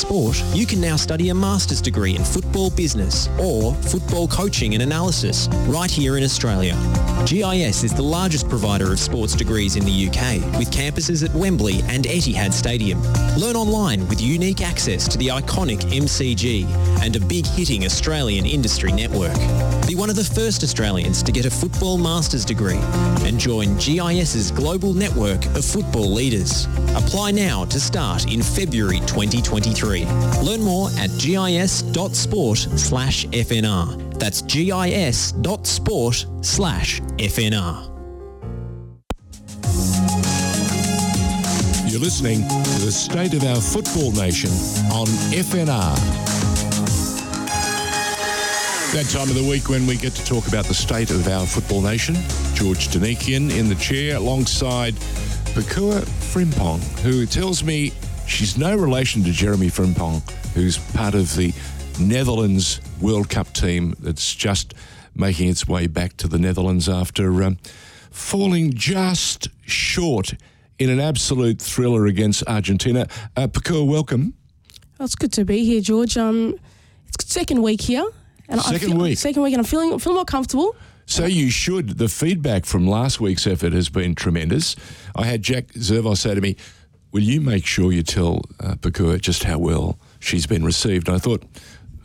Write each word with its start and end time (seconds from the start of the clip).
Sport, 0.00 0.42
you 0.54 0.64
can 0.64 0.80
now 0.80 0.96
study 0.96 1.28
a 1.28 1.34
master's 1.34 1.82
degree 1.82 2.16
in 2.16 2.24
football 2.24 2.70
business 2.70 3.28
or 3.38 3.74
football 3.74 4.26
coaching 4.26 4.72
and 4.72 4.82
analysis 4.82 5.46
right 5.66 5.90
here 5.90 6.16
in 6.16 6.24
Australia. 6.24 6.74
GIS 7.26 7.84
is 7.84 7.92
the 7.92 8.02
largest 8.02 8.48
provider 8.48 8.92
of 8.92 8.98
sports 8.98 9.34
degrees 9.34 9.76
in 9.76 9.84
the 9.84 10.08
UK 10.08 10.40
with 10.58 10.70
campuses 10.70 11.22
at 11.22 11.34
Wembley 11.34 11.82
and 11.82 12.06
Etihad 12.06 12.54
Stadium. 12.54 13.02
Learn 13.36 13.56
online 13.56 14.08
with 14.08 14.22
unique 14.22 14.62
access 14.62 15.06
to 15.06 15.18
the 15.18 15.28
iconic 15.28 15.80
MCG 15.92 16.64
and 17.02 17.16
a 17.16 17.20
big 17.20 17.46
hitting 17.46 17.84
Australian 17.84 18.46
industry 18.46 18.92
network. 18.92 19.36
Be 19.90 19.96
one 19.96 20.08
of 20.08 20.14
the 20.14 20.22
first 20.22 20.62
Australians 20.62 21.20
to 21.24 21.32
get 21.32 21.46
a 21.46 21.50
football 21.50 21.98
master's 21.98 22.44
degree 22.44 22.78
and 23.26 23.40
join 23.40 23.76
GIS's 23.76 24.52
global 24.52 24.94
network 24.94 25.44
of 25.46 25.64
football 25.64 26.12
leaders. 26.12 26.66
Apply 26.94 27.32
now 27.32 27.64
to 27.64 27.80
start 27.80 28.32
in 28.32 28.40
February 28.40 29.00
2023. 29.00 30.04
Learn 30.44 30.62
more 30.62 30.90
at 30.96 31.10
gis.sport 31.18 32.58
slash 32.58 33.26
FNR. 33.26 34.16
That's 34.16 34.42
gis.sport 34.42 36.26
slash 36.40 37.00
FNR. 37.00 37.86
You're 41.90 42.00
listening 42.00 42.42
to 42.46 42.84
the 42.84 42.92
State 42.92 43.34
of 43.34 43.42
Our 43.42 43.60
Football 43.60 44.12
Nation 44.12 44.50
on 44.92 45.08
FNR. 45.34 46.29
That 48.92 49.08
time 49.08 49.28
of 49.28 49.36
the 49.36 49.46
week 49.48 49.68
when 49.68 49.86
we 49.86 49.96
get 49.96 50.14
to 50.14 50.24
talk 50.24 50.48
about 50.48 50.64
the 50.64 50.74
state 50.74 51.10
of 51.10 51.28
our 51.28 51.46
football 51.46 51.80
nation. 51.80 52.16
George 52.54 52.88
Danikian 52.88 53.56
in 53.56 53.68
the 53.68 53.76
chair 53.76 54.16
alongside 54.16 54.94
Pakua 55.54 56.00
Frimpong, 56.02 56.80
who 56.98 57.24
tells 57.24 57.62
me 57.62 57.92
she's 58.26 58.58
no 58.58 58.76
relation 58.76 59.22
to 59.22 59.30
Jeremy 59.30 59.68
Frimpong, 59.68 60.28
who's 60.54 60.76
part 60.92 61.14
of 61.14 61.36
the 61.36 61.54
Netherlands 62.00 62.80
World 63.00 63.30
Cup 63.30 63.52
team 63.52 63.94
that's 64.00 64.34
just 64.34 64.74
making 65.14 65.48
its 65.48 65.68
way 65.68 65.86
back 65.86 66.16
to 66.16 66.26
the 66.26 66.38
Netherlands 66.40 66.88
after 66.88 67.44
um, 67.44 67.58
falling 68.10 68.72
just 68.72 69.50
short 69.66 70.34
in 70.80 70.90
an 70.90 70.98
absolute 70.98 71.62
thriller 71.62 72.06
against 72.06 72.42
Argentina. 72.48 73.06
Uh, 73.36 73.46
Pakua, 73.46 73.86
welcome. 73.86 74.34
Well, 74.98 75.06
it's 75.06 75.14
good 75.14 75.32
to 75.34 75.44
be 75.44 75.64
here, 75.64 75.80
George. 75.80 76.18
Um, 76.18 76.58
it's 77.14 77.32
second 77.32 77.62
week 77.62 77.82
here, 77.82 78.04
and 78.50 78.60
I 78.60 78.64
Second 78.64 78.88
feel, 78.90 78.98
week. 78.98 79.18
second 79.18 79.42
week, 79.42 79.54
and 79.54 79.60
I'm 79.60 79.64
feeling 79.64 79.98
feeling 79.98 80.16
more 80.16 80.24
comfortable. 80.24 80.76
So 81.06 81.24
you 81.24 81.50
should. 81.50 81.98
The 81.98 82.08
feedback 82.08 82.66
from 82.66 82.86
last 82.86 83.20
week's 83.20 83.46
effort 83.46 83.72
has 83.72 83.88
been 83.88 84.14
tremendous. 84.14 84.76
I 85.16 85.24
had 85.24 85.42
Jack 85.42 85.68
Zervos 85.68 86.18
say 86.18 86.34
to 86.34 86.40
me, 86.40 86.56
"Will 87.12 87.22
you 87.22 87.40
make 87.40 87.64
sure 87.66 87.92
you 87.92 88.02
tell 88.02 88.42
uh, 88.60 88.74
Pakua 88.76 89.20
just 89.20 89.44
how 89.44 89.58
well 89.58 89.98
she's 90.20 90.46
been 90.46 90.64
received?" 90.64 91.08
And 91.08 91.16
I 91.16 91.18
thought, 91.18 91.42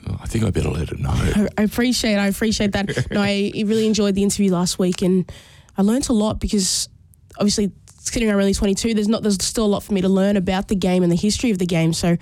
oh, 0.08 0.18
I 0.22 0.28
think 0.28 0.44
I 0.46 0.50
better 0.50 0.70
let 0.70 0.90
her 0.90 0.98
know. 0.98 1.12
I, 1.12 1.48
I 1.58 1.64
appreciate, 1.64 2.16
I 2.16 2.28
appreciate 2.28 2.72
that. 2.72 3.12
no, 3.12 3.22
I 3.22 3.52
really 3.56 3.86
enjoyed 3.86 4.16
the 4.16 4.24
interview 4.24 4.52
last 4.52 4.80
week, 4.80 5.02
and 5.04 5.32
I 5.78 5.82
learnt 5.84 6.10
a 6.10 6.14
lot 6.14 6.40
because 6.40 6.90
obviously, 7.38 7.72
considering 7.98 8.32
I'm 8.32 8.40
only 8.40 8.54
22, 8.56 8.94
there's 8.96 9.08
not 9.08 9.22
there's 9.22 9.44
still 9.44 9.66
a 9.66 9.68
lot 9.68 9.84
for 9.84 9.94
me 9.94 10.02
to 10.02 10.10
learn 10.10 10.36
about 10.38 10.68
the 10.68 10.76
game 10.76 11.04
and 11.04 11.12
the 11.12 11.18
history 11.18 11.52
of 11.52 11.58
the 11.60 11.66
game. 11.68 11.94
So. 11.94 12.18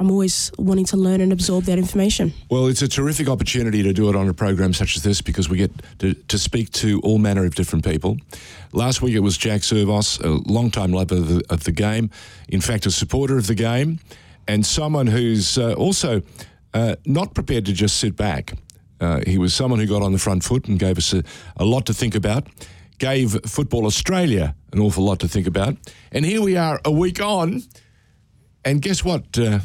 I'm 0.00 0.10
always 0.10 0.50
wanting 0.56 0.86
to 0.86 0.96
learn 0.96 1.20
and 1.20 1.30
absorb 1.30 1.64
that 1.64 1.78
information. 1.78 2.32
Well, 2.50 2.68
it's 2.68 2.80
a 2.80 2.88
terrific 2.88 3.28
opportunity 3.28 3.82
to 3.82 3.92
do 3.92 4.08
it 4.08 4.16
on 4.16 4.28
a 4.30 4.32
program 4.32 4.72
such 4.72 4.96
as 4.96 5.02
this 5.02 5.20
because 5.20 5.50
we 5.50 5.58
get 5.58 5.70
to, 5.98 6.14
to 6.14 6.38
speak 6.38 6.70
to 6.70 7.00
all 7.00 7.18
manner 7.18 7.44
of 7.44 7.54
different 7.54 7.84
people. 7.84 8.16
Last 8.72 9.02
week 9.02 9.14
it 9.14 9.20
was 9.20 9.36
Jack 9.36 9.60
Zervos, 9.60 10.18
a 10.24 10.50
long-time 10.50 10.90
lover 10.90 11.16
of 11.16 11.28
the, 11.28 11.44
of 11.50 11.64
the 11.64 11.72
game, 11.72 12.08
in 12.48 12.62
fact, 12.62 12.86
a 12.86 12.90
supporter 12.90 13.36
of 13.36 13.46
the 13.46 13.54
game, 13.54 13.98
and 14.48 14.64
someone 14.64 15.06
who's 15.06 15.58
uh, 15.58 15.74
also 15.74 16.22
uh, 16.72 16.96
not 17.04 17.34
prepared 17.34 17.66
to 17.66 17.72
just 17.74 17.98
sit 17.98 18.16
back. 18.16 18.54
Uh, 19.02 19.20
he 19.26 19.36
was 19.36 19.52
someone 19.52 19.80
who 19.80 19.86
got 19.86 20.00
on 20.00 20.12
the 20.12 20.18
front 20.18 20.42
foot 20.42 20.66
and 20.66 20.78
gave 20.78 20.96
us 20.96 21.12
a, 21.12 21.22
a 21.58 21.64
lot 21.66 21.84
to 21.84 21.92
think 21.92 22.14
about, 22.14 22.46
gave 22.96 23.38
Football 23.44 23.84
Australia 23.84 24.54
an 24.72 24.80
awful 24.80 25.04
lot 25.04 25.20
to 25.20 25.28
think 25.28 25.46
about. 25.46 25.76
And 26.10 26.24
here 26.24 26.40
we 26.40 26.56
are 26.56 26.80
a 26.86 26.90
week 26.90 27.20
on, 27.20 27.64
and 28.64 28.80
guess 28.80 29.04
what, 29.04 29.38
uh, 29.38 29.58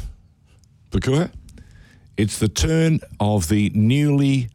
It's 2.16 2.38
the 2.38 2.48
turn 2.48 3.00
of 3.20 3.48
the 3.48 3.70
newly 3.74 4.48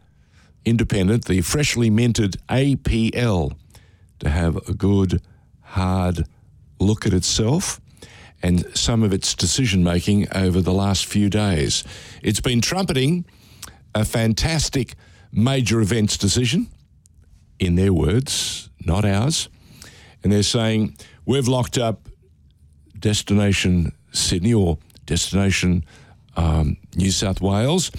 independent, 0.65 1.25
the 1.25 1.41
freshly 1.41 1.89
minted 1.89 2.37
APL 2.49 3.53
to 4.19 4.29
have 4.29 4.55
a 4.67 4.73
good, 4.73 5.21
hard 5.61 6.25
look 6.79 7.05
at 7.05 7.13
itself 7.13 7.79
and 8.43 8.65
some 8.75 9.03
of 9.03 9.13
its 9.13 9.35
decision 9.35 9.83
making 9.83 10.27
over 10.33 10.61
the 10.61 10.73
last 10.73 11.05
few 11.05 11.29
days. 11.29 11.83
It's 12.23 12.41
been 12.41 12.61
trumpeting 12.61 13.25
a 13.93 14.05
fantastic 14.05 14.95
major 15.31 15.79
events 15.79 16.17
decision, 16.17 16.67
in 17.59 17.75
their 17.75 17.93
words, 17.93 18.69
not 18.83 19.05
ours. 19.05 19.47
And 20.23 20.31
they're 20.31 20.43
saying, 20.43 20.97
we've 21.25 21.47
locked 21.47 21.77
up 21.77 22.09
destination 22.97 23.91
Sydney 24.11 24.53
or 24.53 24.77
destination 25.05 25.85
um, 26.35 26.77
New 26.95 27.11
South 27.11 27.41
Wales 27.41 27.91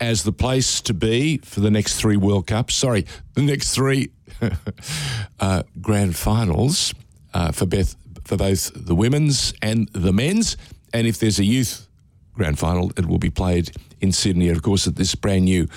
as 0.00 0.24
the 0.24 0.32
place 0.32 0.80
to 0.82 0.94
be 0.94 1.38
for 1.38 1.60
the 1.60 1.70
next 1.70 1.98
three 1.98 2.16
World 2.16 2.46
Cups. 2.46 2.74
Sorry, 2.74 3.06
the 3.34 3.42
next 3.42 3.74
three 3.74 4.10
uh, 5.40 5.62
grand 5.80 6.16
finals 6.16 6.92
uh, 7.32 7.52
for, 7.52 7.66
Beth, 7.66 7.96
for 8.24 8.36
both 8.36 8.70
the 8.74 8.94
women's 8.94 9.54
and 9.62 9.88
the 9.92 10.12
men's. 10.12 10.56
And 10.92 11.06
if 11.06 11.18
there's 11.18 11.38
a 11.38 11.44
youth 11.44 11.88
grand 12.34 12.58
final, 12.58 12.92
it 12.96 13.06
will 13.06 13.18
be 13.18 13.30
played 13.30 13.72
in 14.00 14.12
Sydney. 14.12 14.48
Of 14.50 14.62
course, 14.62 14.86
at 14.86 14.96
this 14.96 15.14
brand 15.14 15.46
new 15.46 15.68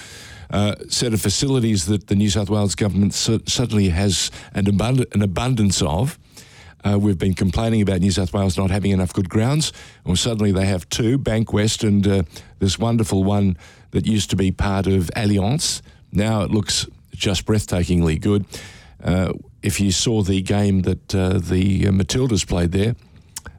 uh, 0.50 0.76
set 0.90 1.14
of 1.14 1.22
facilities 1.22 1.86
that 1.86 2.08
the 2.08 2.16
New 2.16 2.30
South 2.30 2.50
Wales 2.50 2.76
government 2.76 3.14
certainly 3.14 3.90
has 3.90 4.32
an, 4.54 4.66
abund- 4.66 5.14
an 5.14 5.22
abundance 5.22 5.82
of. 5.82 6.20
Uh, 6.84 6.98
we've 6.98 7.18
been 7.18 7.34
complaining 7.34 7.82
about 7.82 8.00
New 8.00 8.12
South 8.12 8.34
Wales 8.34 8.58
not 8.58 8.72
having 8.72 8.92
enough 8.92 9.14
good 9.14 9.30
grounds. 9.30 9.74
Well, 10.06 10.16
suddenly 10.16 10.52
they 10.52 10.66
have 10.66 10.88
two, 10.90 11.20
Bankwest 11.20 11.88
and 11.88 12.08
uh, 12.08 12.24
this 12.60 12.80
wonderful 12.80 13.24
one 13.24 13.58
that 13.92 14.06
used 14.06 14.30
to 14.30 14.36
be 14.36 14.52
part 14.52 14.88
of 14.88 15.10
Allianz. 15.16 15.82
Now 16.12 16.42
it 16.42 16.52
looks 16.52 16.88
just 17.14 17.46
breathtakingly 17.46 18.20
good. 18.20 18.46
Uh, 19.04 19.34
if 19.62 19.80
you 19.80 19.92
saw 19.92 20.22
the 20.22 20.42
game 20.42 20.82
that 20.84 21.16
uh, 21.16 21.38
the 21.38 21.88
uh, 21.88 21.92
Matildas 21.92 22.48
played 22.48 22.72
there, 22.72 22.96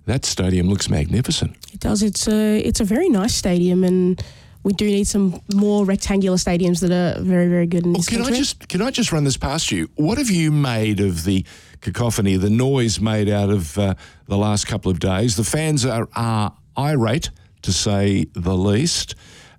that 0.07 0.25
stadium 0.25 0.69
looks 0.69 0.89
magnificent. 0.89 1.57
It 1.73 1.81
does. 1.81 2.03
It's 2.03 2.27
a 2.27 2.59
it's 2.61 2.81
a 2.81 2.85
very 2.85 3.09
nice 3.09 3.35
stadium, 3.35 3.85
and 3.85 4.23
we 4.63 4.73
do 4.73 4.87
need 4.87 5.07
some 5.07 5.41
more 5.55 5.85
rectangular 5.85 6.37
stadiums 6.37 6.81
that 6.81 6.91
are 6.91 7.21
very 7.23 7.49
very 7.49 7.67
good 7.67 7.85
in 7.85 7.93
Well, 7.93 8.01
this 8.01 8.09
can 8.09 8.23
I 8.23 8.31
just 8.31 8.69
can 8.69 8.83
I 8.83 8.91
just 8.91 9.13
run 9.13 9.25
this 9.25 9.37
past 9.37 9.71
you? 9.71 9.91
What 9.95 10.19
have 10.19 10.31
you 10.31 10.51
made 10.51 11.01
of 11.01 11.25
the 11.25 11.45
cacophony, 11.81 12.37
the 12.37 12.51
noise 12.51 13.01
made 13.01 13.29
out 13.29 13.51
of 13.51 13.79
uh, 13.79 13.95
the 14.27 14.37
last 14.37 14.67
couple 14.67 14.91
of 14.91 15.01
days? 15.01 15.37
The 15.37 15.45
fans 15.45 15.85
are, 15.85 16.09
are 16.15 16.55
irate, 16.77 17.31
to 17.63 17.73
say 17.73 18.27
the 18.33 18.57
least. 18.57 19.15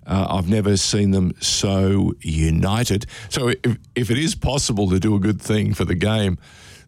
Uh, 0.06 0.26
I've 0.28 0.48
never 0.48 0.76
seen 0.76 1.12
them 1.12 1.34
so 1.40 2.12
united. 2.20 3.06
So 3.28 3.48
if, 3.48 3.78
if 3.94 4.10
it 4.10 4.18
is 4.18 4.34
possible 4.34 4.90
to 4.90 4.98
do 4.98 5.14
a 5.14 5.20
good 5.20 5.40
thing 5.40 5.74
for 5.74 5.84
the 5.84 5.94
game, 5.94 6.38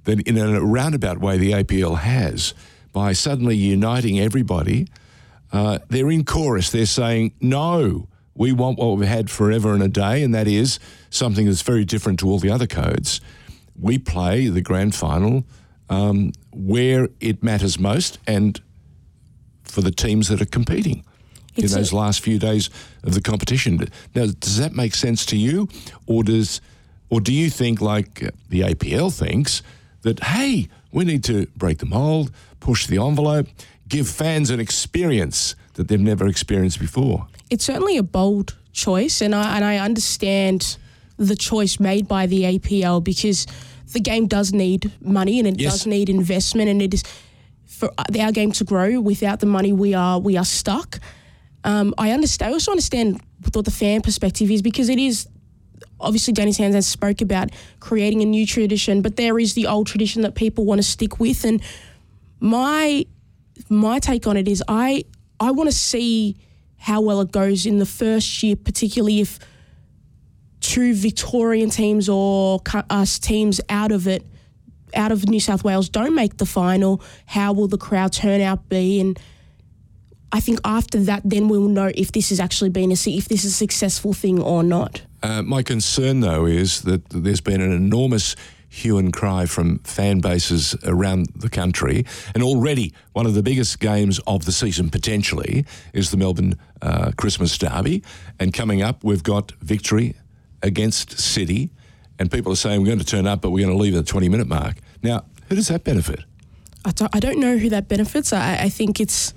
then 0.05 0.21
in 0.21 0.37
a 0.37 0.61
roundabout 0.61 1.19
way, 1.19 1.39
the 1.39 1.53
APL 1.53 1.99
has 1.99 2.55
by 2.93 3.13
suddenly 3.13 3.57
uniting 3.57 4.19
everybody. 4.19 4.89
Uh, 5.53 5.79
they're 5.89 6.11
in 6.11 6.25
chorus. 6.25 6.71
They're 6.71 6.87
saying, 6.87 7.33
no, 7.41 8.09
we 8.35 8.53
want 8.53 8.79
what 8.79 8.97
we've 8.97 9.09
had 9.09 9.31
forever 9.31 9.73
and 9.73 9.83
a 9.83 9.89
day, 9.89 10.23
and 10.23 10.35
that 10.35 10.49
is 10.49 10.79
something 11.11 11.47
that's 11.47 11.63
very 11.63 11.85
different 11.85 12.19
to 12.21 12.29
all 12.29 12.39
the 12.39 12.51
other 12.51 12.67
codes. 12.67 13.21
We 13.79 13.99
play 13.99 14.49
the 14.49 14.61
grand 14.61 14.95
final 14.95 15.45
um, 15.89 16.33
where 16.53 17.09
it 17.21 17.43
matters 17.43 17.79
most 17.79 18.19
and 18.27 18.61
for 19.65 19.81
the 19.83 19.91
teams 19.91 20.29
that 20.29 20.41
are 20.41 20.47
competing 20.47 21.05
It's 21.57 21.73
in 21.73 21.79
a- 21.79 21.81
those 21.81 21.93
last 21.93 22.21
few 22.21 22.39
days 22.39 22.71
of 23.03 23.15
the 23.15 23.21
competition. 23.21 23.79
Now, 24.15 24.27
does 24.39 24.57
that 24.59 24.75
make 24.75 24.95
sense 24.95 25.27
to 25.27 25.37
you, 25.37 25.69
or 26.07 26.23
does, 26.23 26.61
or 27.11 27.21
do 27.21 27.33
you 27.33 27.51
think 27.51 27.81
like 27.81 28.23
uh, 28.23 28.29
the 28.49 28.61
APL 28.61 29.13
thinks 29.13 29.63
that 30.03 30.21
hey, 30.23 30.69
we 30.93 31.05
need 31.05 31.25
to 31.25 31.47
break 31.57 31.79
the 31.79 31.87
mold, 31.87 32.31
push 32.61 32.87
the 32.87 32.99
envelope, 32.99 33.49
give 33.89 34.09
fans 34.09 34.51
an 34.51 34.61
experience 34.61 35.57
that 35.75 35.89
they've 35.89 36.01
never 36.01 36.27
experienced 36.29 36.79
before? 36.81 37.27
it's 37.51 37.65
certainly 37.65 37.99
a 37.99 38.03
bold 38.03 38.57
choice, 38.73 39.21
and 39.21 39.35
I 39.35 39.57
and 39.57 39.65
I 39.65 39.77
understand 39.79 40.77
the 41.17 41.37
choice 41.37 41.79
made 41.81 42.09
by 42.09 42.27
the 42.27 42.43
APL 42.43 43.03
because 43.03 43.47
the 43.93 44.01
game 44.01 44.27
does 44.27 44.53
need 44.53 44.91
money 45.01 45.39
and 45.39 45.47
it 45.49 45.61
Yes. 45.61 45.73
does 45.73 45.87
need 45.87 46.09
investment, 46.09 46.69
and 46.69 46.83
it 46.83 46.95
is 46.95 47.03
for 47.67 47.91
our 48.21 48.33
game 48.33 48.53
to 48.53 48.65
grow. 48.65 49.01
Without 49.01 49.41
the 49.41 49.47
money, 49.47 49.73
we 49.73 49.95
are 49.95 50.19
we 50.19 50.37
are 50.37 50.45
stuck. 50.45 50.99
Um, 51.65 51.95
I 51.99 52.11
understand. 52.11 52.51
I 52.51 52.53
also 52.55 52.71
understand 52.73 53.21
what 53.53 53.65
the 53.65 53.71
fan 53.71 54.01
perspective 54.03 54.51
is 54.51 54.63
because 54.63 54.89
it 54.89 54.99
is 54.99 55.29
obviously 56.01 56.33
Danny 56.33 56.51
Townsend 56.53 56.75
has 56.75 56.87
spoke 56.87 57.21
about 57.21 57.51
creating 57.81 58.21
a 58.23 58.25
new 58.27 58.47
tradition, 58.47 59.01
but 59.03 59.17
there 59.17 59.39
is 59.39 59.55
the 59.55 59.67
old 59.67 59.87
tradition 59.87 60.23
that 60.23 60.35
people 60.35 60.65
want 60.65 60.79
to 60.79 60.83
stick 60.83 61.19
with. 61.21 61.45
And 61.45 61.63
my 62.41 63.07
my 63.69 63.99
take 63.99 64.27
on 64.27 64.37
it 64.37 64.49
is 64.49 64.63
I 64.69 65.05
I 65.41 65.51
want 65.53 65.71
to 65.71 65.77
see 65.77 66.37
how 66.77 67.01
well 67.01 67.21
it 67.21 67.33
goes 67.33 67.65
in 67.67 67.79
the 67.79 67.87
first 67.87 68.43
year, 68.43 68.57
particularly 68.57 69.21
if 69.21 69.39
two 70.65 70.95
Victorian 70.95 71.69
teams 71.69 72.09
or 72.09 72.61
us 72.89 73.19
teams 73.19 73.61
out 73.69 73.93
of 73.93 74.09
it, 74.09 74.25
out 74.95 75.13
of 75.13 75.29
New 75.29 75.41
South 75.41 75.63
Wales, 75.63 75.89
don't 75.91 76.15
make 76.15 76.39
the 76.39 76.47
final. 76.47 77.03
How 77.27 77.53
will 77.53 77.69
the 77.69 77.77
crowd 77.77 78.13
turnout 78.13 78.69
be? 78.71 78.99
And 78.99 79.19
I 80.33 80.41
think 80.41 80.61
after 80.65 80.99
that, 81.05 81.21
then 81.25 81.49
we'll 81.49 81.69
know 81.69 81.93
if 81.95 82.13
this 82.13 82.31
has 82.31 82.41
actually 82.41 82.71
been 82.71 82.91
a 82.91 82.95
if 82.95 83.29
this 83.29 83.45
is 83.45 83.53
a 83.53 83.55
successful 83.55 84.15
thing 84.15 84.41
or 84.41 84.63
not. 84.63 85.03
Uh, 85.23 85.43
my 85.43 85.63
concern, 85.63 86.21
though, 86.21 86.47
is 86.47 86.83
that 86.83 87.11
there's 87.11 87.43
been 87.43 87.61
an 87.61 87.73
enormous 87.73 88.35
hue 88.69 88.99
and 88.99 89.13
cry 89.13 89.47
from 89.47 89.79
fan 89.81 90.21
bases 90.21 90.75
around 90.85 91.29
the 91.37 91.49
country. 91.49 92.05
And 92.35 92.43
already 92.43 92.93
one 93.13 93.27
of 93.27 93.35
the 93.35 93.43
biggest 93.43 93.79
games 93.79 94.19
of 94.27 94.47
the 94.47 94.53
season 94.53 94.91
potentially 94.91 95.65
is 95.93 96.11
the 96.11 96.17
Melbourne 96.17 96.59
uh, 96.83 97.13
Christmas 97.17 97.57
Derby. 97.57 98.03
And 98.41 98.53
coming 98.53 98.83
up, 98.83 99.05
we've 99.05 99.23
got 99.23 99.53
victory 99.61 100.17
against 100.65 101.19
City. 101.21 101.71
And 102.19 102.31
people 102.31 102.53
are 102.53 102.57
saying 102.57 102.81
we're 102.81 102.89
going 102.89 102.99
to 102.99 103.05
turn 103.05 103.27
up, 103.27 103.41
but 103.41 103.51
we're 103.51 103.65
going 103.65 103.77
to 103.77 103.83
leave 103.83 103.95
at 103.95 104.05
the 104.05 104.11
20 104.11 104.29
minute 104.29 104.49
mark. 104.49 104.77
Now, 105.03 105.25
who 105.49 105.57
does 105.57 105.69
that 105.69 105.85
benefit? 105.85 106.21
I 106.85 106.91
don't, 106.91 107.15
I 107.15 107.21
don't 107.21 107.39
know 107.39 107.57
who 107.57 107.71
that 107.71 107.89
benefits. 107.89 108.33
I, 108.33 108.57
I 108.63 108.69
think 108.69 109.01
it's 109.01 109.35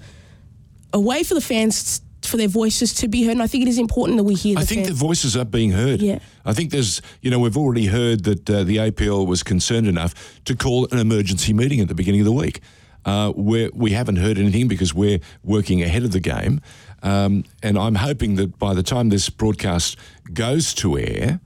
a 0.93 0.99
way 0.99 1.23
for 1.23 1.33
the 1.33 1.41
fans 1.41 2.01
for 2.23 2.37
their 2.37 2.47
voices 2.47 2.93
to 2.95 3.07
be 3.07 3.23
heard. 3.23 3.33
And 3.33 3.43
I 3.43 3.47
think 3.47 3.63
it 3.63 3.67
is 3.67 3.79
important 3.79 4.17
that 4.17 4.23
we 4.23 4.35
hear. 4.35 4.57
I 4.57 4.65
think 4.65 4.85
fans. 4.85 4.99
the 4.99 5.05
voices 5.05 5.37
are 5.37 5.45
being 5.45 5.71
heard. 5.71 6.01
Yeah. 6.01 6.19
I 6.45 6.53
think 6.53 6.71
there's, 6.71 7.01
you 7.21 7.31
know, 7.31 7.39
we've 7.39 7.57
already 7.57 7.87
heard 7.87 8.23
that 8.25 8.49
uh, 8.49 8.63
the 8.63 8.77
APL 8.77 9.25
was 9.25 9.43
concerned 9.43 9.87
enough 9.87 10.41
to 10.45 10.55
call 10.55 10.87
an 10.91 10.99
emergency 10.99 11.53
meeting 11.53 11.79
at 11.79 11.87
the 11.87 11.95
beginning 11.95 12.21
of 12.21 12.25
the 12.25 12.31
week. 12.31 12.61
Uh, 13.05 13.31
where 13.31 13.69
we 13.73 13.91
haven't 13.91 14.17
heard 14.17 14.37
anything 14.37 14.67
because 14.67 14.93
we're 14.93 15.19
working 15.41 15.81
ahead 15.81 16.03
of 16.03 16.11
the 16.11 16.19
game. 16.19 16.59
Um, 17.03 17.45
and 17.63 17.77
I'm 17.77 17.95
hoping 17.95 18.35
that 18.35 18.59
by 18.59 18.73
the 18.73 18.83
time 18.83 19.07
this 19.07 19.29
broadcast 19.29 19.97
goes 20.33 20.73
to 20.75 20.99
air, 20.99 21.39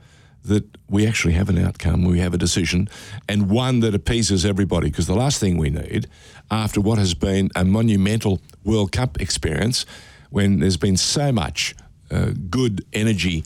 that 0.44 0.65
we 0.89 1.06
actually 1.07 1.33
have 1.33 1.50
an 1.50 1.57
outcome, 1.57 2.03
we 2.03 2.19
have 2.19 2.33
a 2.33 2.38
decision, 2.38 2.89
and 3.30 3.50
one 3.50 3.80
that 3.81 3.94
appeases 3.94 4.45
everybody. 4.45 4.89
Because 4.89 5.07
the 5.07 5.15
last 5.15 5.39
thing 5.39 5.57
we 5.57 5.69
need, 5.69 6.07
after 6.50 6.81
what 6.81 6.98
has 6.98 7.13
been 7.13 7.50
a 7.56 7.63
monumental 7.63 8.42
World 8.63 8.92
Cup 8.92 9.21
experience, 9.21 9.86
when 10.30 10.59
there's 10.59 10.77
been 10.77 10.97
so 10.97 11.31
much 11.31 11.75
uh, 12.09 12.31
good 12.50 12.86
energy 12.94 13.44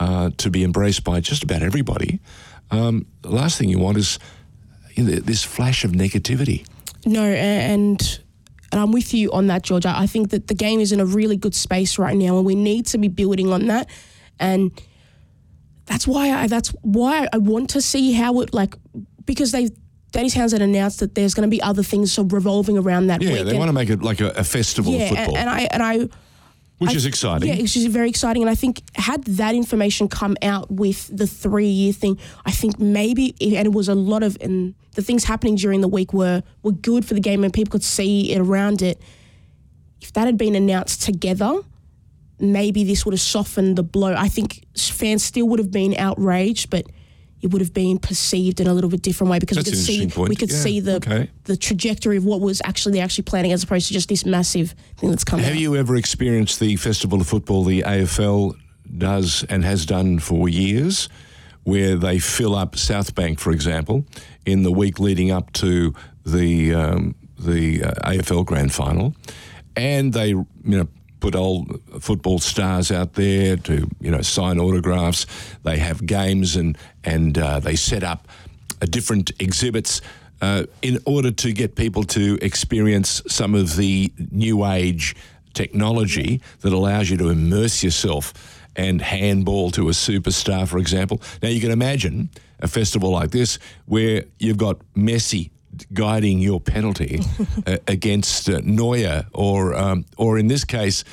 uh, 0.00 0.30
to 0.38 0.50
be 0.50 0.64
embraced 0.64 1.04
by 1.04 1.20
just 1.20 1.42
about 1.42 1.62
everybody, 1.62 2.20
um, 2.70 3.06
the 3.22 3.30
last 3.30 3.58
thing 3.58 3.68
you 3.68 3.78
want 3.78 3.98
is 3.98 4.18
you 4.94 5.04
know, 5.04 5.16
this 5.16 5.44
flash 5.44 5.84
of 5.84 5.92
negativity. 5.92 6.66
No, 7.08 7.24
and 7.24 8.20
and 8.70 8.80
I'm 8.80 8.92
with 8.92 9.14
you 9.14 9.32
on 9.32 9.46
that, 9.46 9.62
George. 9.62 9.86
I 9.86 10.06
think 10.06 10.30
that 10.30 10.48
the 10.48 10.54
game 10.54 10.80
is 10.80 10.92
in 10.92 11.00
a 11.00 11.06
really 11.06 11.36
good 11.36 11.54
space 11.54 11.98
right 11.98 12.16
now, 12.16 12.36
and 12.36 12.44
we 12.44 12.54
need 12.54 12.86
to 12.86 12.98
be 12.98 13.08
building 13.08 13.50
on 13.50 13.66
that. 13.68 13.88
And 14.38 14.78
that's 15.86 16.06
why 16.06 16.30
I 16.32 16.46
that's 16.46 16.68
why 16.82 17.28
I 17.32 17.38
want 17.38 17.70
to 17.70 17.80
see 17.80 18.12
how 18.12 18.40
it 18.40 18.52
like 18.52 18.74
because 19.24 19.52
they 19.52 19.70
Danny 20.12 20.28
Townsend 20.28 20.62
announced 20.62 21.00
that 21.00 21.14
there's 21.14 21.34
going 21.34 21.48
to 21.48 21.50
be 21.50 21.62
other 21.62 21.82
things 21.82 22.12
sort 22.12 22.26
of 22.26 22.32
revolving 22.34 22.76
around 22.76 23.06
that. 23.06 23.22
Yeah, 23.22 23.30
weekend. 23.30 23.48
they 23.48 23.58
want 23.58 23.68
to 23.70 23.74
make 23.74 23.88
it 23.88 24.02
like 24.02 24.20
a, 24.20 24.28
a 24.30 24.44
festival 24.44 24.92
yeah, 24.92 25.04
of 25.04 25.08
football, 25.08 25.36
and, 25.36 25.48
and 25.48 25.50
I 25.50 25.60
and 25.72 25.82
I 25.82 26.08
which 26.78 26.90
I, 26.90 26.94
is 26.94 27.06
exciting. 27.06 27.48
Yeah, 27.48 27.56
it's 27.56 27.74
just 27.74 27.88
very 27.88 28.08
exciting. 28.08 28.42
And 28.42 28.50
I 28.50 28.54
think 28.54 28.82
had 28.94 29.24
that 29.24 29.54
information 29.54 30.08
come 30.08 30.36
out 30.42 30.70
with 30.70 31.10
the 31.16 31.26
three 31.26 31.68
year 31.68 31.92
thing, 31.92 32.18
I 32.46 32.50
think 32.50 32.78
maybe 32.78 33.34
it, 33.40 33.54
and 33.54 33.66
it 33.66 33.72
was 33.72 33.88
a 33.88 33.94
lot 33.94 34.22
of 34.22 34.36
and 34.40 34.74
the 34.94 35.02
things 35.02 35.24
happening 35.24 35.56
during 35.56 35.80
the 35.80 35.88
week 35.88 36.12
were 36.12 36.42
were 36.62 36.72
good 36.72 37.04
for 37.04 37.14
the 37.14 37.20
game 37.20 37.44
and 37.44 37.52
people 37.52 37.72
could 37.72 37.84
see 37.84 38.32
it 38.32 38.40
around 38.40 38.82
it. 38.82 39.00
If 40.00 40.12
that 40.12 40.26
had 40.26 40.38
been 40.38 40.54
announced 40.54 41.02
together, 41.02 41.60
maybe 42.38 42.84
this 42.84 43.04
would 43.04 43.12
have 43.12 43.20
softened 43.20 43.76
the 43.76 43.82
blow. 43.82 44.14
I 44.14 44.28
think 44.28 44.64
fans 44.76 45.24
still 45.24 45.48
would 45.48 45.58
have 45.58 45.72
been 45.72 45.96
outraged, 45.96 46.70
but 46.70 46.86
it 47.40 47.52
would 47.52 47.60
have 47.62 47.72
been 47.72 47.98
perceived 47.98 48.60
in 48.60 48.66
a 48.66 48.74
little 48.74 48.90
bit 48.90 49.02
different 49.02 49.30
way 49.30 49.38
because 49.38 49.56
That's 49.56 49.68
we 49.70 49.72
could 49.72 49.78
see 49.84 50.06
point. 50.08 50.28
we 50.30 50.36
could 50.36 50.50
Yeah, 50.50 50.56
see 50.58 50.80
the 50.80 50.96
okay. 50.96 51.30
the 51.44 51.56
trajectory 51.56 52.16
of 52.16 52.24
what 52.24 52.40
was 52.40 52.60
actually 52.64 52.92
they're 52.94 53.04
actually 53.04 53.24
planning 53.24 53.52
as 53.52 53.62
opposed 53.62 53.86
to 53.88 53.92
just 53.94 54.08
this 54.08 54.24
massive 54.26 54.74
thing 54.96 55.10
that's 55.10 55.24
coming. 55.24 55.44
Have 55.44 55.54
out. 55.54 55.60
you 55.60 55.76
ever 55.76 55.96
experienced 55.96 56.58
the 56.60 56.76
festival 56.76 57.20
of 57.20 57.26
football 57.28 57.64
the 57.64 57.82
AFL 57.82 58.54
does 58.96 59.44
and 59.48 59.64
has 59.64 59.84
done 59.86 60.18
for 60.18 60.48
years, 60.48 61.08
where 61.64 61.94
they 61.96 62.18
fill 62.18 62.54
up 62.54 62.76
South 62.76 63.14
Bank, 63.14 63.38
for 63.38 63.52
example, 63.52 64.04
in 64.46 64.62
the 64.62 64.72
week 64.72 64.98
leading 64.98 65.30
up 65.30 65.52
to 65.54 65.94
the 66.24 66.74
um, 66.74 67.14
the 67.38 67.84
uh, 67.84 68.10
AFL 68.10 68.44
Grand 68.46 68.72
Final, 68.72 69.14
and 69.76 70.12
they 70.12 70.28
you 70.30 70.46
know 70.64 70.88
put 71.20 71.34
old 71.34 71.80
football 72.00 72.38
stars 72.38 72.90
out 72.90 73.14
there 73.14 73.56
to 73.56 73.88
you 74.00 74.10
know 74.10 74.22
sign 74.22 74.58
autographs. 74.58 75.26
They 75.62 75.78
have 75.78 76.06
games 76.06 76.56
and 76.56 76.76
and 77.04 77.36
uh, 77.38 77.60
they 77.60 77.76
set 77.76 78.02
up 78.02 78.28
uh, 78.80 78.86
different 78.86 79.32
exhibits 79.40 80.00
uh, 80.40 80.64
in 80.82 80.98
order 81.04 81.30
to 81.30 81.52
get 81.52 81.74
people 81.74 82.04
to 82.04 82.38
experience 82.40 83.22
some 83.26 83.54
of 83.54 83.76
the 83.76 84.12
new 84.30 84.64
age 84.64 85.16
technology 85.54 86.40
that 86.60 86.72
allows 86.72 87.10
you 87.10 87.16
to 87.16 87.28
immerse 87.28 87.82
yourself 87.82 88.32
and 88.76 89.02
handball 89.02 89.70
to 89.72 89.88
a 89.88 89.92
superstar, 89.92 90.68
for 90.68 90.78
example. 90.78 91.20
Now 91.42 91.48
you 91.48 91.60
can 91.60 91.72
imagine 91.72 92.30
a 92.60 92.68
festival 92.68 93.10
like 93.10 93.32
this 93.32 93.58
where 93.86 94.24
you've 94.38 94.56
got 94.56 94.78
Messi 94.94 95.50
guiding 95.92 96.38
your 96.38 96.60
penalty 96.60 97.20
uh, 97.66 97.76
against 97.86 98.48
uh, 98.48 98.60
Neuer, 98.64 99.24
or 99.34 99.74
um, 99.74 100.04
or 100.16 100.38
in 100.38 100.48
this 100.48 100.64
case, 100.64 101.04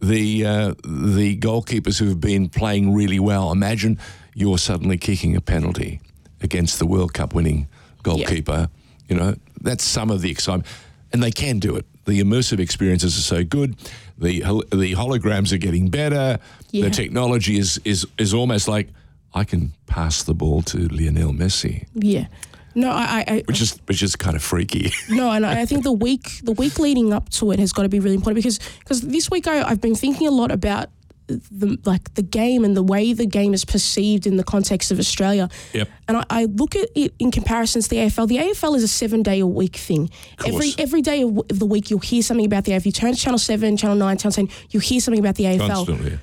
the 0.00 0.46
uh, 0.46 0.74
the 0.84 1.36
goalkeepers 1.38 1.98
who 1.98 2.08
have 2.08 2.20
been 2.20 2.48
playing 2.48 2.94
really 2.94 3.20
well. 3.20 3.52
Imagine 3.52 3.98
you're 4.34 4.58
suddenly 4.58 4.98
kicking 4.98 5.36
a 5.36 5.40
penalty 5.40 6.00
against 6.40 6.78
the 6.78 6.86
World 6.86 7.12
Cup 7.12 7.34
winning 7.34 7.68
goalkeeper. 8.02 8.68
You 9.08 9.16
know 9.16 9.34
that's 9.60 9.84
some 9.84 10.10
of 10.10 10.20
the 10.20 10.30
excitement, 10.30 10.66
and 11.12 11.22
they 11.22 11.32
can 11.32 11.58
do 11.58 11.76
it. 11.76 11.84
The 12.06 12.20
immersive 12.20 12.60
experiences 12.60 13.16
are 13.18 13.22
so 13.36 13.44
good. 13.44 13.76
The 14.18 14.40
the 14.72 14.94
holograms 14.94 15.52
are 15.52 15.58
getting 15.58 15.88
better. 15.90 16.38
Yeah. 16.70 16.84
The 16.84 16.90
technology 16.90 17.58
is 17.58 17.80
is 17.84 18.06
is 18.18 18.32
almost 18.34 18.68
like 18.68 18.88
I 19.34 19.44
can 19.44 19.72
pass 19.86 20.22
the 20.24 20.34
ball 20.34 20.62
to 20.62 20.88
Lionel 20.88 21.32
Messi, 21.32 21.86
Yeah. 21.94 22.26
No, 22.74 22.90
I, 22.90 23.24
I, 23.26 23.42
which 23.46 23.60
is 23.60 23.78
which 23.86 24.02
is 24.02 24.16
kind 24.16 24.36
of 24.36 24.42
freaky. 24.42 24.92
no, 25.08 25.30
and 25.30 25.44
I 25.44 25.66
think 25.66 25.84
the 25.84 25.92
week 25.92 26.40
the 26.42 26.52
week 26.52 26.78
leading 26.78 27.12
up 27.12 27.28
to 27.30 27.50
it 27.50 27.58
has 27.58 27.72
got 27.72 27.82
to 27.82 27.88
be 27.88 28.00
really 28.00 28.14
important 28.14 28.36
because 28.36 28.58
because 28.78 29.00
this 29.02 29.30
week 29.30 29.46
I, 29.46 29.62
I've 29.62 29.80
been 29.80 29.96
thinking 29.96 30.28
a 30.28 30.30
lot 30.30 30.50
about 30.50 30.88
the 31.28 31.78
like 31.84 32.14
the 32.14 32.22
game 32.22 32.64
and 32.64 32.76
the 32.76 32.82
way 32.82 33.12
the 33.12 33.26
game 33.26 33.54
is 33.54 33.64
perceived 33.64 34.26
in 34.26 34.36
the 34.36 34.44
context 34.44 34.90
of 34.90 34.98
Australia. 34.98 35.48
Yep. 35.72 35.88
And 36.08 36.16
I, 36.18 36.24
I 36.30 36.44
look 36.46 36.76
at 36.76 36.88
it 36.94 37.14
in 37.18 37.30
comparison 37.30 37.82
to 37.82 37.88
the 37.88 37.96
AFL. 37.96 38.28
The 38.28 38.38
AFL 38.38 38.76
is 38.76 38.82
a 38.82 38.88
seven 38.88 39.22
day 39.22 39.40
a 39.40 39.46
week 39.46 39.76
thing. 39.76 40.10
Every 40.44 40.72
every 40.78 41.02
day 41.02 41.22
of 41.22 41.46
the 41.48 41.66
week 41.66 41.90
you'll 41.90 42.00
hear 42.00 42.22
something 42.22 42.46
about 42.46 42.64
the 42.64 42.72
AFL. 42.72 42.76
If 42.76 42.86
you 42.86 42.92
turn 42.92 43.14
to 43.14 43.18
Channel 43.18 43.38
Seven, 43.38 43.76
Channel 43.76 43.96
Nine, 43.96 44.16
Channel 44.16 44.32
Ten, 44.32 44.48
you'll 44.70 44.82
hear 44.82 45.00
something 45.00 45.20
about 45.20 45.36
the 45.36 45.44
AFL. 45.44 45.68
Constantly. 45.68 46.18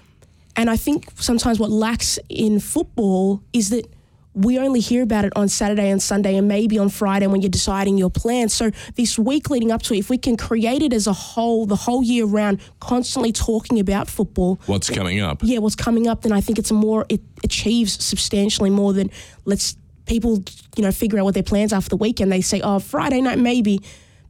And 0.56 0.72
I 0.72 0.75
think 0.75 1.12
sometimes 1.16 1.60
what 1.60 1.70
lacks 1.70 2.18
in 2.30 2.60
football 2.60 3.44
is 3.54 3.70
that 3.70 3.86
we 4.38 4.60
only 4.60 4.79
hear 4.79 5.01
about 5.01 5.25
it 5.25 5.34
on 5.36 5.50
Saturday 5.50 5.89
and 5.89 6.01
Sunday 6.01 6.38
and 6.38 6.48
maybe 6.48 6.77
on 6.77 6.89
Friday 6.89 7.25
when 7.25 7.41
you're 7.41 7.50
deciding 7.50 7.98
your 7.98 8.12
plans. 8.12 8.53
So 8.53 8.70
this 8.96 9.17
week 9.17 9.50
leading 9.50 9.72
up 9.72 9.82
to 9.84 9.96
it, 9.96 9.98
if 9.98 10.10
we 10.12 10.17
can 10.20 10.38
create 10.38 10.84
it 10.84 10.94
as 10.94 11.08
a 11.08 11.13
whole, 11.13 11.65
the 11.65 11.75
whole 11.75 12.03
year 12.03 12.25
round, 12.25 12.62
constantly 12.79 13.32
talking 13.32 13.79
about 13.79 14.08
football, 14.08 14.60
What's 14.67 14.91
coming 14.91 15.20
up? 15.20 15.39
yeah, 15.41 15.58
what's 15.58 15.75
coming 15.75 16.08
up, 16.08 16.22
then 16.22 16.32
I 16.32 16.41
think 16.41 16.60
it's 16.60 16.70
a 16.70 16.75
more 16.75 17.06
it 17.10 17.22
achieves 17.44 18.03
substantially 18.03 18.70
more 18.70 18.94
than 18.94 19.10
let's 19.46 19.75
people, 20.06 20.44
you 20.75 20.84
know, 20.84 20.91
figure 20.91 21.17
out 21.17 21.25
what 21.25 21.34
their 21.34 21.44
plans 21.44 21.74
are 21.74 21.82
for 21.82 21.89
the 21.89 21.98
weekend. 21.98 22.32
They 22.32 22.41
say, 22.41 22.62
oh, 22.62 22.77
Friday 22.77 23.22
night 23.22 23.39
maybe, 23.39 23.82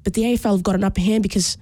but 0.05 0.13
the 0.13 0.23
AFL 0.23 0.53
have 0.53 0.63
got 0.63 0.75
an 0.75 0.85
upper 0.85 1.01
hand 1.01 1.21
because 1.21 1.57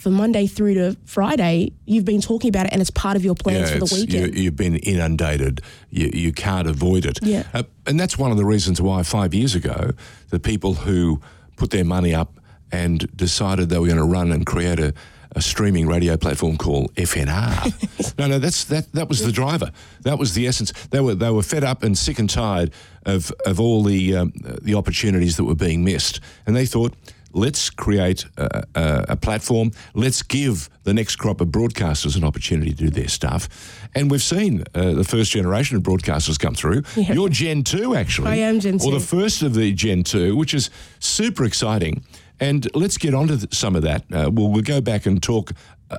for 0.00 0.08
Monday 0.08 0.46
through 0.46 0.74
to 0.74 0.96
Friday, 1.04 1.74
you've 1.84 2.06
been 2.06 2.22
talking 2.22 2.48
about 2.48 2.64
it 2.64 2.72
and 2.72 2.80
it's 2.80 2.90
part 2.90 3.16
of 3.16 3.24
your 3.24 3.34
plans 3.34 3.70
for 3.70 3.80
the 3.80 3.94
weekend. 3.94 4.34
You, 4.34 4.44
you've 4.44 4.56
been 4.56 4.76
inundated. 4.76 5.60
You, 5.90 6.10
you 6.14 6.32
can't 6.32 6.66
avoid 6.66 7.04
it. 7.04 7.18
Yeah. 7.20 7.46
Uh, 7.52 7.64
and 7.86 8.00
that's 8.00 8.16
one 8.16 8.30
of 8.30 8.38
the 8.38 8.46
reasons 8.46 8.80
why 8.80 9.02
five 9.02 9.34
years 9.34 9.54
ago, 9.54 9.90
the 10.30 10.40
people 10.40 10.72
who 10.72 11.20
put 11.56 11.70
their 11.70 11.84
money 11.84 12.14
up 12.14 12.40
and 12.72 13.14
decided 13.14 13.68
they 13.68 13.78
were 13.78 13.88
going 13.88 13.98
to 13.98 14.04
run 14.04 14.32
and 14.32 14.46
create 14.46 14.80
a, 14.80 14.94
a 15.32 15.42
streaming 15.42 15.86
radio 15.86 16.16
platform 16.16 16.56
called 16.56 16.94
FNR. 16.94 18.14
no, 18.18 18.26
no, 18.26 18.38
that's 18.38 18.64
that. 18.64 18.90
That 18.92 19.08
was 19.08 19.22
the 19.22 19.32
driver. 19.32 19.70
That 20.00 20.18
was 20.18 20.32
the 20.32 20.46
essence. 20.46 20.72
They 20.88 21.00
were 21.00 21.14
they 21.14 21.30
were 21.30 21.42
fed 21.42 21.62
up 21.62 21.82
and 21.82 21.96
sick 21.96 22.18
and 22.18 22.30
tired 22.30 22.72
of 23.04 23.32
of 23.44 23.60
all 23.60 23.82
the 23.82 24.16
um, 24.16 24.32
the 24.62 24.74
opportunities 24.74 25.36
that 25.36 25.44
were 25.44 25.54
being 25.54 25.84
missed, 25.84 26.20
and 26.46 26.56
they 26.56 26.66
thought. 26.66 26.94
Let's 27.32 27.70
create 27.70 28.24
a, 28.36 28.64
a, 28.74 29.04
a 29.10 29.16
platform. 29.16 29.70
Let's 29.94 30.22
give 30.22 30.68
the 30.84 30.92
next 30.94 31.16
crop 31.16 31.40
of 31.40 31.48
broadcasters 31.48 32.16
an 32.16 32.24
opportunity 32.24 32.70
to 32.72 32.76
do 32.76 32.90
their 32.90 33.08
stuff. 33.08 33.48
And 33.94 34.10
we've 34.10 34.22
seen 34.22 34.64
uh, 34.74 34.92
the 34.92 35.04
first 35.04 35.30
generation 35.32 35.76
of 35.76 35.82
broadcasters 35.82 36.38
come 36.38 36.54
through. 36.54 36.82
Yeah. 36.96 37.12
You're 37.12 37.28
Gen 37.28 37.62
2, 37.64 37.94
actually. 37.94 38.28
I 38.28 38.34
am 38.36 38.60
Gen 38.60 38.78
2. 38.78 38.86
Or 38.86 38.92
the 38.92 39.00
first 39.00 39.42
of 39.42 39.54
the 39.54 39.72
Gen 39.72 40.02
2, 40.02 40.36
which 40.36 40.54
is 40.54 40.70
super 40.98 41.44
exciting. 41.44 42.04
And 42.40 42.66
let's 42.74 42.96
get 42.98 43.14
onto 43.14 43.36
th- 43.36 43.54
some 43.54 43.76
of 43.76 43.82
that. 43.82 44.04
Uh, 44.12 44.30
we'll, 44.32 44.48
we'll 44.50 44.62
go 44.62 44.80
back 44.80 45.06
and 45.06 45.22
talk 45.22 45.52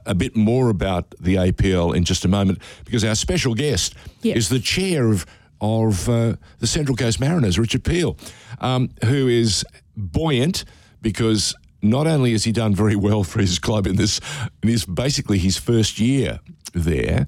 a- 0.06 0.16
bit 0.16 0.36
more 0.36 0.70
about 0.70 1.14
the 1.20 1.36
APL 1.36 1.96
in 1.96 2.04
just 2.04 2.26
a 2.26 2.28
moment 2.28 2.60
because 2.86 3.04
our 3.04 3.16
special 3.16 3.54
guest 3.54 3.94
Yeah. 4.22 4.36
is 4.36 4.50
the 4.50 4.60
chair 4.60 5.08
of 5.08 5.26
of 5.64 6.10
uh, 6.10 6.34
the 6.58 6.66
Central 6.66 6.98
Coast 6.98 7.20
Mariners, 7.20 7.60
Richard 7.60 7.84
Peel, 7.84 8.18
um, 8.62 8.90
who 9.06 9.28
is 9.28 9.64
buoyant 9.96 10.66
because 11.01 11.55
not 11.81 12.08
only 12.08 12.31
has 12.34 12.43
he 12.43 12.51
done 12.51 12.75
very 12.75 12.96
well 12.96 13.24
for 13.24 13.39
his 13.39 13.58
club 13.60 13.88
in 13.88 13.96
this, 13.96 14.20
in 14.62 14.70
his 14.70 14.86
basically 14.86 15.38
his 15.38 15.58
first 15.58 16.00
year 16.00 16.39
there, 16.74 17.27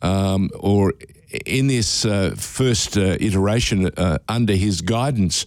um, 0.00 0.50
or 0.58 0.94
in 1.46 1.66
this 1.66 2.04
uh, 2.04 2.34
first 2.36 2.96
uh, 2.96 3.16
iteration 3.20 3.86
uh, 3.96 4.18
under 4.28 4.54
his 4.54 4.80
guidance, 4.80 5.46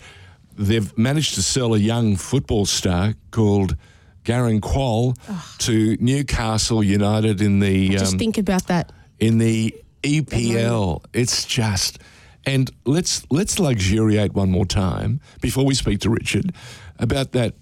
they've 0.57 0.95
managed 0.97 1.35
to 1.35 1.41
sell 1.43 1.73
a 1.73 1.77
young 1.79 2.15
football 2.15 2.65
star 2.65 3.13
called 3.31 3.75
Garang 4.23 4.59
Kuol 4.61 5.15
to 5.59 5.97
Newcastle 5.99 6.83
United 6.83 7.41
in 7.41 7.59
the 7.59 7.89
Just 7.89 8.13
um, 8.13 8.19
think 8.19 8.37
about 8.37 8.67
that. 8.67 8.91
in 9.19 9.37
the 9.37 9.75
EPL. 10.03 11.03
It's 11.13 11.45
just, 11.45 11.99
and 12.45 12.71
let's 12.85 13.25
let's 13.29 13.59
luxuriate 13.59 14.33
one 14.33 14.49
more 14.49 14.65
time 14.65 15.19
before 15.41 15.65
we 15.65 15.73
speak 15.75 15.99
to 16.01 16.09
Richard 16.09 16.53
about 16.99 17.31
that 17.33 17.55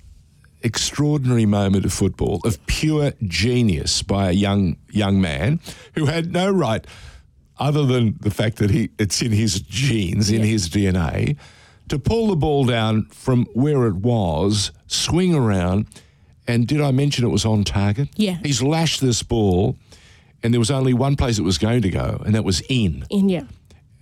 extraordinary 0.64 1.46
moment 1.46 1.86
of 1.86 1.94
football 1.94 2.40
of 2.46 2.66
pure 2.68 3.12
genius 3.24 4.02
by 4.02 4.30
a 4.30 4.32
young 4.32 4.78
young 4.90 5.20
man 5.20 5.60
who 5.96 6.06
had 6.06 6.32
no 6.32 6.50
right, 6.50 6.88
other 7.60 7.86
than 7.86 8.18
the 8.22 8.32
fact 8.32 8.58
that 8.58 8.72
he 8.72 8.90
it's 8.98 9.22
in 9.22 9.32
his 9.32 9.60
genes, 9.62 10.32
in 10.32 10.42
his 10.42 10.70
DNA, 10.70 11.38
to 11.90 12.00
pull 12.00 12.28
the 12.28 12.36
ball 12.36 12.66
down 12.66 13.06
from 13.12 13.46
where 13.54 13.86
it 13.88 13.96
was, 13.96 14.72
swing 14.88 15.36
around. 15.36 15.88
And 16.46 16.68
did 16.68 16.82
I 16.82 16.92
mention 16.92 17.24
it 17.24 17.30
was 17.30 17.46
on 17.46 17.64
target? 17.64 18.10
Yeah. 18.18 18.38
He's 18.44 18.62
lashed 18.62 19.00
this 19.00 19.24
ball, 19.24 19.78
and 20.42 20.54
there 20.54 20.60
was 20.60 20.72
only 20.72 20.94
one 20.94 21.16
place 21.16 21.40
it 21.40 21.44
was 21.44 21.58
going 21.58 21.82
to 21.84 21.90
go, 21.90 22.22
and 22.26 22.36
that 22.36 22.44
was 22.44 22.62
in. 22.68 23.06
In 23.10 23.30
yeah. 23.30 23.44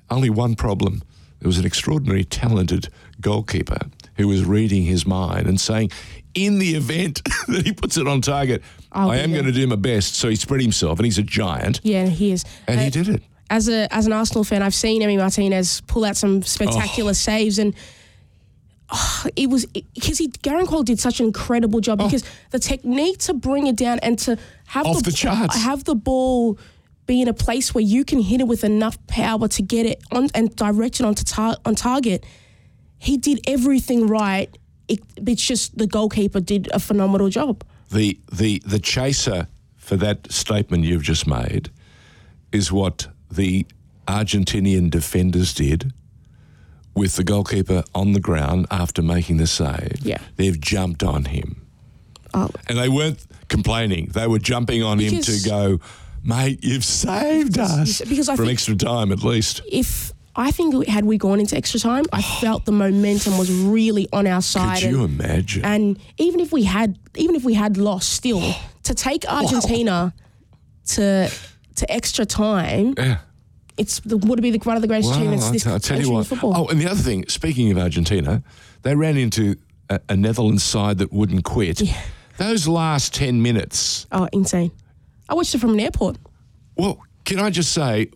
Only 0.10 0.32
one 0.32 0.56
problem. 0.56 1.04
There 1.40 1.48
was 1.48 1.60
an 1.60 1.66
extraordinary 1.66 2.24
talented 2.24 2.90
goalkeeper 3.20 3.78
who 4.22 4.28
was 4.28 4.46
reading 4.46 4.84
his 4.84 5.06
mind 5.06 5.48
and 5.48 5.60
saying, 5.60 5.92
in 6.34 6.60
the 6.60 6.76
event 6.76 7.22
that 7.48 7.66
he 7.66 7.74
puts 7.74 7.98
it 7.98 8.08
on 8.08 8.22
target, 8.22 8.62
I'll 8.92 9.12
I 9.12 9.18
am 9.18 9.32
going 9.34 9.46
to 9.46 9.52
do 9.52 9.66
my 9.68 9.76
best. 9.76 10.16
So 10.16 10.30
he 10.30 10.36
spread 10.36 10.62
himself, 10.62 11.00
and 11.00 11.06
he's 11.06 11.18
a 11.18 11.24
giant, 11.24 11.80
Yeah, 11.84 12.06
he 12.08 12.32
is. 12.32 12.46
and 12.68 12.80
he 12.80 12.88
Uh, 12.88 12.90
did 12.90 13.10
it. 13.10 13.24
as 13.50 13.68
a 13.68 13.94
as 13.94 14.06
an 14.06 14.14
Arsenal 14.14 14.44
fan, 14.44 14.62
I've 14.62 14.74
seen 14.76 15.02
Emi 15.02 15.18
Martinez 15.18 15.82
pull 15.88 16.06
out 16.06 16.16
some 16.18 16.38
Oh. 16.38 16.42
spectacular 16.42 17.14
saves, 17.14 17.58
and 17.60 17.74
oh, 18.92 19.26
it 19.36 19.50
was 19.50 19.66
because 19.66 20.18
he 20.20 20.28
Garang 20.30 20.66
Kuol 20.68 20.86
did 20.86 21.00
such 21.00 21.20
an 21.20 21.26
incredible 21.28 21.80
job 21.82 21.98
because 22.00 22.24
the 22.52 22.60
technique 22.60 23.18
to 23.20 23.34
bring 23.34 23.68
it 23.68 23.76
down 23.76 24.00
and 24.00 24.18
to 24.20 24.38
have 24.68 24.86
Oh. 24.86 24.92
Off 24.92 24.98
the, 25.04 25.12
the 25.12 25.18
charts. 25.18 25.56
have 25.58 25.84
the 25.84 25.96
ball 25.96 26.58
be 27.08 27.22
in 27.22 27.28
a 27.28 27.34
place 27.34 27.74
where 27.74 27.84
you 27.84 28.06
can 28.06 28.22
hit 28.22 28.40
it 28.40 28.48
with 28.48 28.64
enough 28.64 28.96
power 29.08 29.48
to 29.50 29.62
get 29.62 29.86
it 29.86 30.02
on 30.12 30.30
and 30.34 30.56
direct 30.56 31.00
it 31.00 31.06
onto 31.06 31.24
tar- 31.24 31.58
on 31.66 31.76
target. 31.76 32.24
He 33.02 33.18
did 33.18 33.40
everything 33.48 34.08
right. 34.08 34.56
It, 34.88 35.00
it's 35.18 35.44
just 35.44 35.78
the 35.78 35.88
goalkeeper 35.88 36.40
did 36.40 36.70
a 36.72 36.80
phenomenal 36.80 37.30
job. 37.30 37.64
the 37.92 38.20
the 38.32 38.62
the 38.66 38.80
chaser 38.80 39.48
for 39.76 39.98
that 39.98 40.32
statement 40.32 40.84
you've 40.86 41.04
just 41.04 41.26
made 41.28 41.70
is 42.52 42.72
what 42.72 43.08
the 43.30 43.66
Argentinian 44.08 44.90
defenders 44.90 45.54
did 45.54 45.92
with 46.94 47.16
the 47.16 47.24
goalkeeper 47.24 47.84
on 47.96 48.12
the 48.14 48.20
ground 48.20 48.68
after 48.70 49.02
making 49.02 49.38
the 49.38 49.48
save. 49.48 50.00
Yeah. 50.02 50.20
They've 50.36 50.60
jumped 50.60 51.04
on 51.04 51.26
him. 51.26 51.66
Oh. 52.34 52.50
And 52.68 52.78
they 52.78 52.90
weren't 52.90 53.26
complaining. 53.48 54.08
They 54.14 54.28
were 54.28 54.40
jumping 54.40 54.84
on 54.84 55.00
him 55.00 55.22
to 55.22 55.40
go, 55.46 55.80
mate, 56.24 56.60
you've 56.64 56.86
saved 56.86 57.58
us. 57.58 58.02
Because 58.02 58.30
I 58.30 58.36
from 58.36 58.50
extra 58.50 58.76
time 58.76 59.12
at 59.12 59.24
least. 59.24 59.62
if 59.72 60.11
I 60.36 60.52
think 60.52 60.88
had 60.88 61.06
we 61.06 61.18
gone 61.18 61.40
into 61.40 61.58
extra 61.58 61.80
time, 61.80 62.06
I 62.14 62.20
oh. 62.20 62.40
felt 62.40 62.66
the 62.66 62.72
momentum 62.72 63.38
was 63.38 63.52
really 63.52 64.08
on 64.14 64.28
our 64.28 64.42
side. 64.42 64.82
Could 64.82 64.92
you 64.92 65.04
and, 65.04 65.20
imagine? 65.22 65.66
and 65.66 66.00
even 66.18 66.40
if 66.40 66.52
we 66.52 66.64
had, 66.64 66.98
even 67.16 67.36
if 67.36 67.44
we 67.44 67.54
had 67.54 67.78
lost, 67.78 68.10
still 68.14 68.42
to 68.84 68.94
take 68.94 69.26
Argentina 69.30 70.14
to 70.88 71.30
to 71.76 71.92
extra 71.92 72.26
time, 72.26 72.94
yeah. 72.98 73.20
it's 73.78 74.00
the, 74.02 74.18
would 74.18 74.42
be 74.42 74.52
the, 74.52 74.60
one 74.60 74.76
of 74.76 74.82
the 74.82 74.88
greatest 74.88 75.10
Well, 75.10 75.20
achievements 75.20 75.46
I'll, 75.46 75.52
this 75.52 75.68
I'll 75.68 75.80
tell 75.80 76.00
you 76.00 76.12
what. 76.12 76.28
football. 76.28 76.54
Oh, 76.56 76.68
and 76.68 76.80
the 76.80 76.90
other 76.90 77.02
thing, 77.02 77.28
speaking 77.28 77.72
of 77.72 77.78
Argentina, 77.78 78.44
they 78.84 78.96
ran 78.96 79.18
into 79.18 79.56
a, 79.90 80.00
a 80.10 80.16
Netherlands 80.16 80.64
side 80.64 80.98
that 81.00 81.12
wouldn't 81.12 81.44
quit. 81.44 81.82
Those 82.38 82.68
last 82.68 83.14
10 83.14 83.42
minutes, 83.42 84.08
Oh, 84.12 84.28
insane! 84.34 84.72
I 85.30 85.34
watched 85.34 85.54
it 85.56 85.60
from 85.60 85.72
an 85.74 85.80
airport. 85.80 86.18
well, 86.76 87.00
can 87.24 87.40
I 87.40 87.50
just 87.52 87.72
say, 87.72 88.10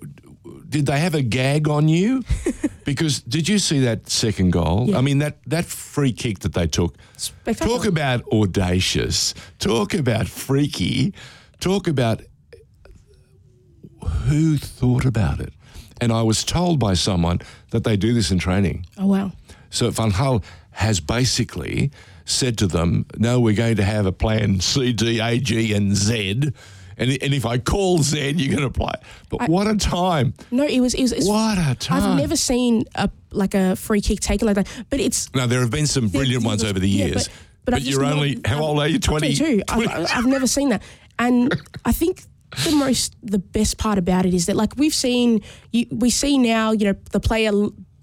did 0.76 0.88
they 0.88 1.00
have 1.00 1.16
a 1.16 1.22
gag 1.22 1.70
on 1.70 1.88
you? 1.88 2.22
because 2.84 3.22
did 3.22 3.48
you 3.48 3.60
see 3.60 3.80
that 3.80 4.10
second 4.10 4.52
goal? 4.52 4.88
Yeah. 4.90 4.98
I 4.98 5.02
mean, 5.02 5.20
that, 5.20 5.38
that 5.48 5.64
free 5.64 6.12
kick 6.12 6.40
that 6.40 6.54
they 6.54 6.68
took. 6.68 6.98
Spectacular. 7.16 7.78
Talk 7.78 7.86
about 7.86 8.28
audacious. 8.30 9.34
Talk 9.58 9.94
about 9.94 10.28
freaky. 10.28 11.14
Talk 11.62 11.88
about 11.88 12.24
who 14.26 14.58
thought 14.58 15.06
about 15.06 15.40
it. 15.40 15.54
And 16.02 16.12
I 16.12 16.24
was 16.24 16.44
told 16.44 16.78
by 16.78 16.96
someone 16.96 17.40
that 17.70 17.86
they 17.86 17.96
do 17.96 18.14
this 18.14 18.30
in 18.30 18.38
training. 18.38 18.86
Oh 18.98 19.08
wow! 19.08 19.32
So 19.70 19.90
Van 19.92 20.12
Gaal 20.12 20.44
has 20.72 21.00
basically 21.00 21.90
said 22.26 22.58
to 22.58 22.68
them, 22.68 23.06
"No, 23.16 23.40
we're 23.40 23.56
going 23.56 23.78
to 23.78 23.86
have 23.86 24.06
a 24.06 24.12
plan 24.12 24.60
C, 24.60 24.92
D, 24.92 25.22
A, 25.22 25.40
G, 25.40 25.74
and 25.74 25.96
Z, 25.96 26.52
and, 26.98 27.12
and 27.22 27.34
if 27.34 27.46
I 27.46 27.58
call 27.58 28.00
Z, 28.00 28.32
you're 28.38 28.56
going 28.56 28.72
to 28.72 28.80
play." 28.80 28.94
But 29.30 29.50
what 29.50 29.68
a 29.68 29.76
time! 29.76 30.34
No, 30.52 30.64
it 30.66 30.80
was. 30.80 30.94
It 30.94 31.02
was 31.02 31.12
it's, 31.12 31.28
What 31.28 31.58
a 31.58 31.76
time! 31.76 32.04
I've 32.04 32.18
never 32.18 32.36
seen 32.36 32.86
a 32.96 33.10
like 33.32 33.54
a 33.54 33.76
free 33.76 34.02
kick 34.02 34.20
taken 34.20 34.46
like 34.48 34.56
that. 34.56 34.68
But 34.90 35.00
it's 35.00 35.34
Now 35.36 35.46
there 35.48 35.60
have 35.62 35.72
been 35.72 35.88
some 35.88 36.08
brilliant 36.10 36.44
ones 36.44 36.64
was- 36.64 36.70
over 36.72 36.80
the 36.80 36.90
yeah, 36.90 37.06
years, 37.06 37.28
but- 37.28 37.74
but, 37.74 37.82
you're 37.82 38.04
only 38.06 38.40
how 38.46 38.62
old 38.62 38.80
are 38.80 38.88
you? 38.88 39.00
20? 39.00 39.36
22. 39.36 39.64
20. 39.68 39.88
I've, 39.92 40.12
I've 40.18 40.26
never 40.28 40.46
seen 40.46 40.70
that, 40.70 40.84
and 41.18 41.52
I 41.84 41.92
think 41.92 42.22
the 42.64 42.76
most 42.76 43.16
the 43.24 43.40
best 43.40 43.78
part 43.80 43.98
about 43.98 44.26
it 44.28 44.34
is 44.36 44.46
that 44.46 44.56
like 44.56 44.74
we've 44.78 44.94
seen 44.94 45.42
you, 45.72 45.88
we 45.90 46.10
see 46.12 46.38
now 46.38 46.72
you 46.74 46.86
know 46.86 46.96
the 47.12 47.20
player 47.20 47.52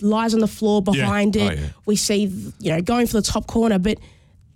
lies 0.00 0.34
on 0.34 0.40
the 0.40 0.48
floor 0.48 0.82
behind 0.82 1.36
Oh, 1.36 1.46
it. 1.46 1.58
yeah. 1.60 1.66
We 1.86 1.94
see 1.94 2.24
you 2.58 2.72
know 2.72 2.82
going 2.82 3.06
for 3.06 3.12
the 3.14 3.22
top 3.22 3.46
corner, 3.46 3.78
but 3.78 3.98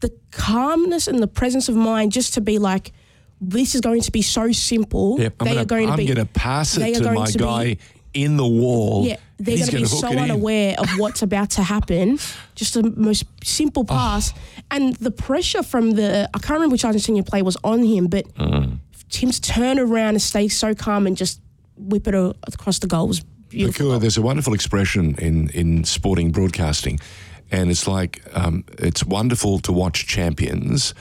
the 0.01 0.11
calmness 0.33 1.07
and 1.07 1.21
the 1.23 1.29
presence 1.29 1.69
of 1.69 1.77
mind 1.77 2.13
just 2.13 2.35
to 2.35 2.41
be 2.41 2.59
like. 2.59 2.93
This 3.41 3.75
is 3.75 3.81
going 3.81 4.01
to 4.03 4.11
be 4.13 4.23
so 4.23 4.51
simple. 4.53 5.17
Yep, 5.21 5.39
they 5.39 5.45
gonna, 5.47 5.61
are 5.61 5.65
going 5.65 5.87
to 5.89 5.97
be. 5.97 6.03
I'm 6.05 6.07
be. 6.09 6.15
gonna 6.15 6.27
pass 6.27 6.77
it 6.77 6.95
to 6.95 7.01
going 7.03 7.15
my 7.15 7.27
to 7.27 7.39
be- 7.39 7.45
guy 7.45 7.77
in 8.15 8.39
the 8.39 8.47
wall. 8.47 9.05
Yeah, 9.07 9.17
they're 9.37 9.57
going 9.59 9.69
to 9.71 9.77
be 9.77 9.85
so 9.85 10.09
unaware 10.09 10.75
of 10.79 10.89
what's 10.99 11.21
about 11.21 11.51
to 11.51 11.63
happen. 11.63 12.19
Just 12.55 12.75
the 12.75 12.91
most 12.97 13.25
simple 13.45 13.83
Oh. 13.89 13.95
pass, 13.95 14.33
and 14.71 14.97
the 14.97 15.11
pressure 15.11 15.63
from 15.63 15.93
the 15.93 16.29
I 16.33 16.39
can't 16.39 16.53
remember 16.55 16.73
which 16.75 16.83
Argentinian 16.85 17.27
play 17.27 17.43
was 17.43 17.57
on 17.63 17.83
him, 17.85 18.07
but 18.07 18.25
Mm. 18.37 18.79
him 19.13 19.31
to 19.31 19.41
turn 19.41 19.79
around 19.79 20.11
and 20.15 20.23
stay 20.23 20.49
so 20.49 20.75
calm 20.75 21.07
and 21.07 21.15
just 21.17 21.41
whip 21.77 22.09
it 22.09 22.15
across 22.15 22.79
the 22.79 22.87
goal 22.87 23.07
was 23.07 23.21
beautiful. 23.51 23.87
Pakua, 23.87 24.01
there's 24.01 24.17
a 24.17 24.23
wonderful 24.23 24.55
expression 24.55 25.15
in, 25.19 25.51
in 25.51 25.85
sporting 25.85 26.33
broadcasting, 26.33 26.99
and 27.51 27.71
it's 27.71 27.87
like 27.87 28.23
um, 28.33 28.65
it's 28.79 29.05
wonderful 29.05 29.59
to 29.61 29.73
watch 29.73 30.07
champions 30.07 30.95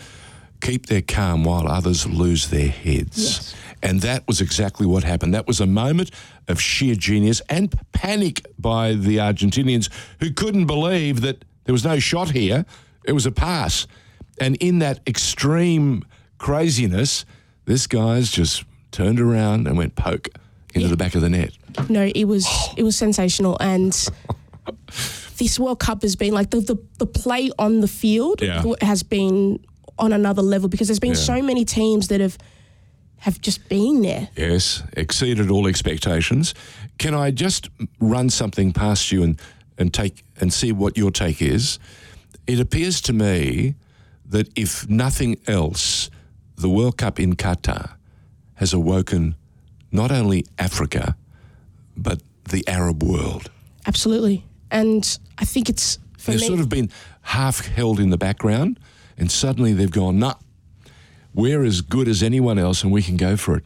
keep 0.62 0.86
their 0.88 1.02
calm 1.02 1.44
while 1.44 1.68
others 1.68 2.06
lose 2.08 2.50
their 2.50 2.70
heads. 2.70 3.18
Yes. 3.18 3.56
And 3.84 4.02
that 4.02 4.28
was 4.28 4.42
exactly 4.42 4.86
what 4.88 5.04
happened. 5.04 5.34
That 5.34 5.46
was 5.48 5.60
a 5.60 5.66
moment 5.68 6.10
of 6.48 6.60
sheer 6.60 6.96
genius 6.96 7.42
and 7.50 7.74
panic 7.92 8.46
by 8.58 8.94
the 8.94 9.18
Argentinians 9.18 9.90
who 10.20 10.32
couldn't 10.34 10.66
believe 10.66 11.22
that 11.22 11.46
there 11.66 11.74
was 11.74 11.84
no 11.84 12.00
shot 12.00 12.32
here. 12.32 12.66
It 13.04 13.12
was 13.12 13.26
a 13.26 13.32
pass. 13.32 13.86
And 14.40 14.56
in 14.58 14.80
that 14.80 15.02
extreme 15.08 16.04
craziness, 16.40 17.26
this 17.66 17.86
guy's 17.88 18.32
just 18.32 18.64
turned 18.92 19.20
around 19.20 19.68
and 19.68 19.78
went 19.78 19.96
poke 19.96 20.30
into 20.74 20.88
the 20.88 20.98
back 20.98 21.16
of 21.16 21.22
the 21.22 21.30
net. 21.30 21.52
No, 21.90 22.10
it 22.16 22.26
was 22.26 22.48
it 22.78 22.84
was 22.84 22.96
sensational, 22.96 23.58
and 23.60 23.92
this 25.38 25.60
World 25.60 25.80
Cup 25.80 26.02
has 26.02 26.16
been 26.16 26.34
like 26.34 26.50
the 26.52 26.60
the, 26.62 26.78
the 26.98 27.06
play 27.06 27.52
on 27.60 27.82
the 27.82 27.88
field 27.88 28.42
Yeah. 28.42 28.64
has 28.82 29.04
been 29.04 29.60
on 29.98 30.12
another 30.14 30.42
level 30.42 30.70
because 30.70 30.88
there's 30.88 31.00
been 31.00 31.12
Yeah. 31.12 31.16
so 31.36 31.42
many 31.42 31.66
teams 31.66 32.08
that 32.08 32.22
have 32.22 32.38
have 33.20 33.40
just 33.42 33.68
been 33.70 34.02
there. 34.02 34.28
Yes, 34.36 34.84
exceeded 34.94 35.50
all 35.50 35.68
expectations. 35.68 36.54
Can 37.00 37.16
I 37.16 37.32
just 37.32 37.70
run 38.00 38.30
something 38.30 38.72
past 38.74 39.12
you 39.12 39.24
and, 39.24 39.40
and 39.80 39.92
take 39.94 40.24
and 40.40 40.54
see 40.54 40.72
what 40.72 40.96
your 40.98 41.12
take 41.12 41.42
is? 41.42 41.80
It 42.46 42.60
appears 42.60 43.02
to 43.02 43.14
me 43.14 43.76
that 44.30 44.50
if 44.56 44.88
nothing 44.90 45.38
else, 45.48 46.10
the 46.58 46.70
World 46.70 46.98
Cup 46.98 47.20
in 47.20 47.36
Qatar 47.36 47.96
has 48.56 48.74
awoken 48.74 49.36
not 49.92 50.12
only 50.12 50.46
Africa, 50.60 51.16
but 51.98 52.22
the 52.50 52.68
Arab 52.68 53.02
world. 53.02 53.50
Absolutely. 53.88 54.44
And 54.70 55.18
I 55.38 55.46
think 55.46 55.70
it's 55.70 55.98
They've 56.26 56.40
me. 56.40 56.46
sort 56.48 56.60
of 56.60 56.70
been 56.70 56.90
half 57.22 57.66
held 57.66 58.00
in 58.00 58.10
the 58.10 58.18
background, 58.18 58.80
and 59.18 59.32
suddenly 59.32 59.74
they've 59.74 59.92
gone, 59.92 60.20
nah, 60.20 60.36
we're 61.34 61.64
as 61.64 61.82
good 61.82 62.08
as 62.08 62.24
anyone 62.24 62.58
else 62.60 62.84
and 62.84 62.92
we 62.92 63.02
can 63.02 63.18
go 63.18 63.36
for 63.38 63.58
it. 63.58 63.66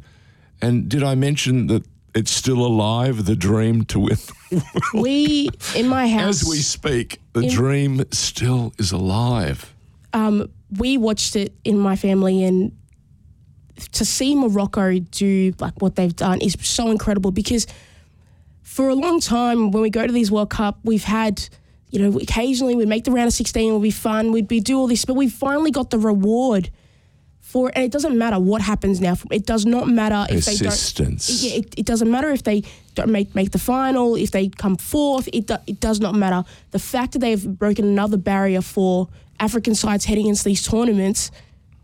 And 0.61 0.89
did 0.89 1.03
I 1.03 1.15
mention 1.15 1.67
that 1.67 1.83
it's 2.15 2.31
still 2.31 2.65
alive, 2.65 3.25
the 3.25 3.35
dream 3.35 3.85
to 3.85 3.99
win? 3.99 4.17
We 4.93 5.49
in 5.75 5.87
my 5.87 6.07
house. 6.07 6.41
As 6.41 6.49
we 6.49 6.57
speak, 6.57 7.19
the 7.33 7.41
In- 7.41 7.49
dream 7.49 8.03
still 8.11 8.73
is 8.77 8.91
alive. 8.91 9.73
um, 10.13 10.49
we 10.77 10.97
watched 10.97 11.35
it 11.35 11.53
in 11.63 11.77
my 11.79 11.95
family 11.95 12.43
and 12.43 12.71
to 13.93 14.05
see 14.05 14.35
Morocco 14.35 14.99
do 14.99 15.53
like 15.59 15.81
what 15.81 15.95
they've 15.95 16.15
done 16.15 16.41
is 16.41 16.55
so 16.61 16.91
incredible 16.91 17.31
because 17.31 17.65
for 18.61 18.89
a 18.89 18.93
long 18.93 19.19
time 19.19 19.71
when 19.71 19.81
we 19.81 19.89
go 19.89 20.05
to 20.05 20.11
these 20.13 20.29
World 20.31 20.49
Cup 20.51 20.77
we've 20.83 21.05
had 21.05 21.47
you 21.89 22.00
know 22.00 22.17
occasionally 22.19 22.75
we'd 22.75 22.88
make 22.88 23.03
the 23.03 23.12
round 23.12 23.27
of 23.27 23.34
16 23.34 23.69
it 23.69 23.74
would 23.74 23.81
be 23.81 23.91
fun 23.91 24.31
we'd 24.31 24.48
be 24.48 24.60
do 24.60 24.77
all 24.77 24.88
this 24.88 25.05
but 25.05 25.15
we 25.15 25.29
finally 25.29 25.72
got 25.72 25.89
the 25.89 26.00
reward 26.00 26.69
for 27.39 27.69
it 27.69 27.75
and 27.75 27.84
it 27.84 27.91
doesn't 27.91 28.17
matter 28.17 28.39
what 28.39 28.62
happens 28.62 29.01
now 29.01 29.15
it 29.31 29.46
does 29.46 29.65
not 29.65 29.88
matter 29.88 30.25
if 30.29 30.46
they 30.46 30.55
don't 30.55 31.29
yeah, 31.43 31.58
it, 31.58 31.74
it 31.79 31.86
doesn't 31.86 32.12
matter 32.12 32.29
if 32.29 32.43
they 32.43 32.63
don't 33.00 33.12
make 33.12 33.34
make 33.34 33.51
the 33.51 33.60
final, 33.60 34.15
if 34.15 34.31
they 34.31 34.50
come 34.50 34.75
fourth. 34.75 35.29
It 35.31 35.48
do, 35.48 35.55
it 35.67 35.79
does 35.79 36.00
not 36.00 36.15
matter. 36.15 36.43
The 36.72 36.79
fact 36.79 37.13
that 37.13 37.19
they've 37.19 37.43
broken 37.48 37.86
another 37.86 38.17
barrier 38.17 38.62
for 38.62 39.08
African 39.39 39.75
sides 39.75 40.05
heading 40.05 40.27
into 40.27 40.43
these 40.43 40.63
tournaments 40.67 41.31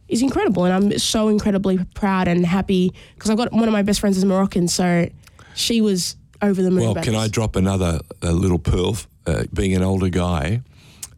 is 0.08 0.22
incredible, 0.22 0.66
and 0.66 0.74
I'm 0.74 1.00
so 1.00 1.30
incredibly 1.30 1.84
proud 1.96 2.28
and 2.28 2.46
happy 2.46 2.94
because 3.16 3.30
I've 3.30 3.38
got 3.38 3.52
one 3.52 3.68
of 3.68 3.72
my 3.72 3.82
best 3.82 4.00
friends 4.00 4.18
is 4.18 4.26
Moroccan, 4.26 4.68
so 4.68 5.10
she 5.56 5.82
was 5.82 6.16
over 6.42 6.62
the 6.62 6.72
moon. 6.72 6.94
Well, 6.94 7.04
can 7.04 7.16
I 7.16 7.28
drop 7.28 7.56
another 7.56 8.02
little 8.22 8.60
pearl? 8.60 8.98
Uh, 9.28 9.44
being 9.54 9.76
an 9.76 9.82
older 9.84 10.10
guy, 10.10 10.62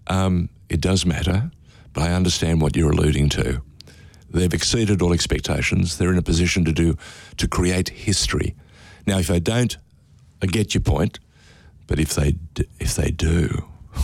um, 0.08 0.50
it 0.70 0.80
does 0.82 1.06
matter, 1.06 1.52
but 1.94 2.04
I 2.04 2.14
understand 2.14 2.62
what 2.62 2.76
you're 2.76 2.92
alluding 2.92 3.30
to. 3.30 3.62
They've 4.30 4.54
exceeded 4.54 5.02
all 5.02 5.14
expectations. 5.14 5.98
They're 5.98 6.12
in 6.12 6.18
a 6.18 6.22
position 6.22 6.64
to 6.66 6.72
do 6.72 6.96
to 7.38 7.48
create 7.48 7.90
history. 7.90 8.56
Now, 9.06 9.18
if 9.20 9.28
they 9.28 9.40
don't, 9.40 9.78
I 10.42 10.46
get 10.48 10.74
your 10.74 10.82
point. 10.84 11.20
But 11.88 12.00
if 12.00 12.14
they 12.16 12.34
d- 12.54 12.68
if 12.80 12.96
they 12.96 13.12
do, 13.12 13.66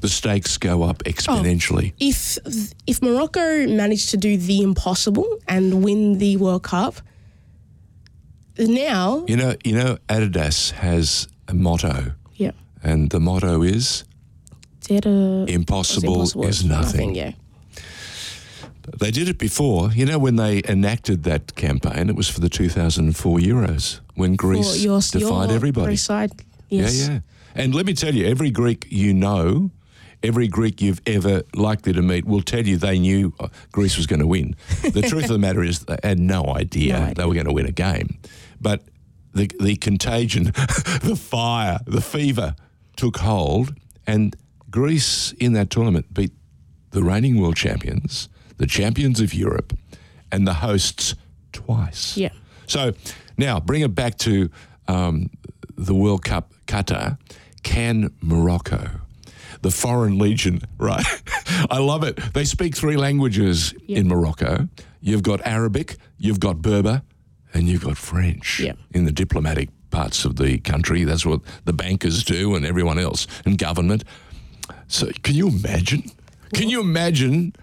the 0.00 0.08
stakes 0.08 0.56
go 0.58 0.82
up 0.82 1.02
exponentially. 1.04 1.92
if 2.00 2.38
if 2.86 3.00
Morocco 3.02 3.66
managed 3.66 4.10
to 4.10 4.16
do 4.16 4.36
the 4.36 4.62
impossible 4.62 5.26
and 5.46 5.84
win 5.84 6.18
the 6.18 6.36
World 6.38 6.62
Cup, 6.62 6.94
now 8.58 9.24
You 9.28 9.36
know, 9.36 9.54
you 9.64 9.74
know, 9.74 9.98
Adidas 10.08 10.70
has 10.72 11.28
a 11.48 11.54
motto, 11.54 12.12
and 12.84 13.10
the 13.10 13.20
motto 13.20 13.62
is 13.62 14.04
"Impossible, 14.88 15.46
impossible 15.48 16.46
is 16.46 16.64
nothing." 16.64 17.14
Yeah. 17.14 17.32
They 19.00 19.10
did 19.10 19.28
it 19.28 19.38
before. 19.38 19.90
You 19.92 20.04
know, 20.04 20.18
when 20.18 20.36
they 20.36 20.62
enacted 20.68 21.24
that 21.24 21.54
campaign, 21.54 22.10
it 22.10 22.16
was 22.16 22.28
for 22.28 22.40
the 22.40 22.50
2004 22.50 23.38
Euros 23.38 24.00
when 24.14 24.36
Greece 24.36 24.84
your, 24.84 25.00
defied 25.00 25.48
your 25.48 25.56
everybody. 25.56 25.86
Greece 25.86 26.02
side, 26.02 26.32
yes. 26.68 26.94
Yeah, 27.00 27.14
yeah. 27.14 27.20
And 27.54 27.74
let 27.74 27.86
me 27.86 27.94
tell 27.94 28.14
you, 28.14 28.26
every 28.26 28.50
Greek 28.50 28.86
you 28.90 29.14
know, 29.14 29.70
every 30.22 30.48
Greek 30.48 30.82
you've 30.82 31.00
ever 31.06 31.42
likely 31.54 31.92
to 31.92 32.02
meet 32.02 32.26
will 32.26 32.42
tell 32.42 32.66
you 32.66 32.76
they 32.76 32.98
knew 32.98 33.32
uh, 33.40 33.48
Greece 33.72 33.96
was 33.96 34.06
going 34.06 34.20
to 34.20 34.26
win. 34.26 34.54
The 34.82 35.02
truth 35.08 35.24
of 35.24 35.30
the 35.30 35.38
matter 35.38 35.62
is 35.62 35.80
they 35.80 35.96
had 36.02 36.18
no 36.18 36.44
idea, 36.46 36.92
No 36.92 37.04
idea. 37.04 37.14
they 37.14 37.24
were 37.24 37.34
going 37.34 37.46
to 37.46 37.52
win 37.52 37.66
a 37.66 37.72
game. 37.72 38.18
But 38.60 38.82
the, 39.32 39.50
the 39.60 39.76
contagion, 39.76 40.44
the 41.02 41.18
fire, 41.18 41.78
the 41.86 42.00
fever 42.00 42.54
took 42.96 43.18
hold, 43.18 43.74
and 44.06 44.36
Greece 44.70 45.32
in 45.38 45.52
that 45.54 45.70
tournament 45.70 46.12
beat 46.12 46.32
the 46.90 47.02
reigning 47.02 47.40
world 47.40 47.56
champions, 47.56 48.28
the 48.56 48.66
champions 48.66 49.20
of 49.20 49.34
Europe, 49.34 49.76
and 50.32 50.46
the 50.46 50.54
hosts 50.54 51.14
twice. 51.52 52.16
Yeah. 52.16 52.30
So 52.66 52.92
now 53.36 53.60
bring 53.60 53.82
it 53.82 53.94
back 53.94 54.16
to 54.18 54.50
um, 54.88 55.30
the 55.76 55.94
World 55.94 56.24
Cup 56.24 56.52
Qatar. 56.66 57.18
Can 57.62 58.10
Morocco, 58.20 59.00
the 59.62 59.70
foreign 59.70 60.18
legion, 60.18 60.60
right? 60.78 61.04
I 61.70 61.78
love 61.78 62.04
it. 62.04 62.16
They 62.34 62.44
speak 62.44 62.76
three 62.76 62.96
languages 62.96 63.74
Yeah. 63.86 63.98
in 64.00 64.08
Morocco. 64.08 64.68
You've 65.00 65.22
got 65.22 65.40
Arabic, 65.46 65.96
you've 66.18 66.40
got 66.40 66.62
Berber, 66.62 67.02
and 67.52 67.68
you've 67.68 67.84
got 67.84 67.96
French 67.96 68.60
Yeah. 68.60 68.72
in 68.92 69.04
the 69.04 69.12
diplomatic 69.12 69.68
parts 69.94 70.24
of 70.24 70.36
the 70.36 70.58
country. 70.58 71.04
That's 71.04 71.24
what 71.24 71.40
the 71.64 71.72
bankers 71.72 72.24
do 72.24 72.56
and 72.56 72.66
everyone 72.66 72.98
else, 72.98 73.26
and 73.44 73.56
government. 73.56 74.04
So 74.88 75.10
can 75.22 75.34
you 75.34 75.48
imagine? 75.48 76.02
Can 76.52 76.68
you 76.68 76.80
imagine? 76.80 77.54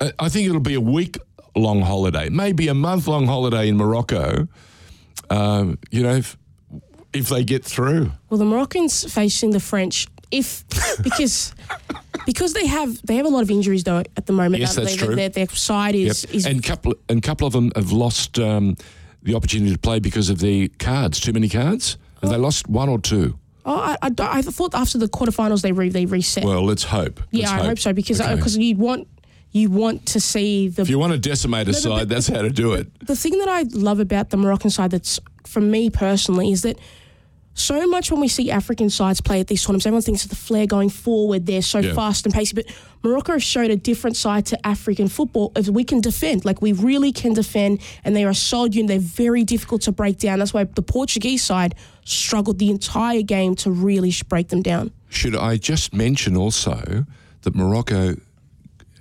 Uh, 0.00 0.10
I 0.18 0.28
think 0.28 0.48
it'll 0.48 0.60
be 0.60 0.74
a 0.74 0.80
week 0.80 1.18
long 1.54 1.82
holiday, 1.82 2.28
maybe 2.30 2.68
a 2.68 2.74
month 2.74 3.06
long 3.06 3.26
holiday 3.26 3.68
in 3.68 3.76
Morocco. 3.76 4.48
Um, 5.30 5.78
you 5.90 6.02
know, 6.02 6.14
if, 6.16 6.36
if 7.12 7.28
they 7.28 7.44
get 7.44 7.64
through. 7.64 8.12
Well, 8.28 8.38
the 8.38 8.44
Moroccans 8.44 9.12
facing 9.12 9.50
the 9.50 9.60
French, 9.60 10.06
if 10.30 10.64
because 11.02 11.54
because 12.26 12.54
they 12.54 12.66
have 12.66 13.00
they 13.06 13.16
have 13.16 13.26
a 13.26 13.28
lot 13.28 13.42
of 13.42 13.50
injuries 13.50 13.84
though 13.84 14.02
at 14.16 14.26
the 14.26 14.32
moment. 14.32 14.60
Yes, 14.60 14.74
that's 14.74 14.92
they- 14.92 15.06
true. 15.06 15.14
Their, 15.14 15.28
their 15.28 15.48
side 15.48 15.94
is 15.94 16.24
is 16.26 16.46
and 16.46 16.62
couple 16.62 16.94
and 17.08 17.18
a 17.18 17.26
couple 17.28 17.46
of 17.46 17.52
them 17.52 17.70
have 17.76 17.92
lost 17.92 18.38
um, 18.38 18.76
the 19.24 19.34
opportunity 19.34 19.72
to 19.72 19.78
play 19.78 19.98
because 19.98 20.28
of 20.30 20.38
the 20.38 20.68
cards. 20.78 21.18
Too 21.20 21.32
many 21.32 21.48
cards. 21.48 21.96
Have 22.22 22.30
they 22.30 22.36
oh. 22.36 22.40
lost 22.40 22.68
one 22.68 22.88
or 22.88 22.98
two? 23.00 23.38
Oh, 23.66 23.74
I, 23.74 23.96
I, 24.02 24.10
I 24.18 24.42
thought 24.42 24.74
after 24.74 24.98
the 24.98 25.06
quarterfinals 25.08 25.62
they 25.62 25.72
re, 25.72 25.88
they 25.88 26.04
reset. 26.06 26.44
Well, 26.44 26.64
let's 26.64 26.84
hope. 26.84 27.22
yeah, 27.30 27.50
Let's 27.50 27.62
I 27.62 27.66
hope 27.66 27.78
so 27.78 27.92
because 27.94 28.20
uh, 28.20 28.24
Okay. 28.24 28.34
because 28.36 28.56
you 28.58 28.76
want 28.76 29.08
you 29.52 29.70
want 29.70 30.04
to 30.06 30.20
see 30.20 30.68
the 30.68 30.82
if 30.82 30.90
you 30.90 30.98
want 30.98 31.12
to 31.12 31.18
decimate 31.18 31.68
a 31.68 31.72
No, 31.72 31.78
side, 31.78 31.98
but- 32.00 32.08
that's 32.10 32.28
how 32.28 32.42
to 32.42 32.50
do 32.50 32.74
it. 32.74 32.88
the 33.06 33.16
thing 33.16 33.38
that 33.38 33.48
I 33.48 33.62
love 33.72 34.00
about 34.00 34.30
the 34.30 34.36
Moroccan 34.36 34.70
side 34.70 34.90
that's 34.90 35.18
for 35.46 35.60
me 35.60 35.88
personally 35.90 36.52
is 36.52 36.62
that 36.62 36.78
so 37.54 37.86
much 37.86 38.10
when 38.10 38.20
we 38.20 38.28
see 38.28 38.50
African 38.50 38.90
sides 38.90 39.20
play 39.20 39.40
at 39.40 39.46
these 39.46 39.62
tournaments, 39.62 39.86
everyone 39.86 40.02
thinks 40.02 40.24
of 40.24 40.30
the 40.30 40.36
flair 40.36 40.66
going 40.66 40.90
forward. 40.90 41.46
They're 41.46 41.62
so 41.62 41.78
Yeah. 41.78 41.94
fast 41.94 42.26
and 42.26 42.34
pacey, 42.34 42.54
but 42.54 42.66
Morocco 43.02 43.38
showed 43.38 43.70
a 43.70 43.76
different 43.76 44.16
side 44.16 44.44
to 44.46 44.66
African 44.66 45.08
football. 45.08 45.52
If 45.54 45.68
we 45.68 45.84
can 45.84 46.00
defend, 46.00 46.44
like 46.44 46.60
we 46.60 46.72
really 46.72 47.12
can 47.12 47.32
defend, 47.32 47.80
and 48.04 48.14
they 48.16 48.24
are 48.24 48.34
solid 48.34 48.74
unit. 48.74 48.88
They're 48.88 48.98
very 48.98 49.44
difficult 49.44 49.82
to 49.82 49.92
break 49.92 50.18
down. 50.18 50.40
That's 50.40 50.52
why 50.52 50.64
the 50.64 50.82
Portuguese 50.82 51.42
side 51.44 51.74
struggled 52.04 52.58
the 52.58 52.70
entire 52.70 53.22
game 53.22 53.54
to 53.56 53.70
really 53.70 54.12
break 54.28 54.48
them 54.48 54.62
down. 54.62 54.90
Should 55.08 55.36
I 55.36 55.56
just 55.56 55.94
mention 55.94 56.36
also 56.36 57.06
that 57.42 57.54
Morocco 57.54 58.16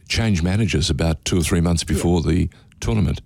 changed 0.07 0.43
managers 0.43 0.89
about 0.89 1.23
two 1.25 1.37
or 1.39 1.41
three 1.43 1.61
months 1.61 1.83
before 1.83 2.21
the 2.21 2.49
tournament? 2.79 3.21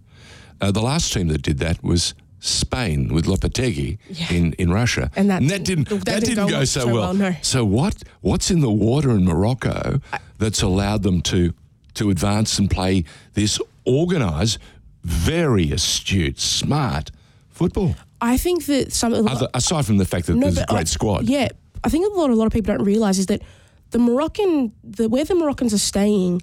Uh, 0.61 0.71
the 0.71 0.81
last 0.81 1.11
team 1.11 1.27
that 1.27 1.41
did 1.41 1.57
that 1.59 1.83
was 1.83 2.13
Spain 2.39 3.13
with 3.13 3.26
Lopetegui 3.26 3.97
Yeah. 4.10 4.32
in, 4.34 4.54
in 4.54 4.71
Russia, 4.71 5.10
And 5.15 5.30
that- 5.30 5.41
didn't 5.63 5.89
that 5.89 6.06
that, 6.06 6.23
didn't 6.23 6.36
go 6.36 6.50
go, 6.50 6.65
so, 6.65 6.82
so 6.82 6.86
well. 6.88 6.95
well, 6.95 7.13
no. 7.13 7.36
So 7.41 7.65
what 7.65 8.04
what's 8.21 8.52
in 8.52 8.60
the 8.62 8.71
water 8.71 9.12
in 9.12 9.26
Morocco 9.26 10.00
that's 10.38 10.62
allowed 10.62 11.04
them 11.04 11.21
to 11.23 11.54
to 11.95 12.10
advance 12.12 12.60
and 12.60 12.69
play 12.69 13.04
this 13.34 13.60
organised, 13.88 14.60
very 15.04 15.71
astute, 15.71 16.39
smart 16.39 17.10
football? 17.50 17.95
I 18.21 18.38
think 18.38 18.65
that 18.65 18.93
some 18.93 19.13
of 19.13 19.26
Other, 19.28 19.47
aside 19.54 19.86
from 19.86 19.97
the 19.97 20.06
fact 20.06 20.28
that 20.28 20.39
there's 20.39 20.58
a 20.58 20.63
uh, 20.63 20.65
great 20.67 20.82
I- 20.82 20.84
squad, 20.86 21.28
Yeah, 21.28 21.47
I 21.84 21.89
think 21.89 22.15
what 22.15 22.30
a 22.30 22.36
lot 22.36 22.45
of 22.45 22.54
people 22.54 22.76
don't 22.76 22.86
realize 22.86 23.17
is 23.19 23.26
that 23.28 23.41
the 23.91 24.00
Moroccan, 24.00 24.71
the 24.84 25.08
where 25.10 25.23
the 25.26 25.34
Moroccans 25.36 25.73
are 25.73 25.80
staying, 25.80 26.41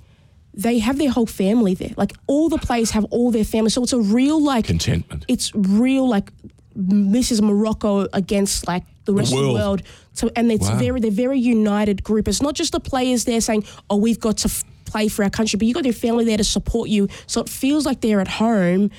they 0.57 0.79
have 0.79 0.99
their 0.99 1.11
whole 1.11 1.27
family 1.27 1.75
there. 1.75 1.93
Like 1.97 2.13
all 2.27 2.49
the 2.49 2.59
players 2.59 2.91
have 2.93 3.05
all 3.11 3.31
their 3.31 3.45
family, 3.45 3.71
so 3.71 3.83
it's 3.83 3.93
a 3.93 4.01
real 4.01 4.41
like 4.43 4.67
contentment. 4.67 5.25
it's 5.29 5.53
real 5.55 6.09
like 6.09 6.31
this 6.77 7.31
is 7.31 7.41
Morocco 7.43 8.07
against 8.13 8.67
like 8.67 8.85
the 9.05 9.15
rest 9.15 9.33
of 9.33 9.39
the 9.39 9.45
world. 9.45 9.55
world. 9.55 9.83
So 10.13 10.31
and 10.37 10.51
it's 10.53 10.69
Wow. 10.69 10.79
very 10.79 11.01
they're 11.01 11.11
very 11.11 11.39
united 11.41 12.03
group. 12.05 12.29
It's 12.29 12.41
not 12.43 12.55
just 12.55 12.73
the 12.73 12.81
players 12.81 13.25
there 13.25 13.41
saying, 13.41 13.65
"Oh, 13.91 13.97
we've 13.97 14.21
got 14.21 14.39
to 14.39 14.49
f- 14.49 14.65
play 14.85 15.09
for 15.09 15.25
our 15.25 15.31
country," 15.31 15.57
but 15.59 15.67
you 15.67 15.75
got 15.75 15.83
their 15.85 15.93
family 15.93 16.25
there 16.25 16.37
to 16.39 16.45
support 16.45 16.89
you. 16.89 17.09
So 17.27 17.41
it 17.41 17.49
feels 17.49 17.85
like 17.85 18.01
they're 18.01 18.21
at 18.21 18.29
home. 18.29 18.91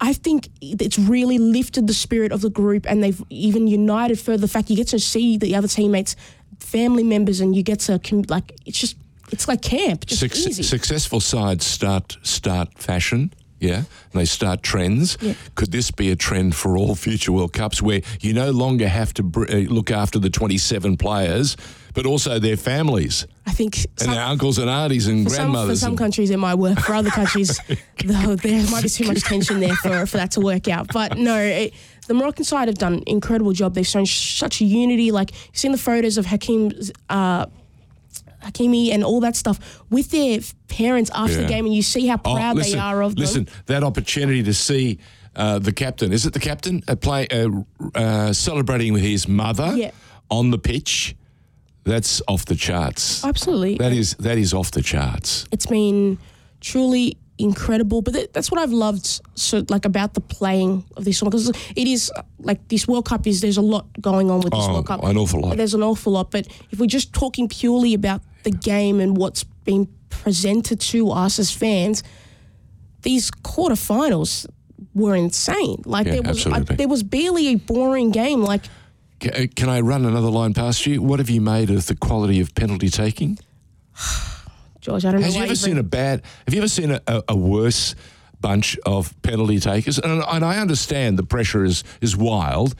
I 0.00 0.12
think 0.12 0.48
it's 0.60 0.98
really 0.98 1.38
lifted 1.38 1.86
the 1.86 1.94
spirit 1.94 2.30
of 2.32 2.40
the 2.42 2.50
group, 2.50 2.86
and 2.88 3.02
they've 3.02 3.22
even 3.30 3.66
united 3.66 4.18
further. 4.20 4.38
The 4.42 4.48
fact 4.48 4.70
you 4.70 4.76
get 4.76 4.88
to 4.88 4.98
see 4.98 5.36
the 5.38 5.54
other 5.54 5.68
teammates, 5.68 6.16
family 6.58 7.04
members, 7.04 7.40
and 7.40 7.54
you 7.56 7.62
get 7.62 7.80
to 7.80 8.00
like 8.28 8.52
it's 8.66 8.78
just 8.78 8.96
it's 9.34 9.48
like 9.48 9.60
camp, 9.62 10.06
just 10.06 10.20
Suc- 10.20 10.36
easy. 10.48 10.62
Successful 10.62 11.20
sides 11.20 11.64
start 11.66 12.16
start 12.22 12.68
fashion, 12.78 13.32
yeah, 13.60 13.76
and 13.76 13.86
they 14.12 14.24
start 14.24 14.62
trends. 14.62 15.18
Yeah. 15.20 15.34
Could 15.54 15.70
this 15.72 15.90
be 15.90 16.10
a 16.10 16.16
trend 16.16 16.54
for 16.54 16.76
all 16.78 16.94
future 17.06 17.32
World 17.32 17.52
Cups 17.52 17.82
where 17.82 18.00
you 18.20 18.32
no 18.32 18.50
longer 18.50 18.88
have 18.88 19.12
to 19.14 19.22
br- 19.22 19.50
uh, 19.50 19.56
look 19.68 19.90
after 19.90 20.18
the 20.18 20.30
27 20.30 20.96
players, 20.96 21.56
but 21.94 22.06
also 22.06 22.38
their 22.38 22.56
families 22.56 23.26
I 23.46 23.52
think 23.52 23.76
and 23.76 23.86
some- 24.00 24.10
their 24.14 24.24
uncles 24.24 24.58
and 24.58 24.70
aunties 24.70 25.06
and 25.08 25.24
For 25.24 25.34
some, 25.34 25.52
for 25.52 25.76
some 25.76 25.96
countries, 25.96 26.30
it 26.30 26.38
might 26.38 26.56
work. 26.56 26.78
For 26.80 26.94
other 26.94 27.10
countries, 27.10 27.60
though, 28.04 28.36
there 28.36 28.64
might 28.70 28.82
be 28.82 28.88
too 28.88 29.06
much 29.06 29.22
tension 29.22 29.60
there 29.60 29.74
for, 29.76 30.06
for 30.06 30.16
that 30.16 30.30
to 30.32 30.40
work 30.40 30.68
out. 30.68 30.92
But 30.92 31.16
no, 31.18 31.38
it, 31.38 31.74
the 32.06 32.14
Moroccan 32.14 32.44
side 32.44 32.68
have 32.68 32.78
done 32.78 32.94
an 32.94 33.02
incredible 33.06 33.52
job. 33.52 33.74
They've 33.74 33.86
shown 33.86 34.04
sh- 34.04 34.38
such 34.38 34.60
unity. 34.60 35.10
Like, 35.10 35.30
you've 35.32 35.56
seen 35.56 35.72
the 35.72 35.78
photos 35.78 36.18
of 36.18 36.26
Hakim 36.26 36.72
uh, 37.08 37.46
Hakimi 38.44 38.92
and 38.92 39.02
all 39.04 39.20
that 39.20 39.36
stuff 39.36 39.58
with 39.90 40.10
their 40.10 40.38
parents 40.68 41.10
after 41.14 41.34
Yeah. 41.36 41.42
the 41.42 41.48
game, 41.48 41.66
and 41.66 41.74
you 41.74 41.82
see 41.82 42.06
how 42.06 42.16
Oh, 42.24 42.34
proud 42.34 42.56
listen, 42.56 42.72
they 42.72 42.78
are 42.78 43.02
of 43.02 43.16
listen, 43.18 43.44
them. 43.44 43.52
Listen, 43.52 43.64
that 43.66 43.82
opportunity 43.84 44.42
to 44.42 44.54
see 44.54 44.98
uh, 45.36 45.58
the 45.58 45.72
captain, 45.72 46.12
is 46.12 46.24
it 46.26 46.32
the 46.32 46.38
captain, 46.40 46.80
uh, 46.86 46.94
play 46.94 47.26
uh, 47.28 47.48
uh, 47.96 48.32
celebrating 48.32 48.92
with 48.92 49.02
his 49.02 49.26
mother 49.26 49.72
Yeah. 49.76 49.90
on 50.30 50.50
the 50.52 50.58
pitch? 50.58 51.16
That's 51.82 52.22
off 52.28 52.44
the 52.46 52.54
charts. 52.54 53.22
Absolutely, 53.24 53.76
That 53.76 53.92
is 53.92 54.14
that 54.20 54.38
is 54.38 54.54
off 54.54 54.70
the 54.70 54.80
charts. 54.80 55.44
it's 55.52 55.66
been 55.66 56.18
truly 56.60 57.16
incredible. 57.36 58.00
But 58.00 58.14
th- 58.14 58.30
that's 58.32 58.50
what 58.50 58.60
I've 58.60 58.72
loved 58.72 59.20
so 59.34 59.64
like 59.68 59.84
about 59.84 60.14
the 60.14 60.20
playing 60.20 60.84
of 60.96 61.04
this 61.04 61.20
one 61.20 61.30
because 61.30 61.48
it 61.76 61.86
is 61.88 62.10
uh, 62.16 62.22
like 62.38 62.66
this 62.68 62.86
World 62.88 63.04
Cup 63.04 63.26
is 63.26 63.40
there's 63.40 63.56
a 63.58 63.62
lot 63.74 63.84
going 64.00 64.30
on 64.30 64.40
with 64.40 64.52
this 64.52 64.64
Oh, 64.64 64.72
World 64.74 64.86
Cup. 64.86 65.02
an 65.04 65.16
awful 65.18 65.40
lot. 65.40 65.56
There's 65.56 65.74
an 65.74 65.82
awful 65.82 66.12
lot. 66.12 66.30
But 66.30 66.46
if 66.70 66.78
we're 66.78 66.86
just 66.86 67.12
talking 67.12 67.48
purely 67.48 67.92
about 67.92 68.22
the 68.44 68.50
game 68.50 69.00
and 69.00 69.16
what's 69.16 69.44
been 69.64 69.88
presented 70.08 70.80
to 70.80 71.10
us 71.10 71.38
as 71.38 71.50
fans, 71.50 72.02
these 73.02 73.30
quarterfinals 73.30 74.46
were 74.94 75.14
insane. 75.14 75.82
Like 75.84 76.06
Yeah, 76.06 76.20
there 76.20 76.22
was 76.22 76.44
there 76.44 76.88
was 76.88 77.02
barely 77.02 77.48
a 77.48 77.56
boring 77.56 78.10
game. 78.10 78.42
Like 78.42 78.62
Ca- 79.20 79.30
uh, 79.44 79.46
Can 79.56 79.68
I 79.68 79.80
run 79.80 80.04
another 80.04 80.30
line 80.30 80.54
past 80.54 80.86
you? 80.86 81.02
What 81.02 81.18
have 81.18 81.30
you 81.30 81.40
made 81.40 81.70
of 81.70 81.86
the 81.86 81.96
quality 81.96 82.40
of 82.40 82.54
penalty 82.54 82.88
taking? 82.90 83.38
George, 84.80 85.04
I 85.04 85.12
don't 85.12 85.22
Has 85.22 85.34
know 85.34 85.40
you 85.40 85.46
ever 85.46 85.56
seen 85.56 85.78
a 85.78 85.82
bad? 85.82 86.22
Have 86.46 86.54
you 86.54 86.60
ever 86.60 86.68
seen 86.68 86.90
a, 86.90 87.00
a, 87.06 87.22
a 87.30 87.36
worse 87.36 87.94
bunch 88.40 88.76
of 88.84 89.14
penalty 89.22 89.58
takers? 89.58 89.98
And, 89.98 90.22
and 90.22 90.44
I 90.44 90.58
understand 90.58 91.18
the 91.18 91.22
pressure 91.24 91.64
is 91.64 91.84
is 92.00 92.16
wild, 92.16 92.74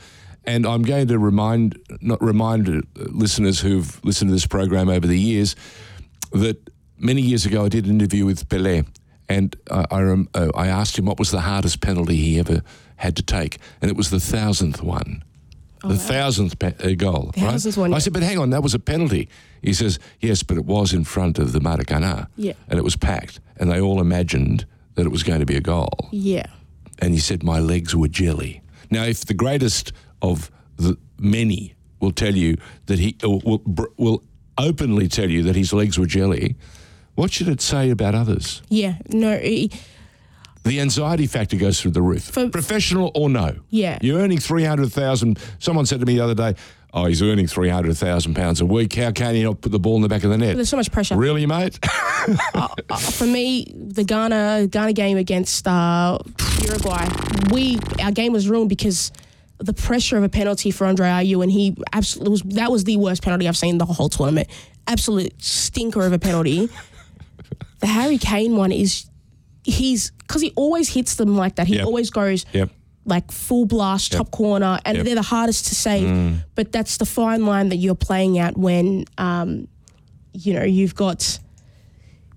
and 0.47 0.65
I'm 0.65 0.83
going 0.83 1.07
to 1.07 1.19
remind 1.19 1.77
not 2.01 2.21
remind 2.21 2.67
uh, 2.69 2.81
listeners 2.95 3.59
who've 3.59 4.03
listened 4.03 4.29
to 4.29 4.33
this 4.33 4.47
program 4.47 4.89
over 4.89 5.07
the 5.07 5.19
years 5.19 5.55
that 6.31 6.57
many 6.97 7.21
years 7.21 7.45
ago 7.45 7.65
I 7.65 7.69
did 7.69 7.85
an 7.85 7.91
interview 7.91 8.25
with 8.25 8.47
Pelé, 8.49 8.85
and 9.29 9.55
I 9.71 9.85
I, 9.91 10.01
uh, 10.33 10.51
I 10.55 10.67
asked 10.67 10.97
him 10.97 11.05
what 11.05 11.19
was 11.19 11.31
the 11.31 11.41
hardest 11.41 11.81
penalty 11.81 12.15
he 12.15 12.39
ever 12.39 12.61
had 12.97 13.15
to 13.17 13.23
take, 13.23 13.57
and 13.81 13.91
it 13.91 13.97
was 13.97 14.09
the 14.09 14.19
thousandth 14.19 14.81
one. 14.81 15.23
The 15.87 15.97
thousandth 15.97 16.57
pe- 16.57 16.73
uh, 16.83 16.95
goal. 16.95 17.31
right? 17.37 17.51
Thousandth 17.51 17.77
one, 17.77 17.93
I 17.93 17.99
said, 17.99 18.11
but 18.13 18.23
hang 18.23 18.39
on, 18.39 18.49
that 18.49 18.63
was 18.63 18.73
a 18.73 18.79
penalty. 18.79 19.29
He 19.61 19.71
says, 19.71 19.99
yes, 20.19 20.41
but 20.41 20.57
it 20.57 20.65
was 20.65 20.93
in 20.93 21.03
front 21.03 21.37
of 21.37 21.51
the 21.51 21.59
Maracana. 21.59 22.27
Yeah. 22.37 22.53
And 22.67 22.79
it 22.79 22.83
was 22.83 22.95
packed. 22.95 23.39
And 23.57 23.69
they 23.69 23.79
all 23.79 24.01
imagined 24.01 24.65
that 24.95 25.05
it 25.05 25.11
was 25.11 25.21
going 25.21 25.41
to 25.41 25.45
be 25.45 25.55
a 25.55 25.61
goal. 25.61 26.09
Yeah. 26.11 26.47
And 26.97 27.13
he 27.13 27.19
said, 27.19 27.43
my 27.43 27.59
legs 27.59 27.95
were 27.95 28.07
jelly. 28.07 28.63
Now, 28.89 29.03
if 29.03 29.25
the 29.25 29.35
greatest 29.35 29.93
of 30.21 30.51
the 30.77 30.97
many 31.19 31.73
will 31.99 32.11
tell 32.11 32.35
you 32.35 32.57
that 32.87 32.99
he 32.99 33.15
will, 33.23 33.61
will 33.97 34.23
openly 34.57 35.07
tell 35.07 35.29
you 35.29 35.43
that 35.43 35.55
his 35.55 35.73
legs 35.73 35.97
were 35.97 36.05
jelly, 36.05 36.55
what 37.15 37.31
should 37.31 37.47
it 37.47 37.61
say 37.61 37.89
about 37.89 38.13
others? 38.15 38.61
Yeah. 38.69 38.95
No. 39.09 39.31
it- 39.41 39.73
The 40.63 40.79
anxiety 40.81 41.27
factor 41.27 41.57
goes 41.57 41.79
through 41.79 41.91
the 41.91 42.01
roof. 42.01 42.23
For- 42.23 42.49
Professional 42.49 43.11
or 43.15 43.29
no. 43.29 43.55
Yeah. 43.69 43.97
You're 44.01 44.19
earning 44.19 44.39
300,000. 44.39 45.37
Someone 45.59 45.85
said 45.85 45.99
to 45.99 46.05
me 46.05 46.15
the 46.15 46.23
other 46.23 46.33
day, 46.35 46.55
oh, 46.93 47.05
he's 47.05 47.21
earning 47.21 47.47
300,000 47.47 48.33
pounds 48.35 48.61
a 48.61 48.65
week. 48.65 48.95
How 48.95 49.11
can 49.11 49.35
he 49.35 49.43
not 49.43 49.61
put 49.61 49.71
the 49.71 49.79
ball 49.79 49.95
in 49.97 50.01
the 50.01 50.07
back 50.09 50.23
of 50.23 50.31
the 50.31 50.37
net? 50.37 50.55
There's 50.55 50.69
so 50.69 50.77
much 50.77 50.91
pressure. 50.91 51.15
Really, 51.15 51.45
mate? 51.45 51.79
Uh, 52.55 52.67
for 52.97 53.27
me, 53.27 53.71
the 53.75 54.03
Ghana 54.03 54.65
Ghana 54.71 54.93
game 54.93 55.15
against 55.17 55.67
uh, 55.67 56.17
Uruguay, 56.63 57.07
we 57.51 57.77
our 58.01 58.11
game 58.11 58.33
was 58.33 58.49
ruined 58.49 58.67
because 58.69 59.11
the 59.59 59.73
pressure 59.73 60.17
of 60.17 60.23
a 60.23 60.29
penalty 60.29 60.71
for 60.71 60.85
Andre 60.85 61.07
Ayew, 61.07 61.41
and 61.41 61.51
he 61.51 61.75
absolutely 61.93 62.31
was 62.31 62.41
that 62.55 62.71
was 62.71 62.83
the 62.83 62.97
worst 62.97 63.21
penalty 63.23 63.47
I've 63.47 63.57
seen 63.57 63.77
the 63.77 63.85
whole 63.85 64.09
tournament. 64.09 64.47
Absolute 64.87 65.33
stinker 65.41 66.05
of 66.05 66.13
a 66.13 66.19
penalty. 66.19 66.69
the 67.79 67.87
Harry 67.87 68.17
Kane 68.17 68.55
one 68.55 68.71
is 68.71 69.09
he's 69.63 70.11
because 70.11 70.41
he 70.41 70.51
always 70.55 70.89
hits 70.93 71.15
them 71.15 71.35
like 71.35 71.55
that. 71.55 71.67
He 71.67 71.75
Yep. 71.77 71.85
always 71.85 72.09
goes 72.09 72.45
yep. 72.53 72.69
like 73.05 73.31
full 73.31 73.65
blast, 73.65 74.11
top 74.11 74.29
corner, 74.31 74.79
and 74.85 74.97
Yep. 74.97 75.03
Mm. 75.03 75.05
they're 75.05 75.15
the 75.15 75.21
hardest 75.21 75.67
to 75.67 75.75
save. 75.75 76.43
But 76.55 76.71
that's 76.71 76.97
the 76.97 77.05
fine 77.05 77.45
line 77.45 77.69
that 77.69 77.77
you're 77.77 77.95
playing 77.95 78.37
at 78.39 78.57
when, 78.57 79.05
um, 79.17 79.67
you 80.33 80.53
know, 80.53 80.63
you've 80.63 80.95
got 80.95 81.39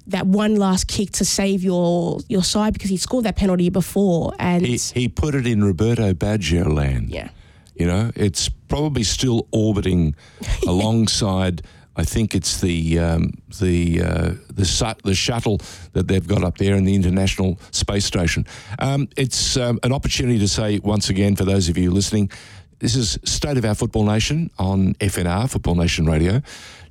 that 0.09 0.27
one 0.27 0.57
last 0.57 0.89
kick 0.89 1.11
to 1.13 1.25
save 1.25 1.63
your 1.63 2.21
your 2.29 2.43
side 2.43 2.73
because 2.73 2.91
he 2.91 2.97
scored 2.97 3.25
that 3.25 3.37
penalty 3.37 3.71
before, 3.71 4.33
and 4.39 4.65
He, 4.67 4.77
he 4.77 5.09
put 5.09 5.35
it 5.35 5.47
in 5.47 5.63
Roberto 5.65 6.13
Baggio 6.15 6.67
land. 6.73 7.11
yeah, 7.11 7.29
You 7.75 7.87
know, 7.87 8.11
it's 8.17 8.49
probably 8.69 9.05
still 9.05 9.47
orbiting 9.53 10.15
alongside. 10.67 11.63
I 11.97 12.05
think 12.05 12.35
it's 12.35 12.61
the 12.61 12.99
um, 13.01 13.33
the 13.61 14.03
uh, 14.03 14.31
the 14.55 14.65
su- 14.65 15.01
the 15.03 15.15
shuttle 15.15 15.61
that 15.95 16.07
they've 16.07 16.27
got 16.27 16.45
up 16.45 16.57
there 16.59 16.77
in 16.77 16.85
the 16.85 16.95
International 16.95 17.59
Space 17.73 18.05
Station. 18.05 18.47
Um, 18.79 19.09
it's 19.17 19.57
um, 19.57 19.81
an 19.83 19.93
opportunity 19.93 20.39
to 20.39 20.47
say 20.49 20.79
once 20.79 21.11
again 21.11 21.35
for 21.35 21.45
those 21.45 21.69
of 21.69 21.77
you 21.77 21.91
listening, 21.91 22.31
this 22.79 22.95
is 22.95 23.19
State 23.25 23.57
of 23.59 23.65
Our 23.65 23.75
Football 23.75 24.05
Nation 24.05 24.49
on 24.61 24.95
FNR 25.01 25.51
Football 25.51 25.75
Nation 25.75 26.07
Radio. 26.07 26.41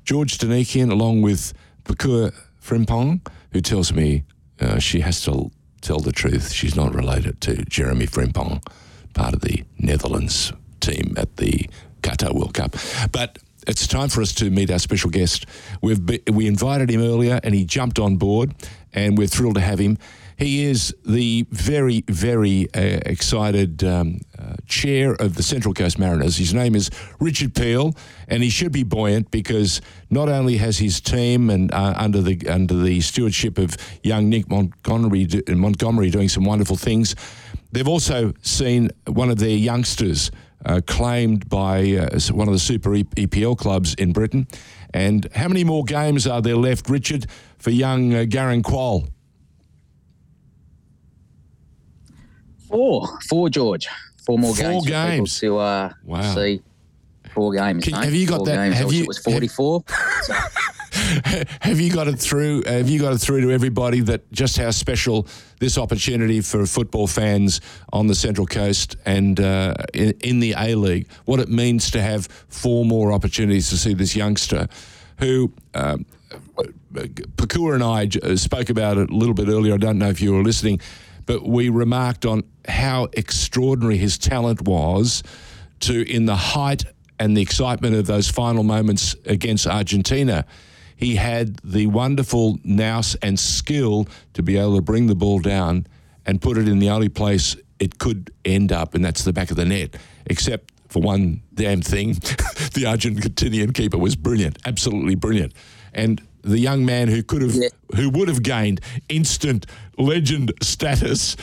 George 0.04 0.36
Danikian 0.38 0.90
along 0.92 1.22
with 1.22 1.54
Pakua 1.84 2.34
Frimpong, 2.62 3.26
who 3.52 3.60
tells 3.60 3.92
me 3.92 4.24
uh, 4.60 4.78
she 4.78 5.00
has 5.00 5.20
to 5.22 5.50
tell 5.80 6.00
the 6.00 6.12
truth. 6.12 6.52
She's 6.52 6.76
not 6.76 6.94
related 6.94 7.40
to 7.42 7.64
Jeremy 7.64 8.06
Frimpong, 8.06 8.62
part 9.14 9.34
of 9.34 9.40
the 9.40 9.64
Netherlands 9.78 10.52
team 10.80 11.14
at 11.16 11.36
the 11.36 11.68
Qatar 12.02 12.34
World 12.34 12.54
Cup. 12.54 12.76
But 13.12 13.38
it's 13.66 13.86
time 13.86 14.08
for 14.08 14.22
us 14.22 14.32
to 14.34 14.50
meet 14.50 14.70
our 14.70 14.78
special 14.78 15.10
guest. 15.10 15.46
We've 15.82 16.04
be, 16.04 16.20
we 16.32 16.46
invited 16.46 16.90
him 16.90 17.02
earlier, 17.02 17.40
and 17.42 17.54
he 17.54 17.64
jumped 17.64 17.98
on 17.98 18.16
board, 18.16 18.54
and 18.92 19.18
we're 19.18 19.26
thrilled 19.26 19.56
to 19.56 19.60
have 19.60 19.78
him. 19.78 19.98
He 20.38 20.64
is 20.66 20.94
the 21.04 21.46
very, 21.50 22.04
very 22.06 22.68
uh, 22.72 23.00
excited 23.04 23.82
um, 23.82 24.20
uh, 24.38 24.54
chair 24.68 25.14
of 25.14 25.34
the 25.34 25.42
Central 25.42 25.74
Coast 25.74 25.98
Mariners. 25.98 26.36
His 26.36 26.54
name 26.54 26.76
is 26.76 26.90
Richard 27.18 27.56
Peel, 27.56 27.96
and 28.28 28.40
he 28.40 28.48
should 28.48 28.70
be 28.70 28.84
buoyant 28.84 29.32
because 29.32 29.80
not 30.10 30.28
only 30.28 30.58
has 30.58 30.78
his 30.78 31.00
team 31.00 31.50
and 31.50 31.74
uh, 31.74 31.94
under 31.96 32.22
the 32.22 32.48
under 32.48 32.74
the 32.74 33.00
stewardship 33.00 33.58
of 33.58 33.76
young 34.04 34.28
Nick 34.28 34.48
Montgomery, 34.48 35.24
do- 35.24 35.42
Montgomery 35.48 36.08
doing 36.08 36.28
some 36.28 36.44
wonderful 36.44 36.76
things, 36.76 37.16
they've 37.72 37.88
also 37.88 38.32
seen 38.40 38.90
one 39.08 39.30
of 39.30 39.38
their 39.38 39.56
youngsters 39.56 40.30
uh, 40.64 40.80
claimed 40.86 41.48
by 41.48 41.96
uh, 41.96 42.20
one 42.30 42.46
of 42.46 42.54
the 42.54 42.60
Super 42.60 42.90
EPL 42.90 43.58
clubs 43.58 43.94
in 43.94 44.12
Britain. 44.12 44.46
And 44.94 45.28
how 45.34 45.48
many 45.48 45.64
more 45.64 45.82
games 45.82 46.28
are 46.28 46.40
there 46.40 46.56
left, 46.56 46.88
Richard, 46.88 47.26
for 47.58 47.70
young 47.70 48.14
uh, 48.14 48.18
Garang 48.18 48.62
Kuol? 48.62 49.08
Four, 52.68 53.08
four, 53.28 53.48
George. 53.50 53.88
Four 54.24 54.38
more 54.38 54.54
Four 54.54 54.82
games. 54.82 54.86
games. 54.86 55.40
to 55.40 55.58
uh, 55.58 55.92
Wow. 56.04 56.34
see. 56.34 56.60
Four 57.34 57.52
games. 57.54 57.84
Can- 57.84 57.94
have 57.94 58.14
you 58.14 58.26
got 58.26 58.38
four 58.38 58.46
that- 58.46 58.56
Games. 58.56 58.76
have 58.76 58.92
you- 58.92 59.02
It 59.02 59.08
was 59.08 59.18
forty-four. 59.18 59.84
So, 60.22 60.34
have 61.60 61.80
you 61.80 61.90
got 61.92 62.08
it 62.08 62.18
through? 62.18 62.62
Have 62.66 62.88
you 62.88 62.98
got 63.00 63.12
it 63.14 63.18
through 63.18 63.42
to 63.42 63.50
everybody 63.52 64.00
that 64.00 64.30
just 64.32 64.56
how 64.58 64.70
special 64.70 65.26
this 65.60 65.78
opportunity 65.78 66.40
for 66.40 66.66
football 66.66 67.06
fans 67.06 67.60
on 67.92 68.06
the 68.06 68.14
Central 68.14 68.46
Coast 68.46 68.96
and 69.06 69.38
uh, 69.40 69.74
in, 69.94 70.12
in 70.20 70.40
the 70.40 70.54
A 70.58 70.74
League? 70.74 71.08
What 71.24 71.40
it 71.40 71.48
means 71.48 71.90
to 71.92 72.02
have 72.02 72.26
four 72.48 72.84
more 72.84 73.12
opportunities 73.12 73.68
to 73.70 73.76
see 73.78 73.94
this 73.94 74.14
youngster, 74.16 74.68
who. 75.18 75.52
Um, 75.74 76.04
Pakua 76.92 77.74
and 77.74 77.82
I 77.82 78.08
uh, 78.22 78.36
spoke 78.36 78.68
about 78.70 78.98
it 78.98 79.10
a 79.10 79.14
little 79.14 79.34
bit 79.34 79.48
earlier. 79.48 79.74
I 79.74 79.76
don't 79.78 79.98
know 79.98 80.08
if 80.10 80.20
you 80.20 80.32
were 80.34 80.42
listening, 80.42 80.80
but 81.28 81.46
we 81.46 81.68
remarked 81.68 82.24
on 82.24 82.42
how 82.66 83.06
extraordinary 83.12 83.98
his 83.98 84.16
talent 84.16 84.62
was 84.62 85.22
to, 85.80 86.10
in 86.10 86.24
the 86.24 86.34
height 86.34 86.84
and 87.18 87.36
the 87.36 87.42
excitement 87.42 87.94
of 87.94 88.06
those 88.06 88.30
final 88.30 88.62
moments 88.64 89.14
against 89.26 89.66
Argentina. 89.66 90.46
He 90.96 91.16
had 91.16 91.56
the 91.58 91.86
wonderful 91.86 92.58
nous 92.64 93.14
and 93.16 93.38
skill 93.38 94.08
to 94.32 94.42
be 94.42 94.56
able 94.56 94.76
to 94.76 94.80
bring 94.80 95.06
the 95.06 95.14
ball 95.14 95.38
down 95.38 95.86
and 96.24 96.40
put 96.40 96.56
it 96.56 96.66
in 96.66 96.78
the 96.78 96.88
only 96.88 97.10
place 97.10 97.56
it 97.78 97.98
could 97.98 98.32
end 98.46 98.72
up, 98.72 98.94
and 98.94 99.04
that's 99.04 99.24
the 99.24 99.32
back 99.34 99.50
of 99.50 99.58
the 99.58 99.66
net. 99.66 99.98
Except 100.24 100.72
for 100.88 101.02
one 101.02 101.42
damn 101.52 101.82
thing, 101.82 102.14
the 102.72 102.84
Argentinian 102.86 103.74
keeper 103.74 103.98
was 103.98 104.16
brilliant, 104.16 104.58
absolutely 104.64 105.14
brilliant. 105.14 105.52
And 105.92 106.22
the 106.48 106.58
young 106.58 106.84
man 106.84 107.08
who 107.08 107.22
could 107.22 107.42
have, 107.42 107.54
Yeah. 107.54 107.68
who 107.96 108.10
would 108.10 108.28
have 108.28 108.42
gained 108.42 108.80
instant 109.08 109.66
legend 109.96 110.52
status, 110.62 111.36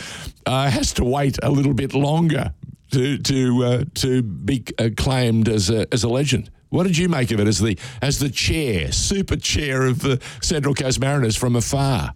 uh, 0.46 0.70
has 0.70 0.94
to 0.94 1.04
wait 1.04 1.38
a 1.44 1.50
little 1.50 1.74
bit 1.74 1.94
longer 1.94 2.54
to 2.92 3.18
to 3.20 3.64
uh, 3.64 3.84
to 3.96 4.22
be 4.22 4.64
acclaimed 4.78 5.48
as 5.50 5.70
a 5.70 5.86
as 5.94 6.04
a 6.04 6.10
legend. 6.10 6.50
What 6.70 6.84
did 6.88 6.98
you 6.98 7.08
make 7.10 7.32
of 7.32 7.40
it 7.40 7.48
as 7.48 7.60
the 7.60 7.78
as 8.02 8.20
the 8.20 8.30
chair, 8.30 8.92
super 8.92 9.36
chair 9.38 9.86
of 9.86 10.00
the 10.00 10.22
Central 10.42 10.74
Coast 10.76 11.00
Mariners 11.00 11.36
from 11.36 11.56
afar? 11.56 12.14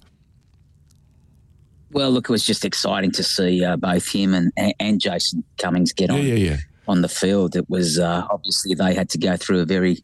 well, 1.91 2.11
look, 2.11 2.29
it 2.29 2.31
was 2.31 2.45
just 2.45 2.65
exciting 2.65 3.11
to 3.11 3.23
see 3.23 3.63
uh, 3.65 3.75
both 3.75 4.07
him 4.07 4.33
and, 4.35 4.51
and 4.79 5.01
Jason 5.01 5.43
Cummings 5.57 5.91
get 5.91 6.09
Yeah, 6.11 6.15
on 6.17 6.21
yeah, 6.27 6.33
yeah. 6.35 6.57
on 6.87 7.01
the 7.01 7.09
field. 7.09 7.55
It 7.55 7.67
was 7.67 7.97
uh, 7.97 8.27
obviously 8.29 8.75
they 8.75 8.93
had 8.93 9.09
to 9.09 9.17
go 9.17 9.35
through 9.37 9.61
a 9.61 9.65
very 9.65 9.97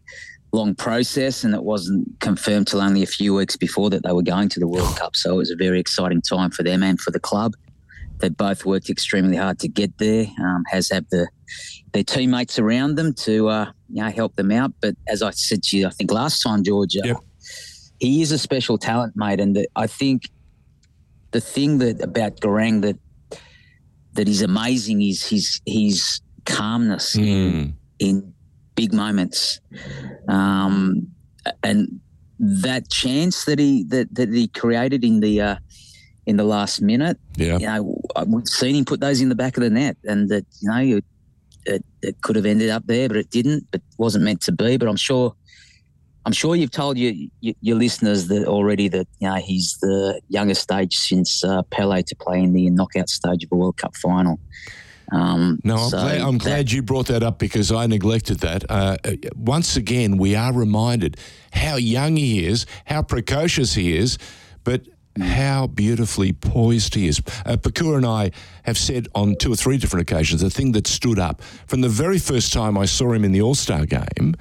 long 0.56 0.74
process, 0.76 1.44
and 1.44 1.54
it 1.54 1.64
wasn't 1.64 2.08
confirmed 2.20 2.68
till 2.68 2.82
only 2.82 3.04
a 3.04 3.08
few 3.08 3.34
weeks 3.36 3.56
before 3.58 3.90
that 3.92 4.04
they 4.04 4.12
were 4.14 4.24
going 4.24 4.50
to 4.50 4.60
the 4.60 4.68
World 4.68 4.96
Cup. 4.98 5.16
So 5.16 5.34
it 5.34 5.38
was 5.38 5.52
a 5.52 5.56
very 5.56 5.80
exciting 5.80 6.22
time 6.22 6.52
for 6.52 6.64
them 6.64 6.82
and 6.84 7.00
for 7.00 7.12
the 7.12 7.20
club. 7.20 7.54
They 8.20 8.30
both 8.30 8.66
worked 8.66 8.90
extremely 8.90 9.36
hard 9.36 9.60
to 9.60 9.68
get 9.68 9.98
there. 9.98 10.26
Um, 10.40 10.64
has 10.72 10.90
have 10.90 11.06
the 11.10 11.28
their 11.94 12.04
teammates 12.04 12.58
around 12.60 12.96
them 12.96 13.14
to 13.26 13.50
uh, 13.50 13.66
you 13.90 14.02
know 14.04 14.10
help 14.10 14.36
them 14.36 14.52
out. 14.52 14.74
But 14.82 14.96
as 15.08 15.22
I 15.22 15.32
said 15.32 15.64
to 15.64 15.78
you, 15.78 15.88
I 15.88 15.90
think 15.92 16.12
last 16.12 16.42
time, 16.42 16.64
Georgia, 16.64 17.02
Yep. 17.04 17.18
he 18.00 18.22
is 18.22 18.32
a 18.32 18.38
special 18.38 18.78
talent, 18.78 19.14
mate. 19.16 19.40
And 19.42 19.56
the, 19.56 19.68
I 19.76 19.88
think 19.88 20.30
the 21.32 21.42
thing 21.42 21.80
that 21.80 22.02
about 22.02 22.40
Garang 22.40 22.82
that 22.84 22.98
that 24.14 24.30
is 24.30 24.42
amazing 24.42 25.02
is 25.02 25.26
his 25.28 25.60
his 25.66 26.22
calmness 26.46 27.16
Mm. 27.18 27.74
in 28.00 28.34
big 28.76 28.94
moments, 28.94 29.60
um, 30.28 31.08
and 31.64 32.00
that 32.40 32.90
chance 32.90 33.46
that 33.46 33.60
he 33.60 33.84
that, 33.86 34.14
that 34.16 34.30
he 34.30 34.48
created 34.48 35.04
in 35.04 35.20
the 35.20 35.42
uh, 35.42 35.56
in 36.26 36.38
the 36.38 36.44
last 36.44 36.82
minute. 36.82 37.18
Yeah. 37.38 37.58
You 37.58 37.68
know, 37.68 38.02
we've 38.28 38.48
seen 38.48 38.76
him 38.76 38.86
put 38.86 39.00
those 39.00 39.22
in 39.22 39.30
the 39.30 39.36
back 39.36 39.58
of 39.58 39.64
the 39.64 39.70
net, 39.70 39.98
and 40.04 40.30
that 40.30 40.46
you 40.62 40.70
know 40.70 40.98
it, 40.98 41.06
it, 41.66 41.86
it 42.02 42.22
could 42.22 42.36
have 42.36 42.46
ended 42.46 42.70
up 42.70 42.86
there, 42.86 43.08
but 43.08 43.18
it 43.18 43.30
didn't. 43.30 43.68
But 43.72 43.82
wasn't 43.98 44.26
meant 44.26 44.42
to 44.44 44.52
be. 44.52 44.78
But 44.78 44.88
I'm 44.88 44.98
sure. 44.98 45.36
I'm 46.28 46.34
sure 46.34 46.56
you've 46.56 46.72
told 46.72 46.98
your, 46.98 47.14
your, 47.42 47.54
your 47.62 47.78
listeners 47.78 48.30
that 48.30 48.48
already 48.48 48.88
that 48.88 49.08
you 49.20 49.30
know 49.30 49.36
he's 49.36 49.78
the 49.82 50.20
youngest 50.28 50.72
age 50.72 50.96
since 50.96 51.44
uh, 51.44 51.62
Pele 51.70 52.02
to 52.02 52.16
play 52.16 52.42
in 52.42 52.52
the 52.54 52.68
knockout 52.72 53.10
stage 53.10 53.44
of 53.44 53.52
a 53.52 53.56
World 53.56 53.78
Cup 53.78 53.96
final. 53.96 54.40
Um, 55.12 55.60
No, 55.64 55.76
I'm, 55.76 55.90
so 55.90 55.98
glad, 55.98 56.22
I'm 56.22 56.38
that- 56.38 56.44
glad 56.44 56.72
you 56.72 56.82
brought 56.82 57.08
that 57.08 57.24
up 57.24 57.40
because 57.40 57.72
I 57.72 57.86
neglected 57.88 58.40
that. 58.40 58.64
Uh, 58.70 58.98
once 59.36 59.76
again, 59.78 60.18
we 60.18 60.36
are 60.36 60.54
reminded 60.54 61.18
how 61.54 61.76
young 61.76 62.16
he 62.18 62.46
is, 62.46 62.66
how 62.86 63.02
precocious 63.02 63.74
he 63.76 63.96
is, 63.96 64.18
but 64.64 64.82
how 65.22 65.68
beautifully 65.68 66.34
poised 66.34 66.96
he 66.96 67.08
is. 67.08 67.20
Uh, 67.46 67.56
Pakua 67.56 67.98
and 67.98 68.06
I 68.06 68.32
have 68.64 68.78
said 68.78 69.08
on 69.16 69.36
two 69.38 69.54
or 69.54 69.56
three 69.56 69.78
different 69.78 70.10
occasions 70.10 70.42
the 70.42 70.50
thing 70.50 70.74
that 70.74 70.88
stood 70.88 71.20
up 71.20 71.42
from 71.68 71.82
the 71.82 71.88
very 71.90 72.20
first 72.20 72.52
time 72.52 72.78
I 72.78 72.86
saw 72.86 73.14
him 73.14 73.24
in 73.24 73.32
the 73.32 73.42
All 73.42 73.56
Star 73.56 73.86
game. 73.86 74.36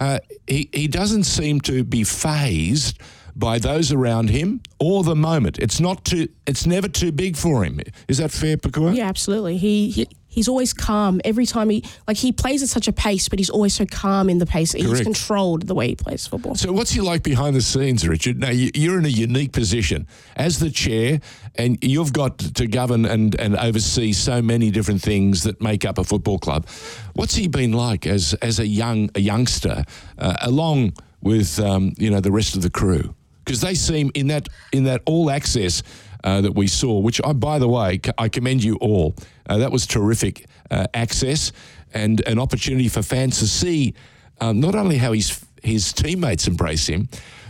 Uh, 0.00 0.18
he, 0.46 0.68
he 0.72 0.88
doesn't 0.88 1.24
seem 1.24 1.60
to 1.62 1.84
be 1.84 2.04
phased 2.04 2.98
by 3.36 3.58
those 3.58 3.92
around 3.92 4.30
him 4.30 4.60
or 4.78 5.02
the 5.02 5.16
moment. 5.16 5.58
It's 5.58 5.80
not 5.80 6.04
too. 6.04 6.28
It's 6.46 6.66
never 6.66 6.88
too 6.88 7.12
big 7.12 7.36
for 7.36 7.64
him. 7.64 7.80
Is 8.08 8.18
that 8.18 8.30
fair, 8.30 8.56
Pakua? 8.56 8.94
Yeah, 8.96 9.08
absolutely. 9.08 9.56
He, 9.56 9.90
he 9.90 10.08
he's 10.28 10.48
always 10.48 10.72
calm 10.72 11.20
every 11.24 11.46
time 11.46 11.68
he 11.70 11.84
like 12.08 12.16
he 12.16 12.30
plays 12.32 12.62
at 12.62 12.68
such 12.68 12.86
a 12.88 12.92
pace, 12.92 13.28
but 13.28 13.38
he's 13.38 13.50
always 13.50 13.74
so 13.74 13.84
calm 13.86 14.28
in 14.30 14.38
the 14.38 14.46
pace. 14.46 14.72
Correct. 14.72 14.88
He's 14.88 15.00
controlled 15.02 15.66
the 15.66 15.74
way 15.74 15.88
he 15.88 15.94
plays 15.96 16.26
football. 16.26 16.54
So, 16.54 16.72
what's 16.72 16.90
he 16.92 17.00
like 17.00 17.22
behind 17.24 17.56
the 17.56 17.62
scenes, 17.62 18.06
Richard? 18.06 18.38
Now, 18.38 18.50
you- 18.50 18.70
you're 18.74 18.98
in 18.98 19.04
a 19.04 19.08
unique 19.08 19.52
position 19.52 20.06
as 20.36 20.58
the 20.60 20.70
chair, 20.70 21.20
and 21.56 21.78
you've 21.82 22.12
got 22.12 22.38
to 22.38 22.66
govern 22.66 23.04
and, 23.04 23.38
and 23.40 23.56
oversee 23.56 24.12
so 24.12 24.40
many 24.42 24.70
different 24.70 25.02
things 25.02 25.42
that 25.42 25.60
make 25.60 25.84
up 25.84 25.98
a 25.98 26.04
football 26.04 26.38
club. 26.38 26.66
What's 27.14 27.34
he 27.34 27.48
been 27.48 27.72
like 27.72 28.06
as 28.06 28.34
as 28.34 28.58
a 28.60 28.66
young 28.66 29.10
a 29.16 29.20
youngster, 29.20 29.84
uh, 30.18 30.36
along 30.42 30.92
with 31.20 31.58
um, 31.58 31.92
you 31.98 32.10
know 32.10 32.20
the 32.20 32.30
rest 32.32 32.54
of 32.54 32.62
the 32.62 32.70
crew? 32.70 33.14
Because 33.44 33.60
they 33.60 33.74
seem 33.74 34.10
in 34.14 34.28
that 34.28 34.48
in 34.72 34.84
that 34.84 35.02
all 35.06 35.30
access. 35.30 35.82
Uh, 36.22 36.40
that 36.40 36.52
we 36.52 36.66
saw, 36.66 36.98
which 36.98 37.20
I, 37.22 37.34
by 37.34 37.58
the 37.58 37.68
way, 37.68 38.00
I 38.16 38.30
commend 38.30 38.64
you 38.64 38.76
all. 38.76 39.14
Uh, 39.46 39.58
that 39.58 39.70
was 39.70 39.86
terrific 39.86 40.46
uh, 40.70 40.86
access 40.94 41.52
and 41.92 42.26
an 42.26 42.38
opportunity 42.38 42.88
for 42.88 43.02
fans 43.02 43.38
to 43.40 43.46
see 43.46 43.92
um, 44.40 44.60
not 44.60 44.74
only 44.74 44.96
how 44.96 45.12
his 45.12 45.44
his 45.62 45.92
teammates 45.92 46.46
embrace 46.46 46.86
him, 46.86 47.08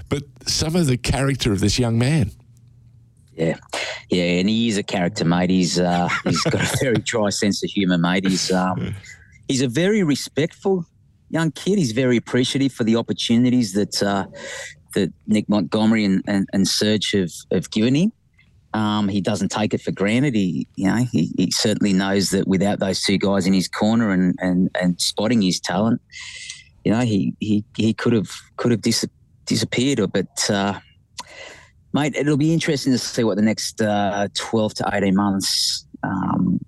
but 0.09 0.23
some 0.47 0.77
of 0.77 0.87
the 0.87 0.97
character 0.97 1.53
of 1.53 1.61
this 1.61 1.79
young 1.79 1.99
man. 1.99 2.31
Yeah, 3.35 3.57
yeah, 4.11 4.25
and 4.25 4.49
he 4.49 4.69
is 4.69 4.79
a 4.79 4.83
character, 4.83 5.25
mate. 5.25 5.51
He's 5.51 5.81
uh, 5.81 6.09
he's 6.25 6.43
got 6.43 6.63
a 6.63 6.77
very 6.81 6.99
dry 7.05 7.31
sense 7.31 7.65
of 7.65 7.71
humour, 7.71 7.99
mate. 7.99 8.27
He's 8.27 8.53
um, 8.53 8.95
he's 9.49 9.63
a 9.63 9.69
very 9.69 10.03
respectful 10.05 10.87
young 11.31 11.51
kid. 11.51 11.79
He's 11.79 11.93
very 11.93 12.17
appreciative 12.17 12.73
for 12.73 12.85
the 12.85 12.95
opportunities 12.97 13.73
that 13.73 14.03
uh, 14.03 14.27
that 14.95 15.13
Nick 15.27 15.49
Montgomery 15.49 16.05
and, 16.05 16.23
and, 16.27 16.49
and 16.53 16.67
Serge 16.67 17.13
have, 17.13 17.33
have 17.53 17.71
given 17.71 17.95
him. 17.95 18.13
Um, 18.73 19.09
he 19.09 19.21
doesn't 19.21 19.51
take 19.51 19.73
it 19.73 19.81
for 19.81 19.93
granted. 19.93 20.35
He, 20.35 20.67
you 20.75 20.89
know, 20.89 21.07
he, 21.13 21.33
he 21.37 21.51
certainly 21.53 21.93
knows 21.93 22.31
that 22.31 22.49
without 22.49 22.81
those 22.81 23.03
two 23.03 23.19
guys 23.19 23.47
in 23.47 23.53
his 23.53 23.69
corner 23.69 24.11
and, 24.11 24.35
and, 24.41 24.69
and 24.81 25.01
spotting 25.01 25.43
his 25.43 25.61
talent, 25.61 26.01
you 26.85 26.91
know, 26.91 27.01
he 27.01 27.35
he, 27.39 27.65
he 27.77 27.95
could 27.95 28.13
have 28.13 28.31
could 28.57 28.73
have 28.73 28.83
dis- 28.83 29.07
disappeared. 29.47 30.01
But 30.13 30.51
uh, 30.51 30.81
mate, 31.93 32.17
it'll 32.17 32.37
be 32.37 32.53
interesting 32.53 32.93
to 32.93 32.99
see 32.99 33.23
what 33.23 33.37
the 33.37 33.43
next 33.43 33.81
uh, 33.81 34.29
twelve 34.35 34.75
to 34.75 34.91
eighteen 34.93 35.15
months 35.15 35.87
um, 36.03 36.59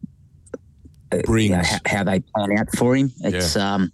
uh, 1.12 1.16
you 1.16 1.16
know, 1.16 1.22
Brings. 1.24 1.68
how, 1.68 1.78
how 1.86 2.04
they 2.04 2.20
pan 2.20 2.56
out 2.56 2.68
for 2.76 2.96
him. 2.96 3.10
It's 3.24 3.56
um, 3.56 3.92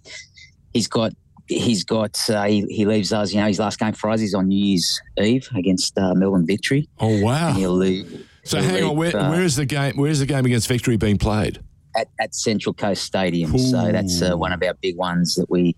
he's 0.71 0.87
got 0.87 1.13
he's 1.47 1.83
got 1.83 2.17
uh, 2.29 2.43
he, 2.43 2.61
he 2.69 2.85
leaves 2.85 3.13
us. 3.13 3.33
You 3.33 3.41
know, 3.41 3.47
his 3.47 3.59
last 3.59 3.79
game 3.79 3.93
for 3.93 4.09
us 4.09 4.21
is 4.21 4.33
on 4.33 4.47
New 4.47 4.65
Year's 4.65 5.01
Eve 5.17 5.47
against 5.55 5.97
uh, 5.97 6.13
Melbourne 6.13 6.45
Victory. 6.45 6.87
Oh 6.99 7.21
wow! 7.21 7.57
leave. 7.57 8.27
So 8.45 8.61
hang 8.61 8.83
on, 8.83 8.97
where, 8.97 9.15
uh, 9.15 9.29
where 9.29 9.43
is 9.43 9.55
the 9.55 9.65
game? 9.65 9.95
Where 9.95 10.11
is 10.11 10.19
the 10.19 10.25
game 10.25 10.45
against 10.45 10.67
Victory 10.67 10.97
being 10.97 11.17
played? 11.17 11.59
at, 11.95 12.07
at 12.19 12.33
Central 12.35 12.73
Coast 12.73 13.03
Stadium. 13.03 13.57
So 13.57 13.91
that's 13.91 14.21
uh, 14.21 14.35
one 14.35 14.51
of 14.51 14.61
our 14.63 14.73
big 14.75 14.97
ones 14.97 15.35
that 15.35 15.49
we 15.49 15.75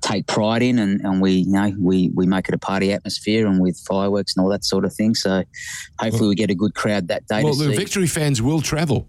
take 0.00 0.26
pride 0.26 0.62
in, 0.62 0.78
and, 0.78 1.00
and 1.00 1.20
we 1.20 1.32
you 1.32 1.52
know 1.52 1.72
we 1.78 2.10
we 2.14 2.26
make 2.26 2.48
it 2.48 2.54
a 2.54 2.58
party 2.58 2.92
atmosphere 2.92 3.46
and 3.46 3.60
with 3.60 3.78
fireworks 3.78 4.36
and 4.36 4.44
all 4.44 4.50
that 4.50 4.64
sort 4.64 4.84
of 4.84 4.92
thing. 4.92 5.14
So 5.14 5.44
hopefully 5.98 6.28
we 6.28 6.34
get 6.34 6.50
a 6.50 6.54
good 6.54 6.74
crowd 6.74 7.08
that 7.08 7.26
day 7.26 7.42
Well, 7.42 7.54
the 7.54 7.70
see. 7.70 7.76
Victory 7.76 8.06
fans 8.06 8.42
will 8.42 8.60
travel. 8.60 9.08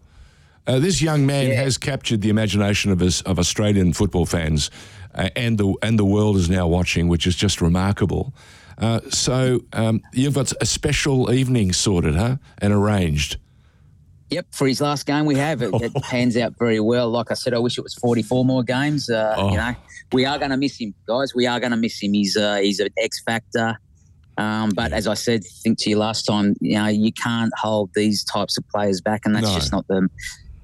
Uh, 0.65 0.79
this 0.79 1.01
young 1.01 1.25
man 1.25 1.47
Yeah. 1.47 1.61
has 1.63 1.77
captured 1.77 2.21
the 2.21 2.29
imagination 2.29 2.91
of 2.91 3.01
us 3.01 3.21
of 3.21 3.39
Australian 3.39 3.93
football 3.93 4.25
fans, 4.25 4.69
uh, 5.17 5.29
and 5.35 5.57
the 5.57 5.73
and 5.81 5.97
the 5.99 6.05
world 6.05 6.37
is 6.37 6.49
now 6.49 6.67
watching, 6.67 7.07
which 7.09 7.27
is 7.27 7.35
just 7.35 7.61
remarkable. 7.61 8.33
Uh, 8.77 8.99
so 9.09 9.59
um, 9.73 10.01
you've 10.13 10.35
got 10.35 10.53
a 10.61 10.65
special 10.65 11.31
evening 11.33 11.73
sorted, 11.73 12.15
huh, 12.15 12.37
and 12.59 12.71
arranged. 12.71 13.37
Yep, 14.29 14.47
for 14.51 14.67
his 14.67 14.81
last 14.81 15.05
game 15.05 15.25
we 15.25 15.35
have 15.35 15.61
it, 15.61 15.73
it 15.73 15.93
pans 16.03 16.35
out 16.37 16.53
very 16.59 16.79
well. 16.79 17.09
Like 17.09 17.31
I 17.31 17.33
said, 17.33 17.53
I 17.53 17.59
wish 17.59 17.77
it 17.77 17.81
was 17.81 17.93
44 17.95 18.43
more 18.45 18.61
games. 18.63 19.09
Uh, 19.09 19.33
Oh. 19.37 19.51
You 19.51 19.57
know, 19.57 19.73
we 20.11 20.25
are 20.25 20.37
going 20.37 20.51
to 20.51 20.57
miss 20.57 20.79
him, 20.79 20.93
guys. 21.07 21.33
We 21.33 21.47
are 21.47 21.59
going 21.59 21.71
to 21.71 21.77
miss 21.77 22.01
him. 22.01 22.13
He's 22.13 22.35
uh, 22.37 22.57
he's 22.57 22.79
an 22.79 22.89
X 22.97 23.21
factor. 23.25 23.77
Um, 24.37 24.69
but 24.75 24.93
as 24.93 25.07
I 25.07 25.15
said, 25.15 25.41
I 25.43 25.49
think 25.63 25.79
to 25.79 25.89
you 25.89 25.97
last 25.97 26.23
time, 26.27 26.55
you 26.61 26.75
know, 26.77 26.87
you 26.87 27.11
can't 27.11 27.51
hold 27.57 27.89
these 27.95 28.23
types 28.23 28.55
of 28.57 28.67
players 28.69 29.01
back, 29.01 29.21
and 29.25 29.35
that's 29.35 29.47
No. 29.47 29.55
just 29.55 29.71
not 29.71 29.87
the 29.87 30.07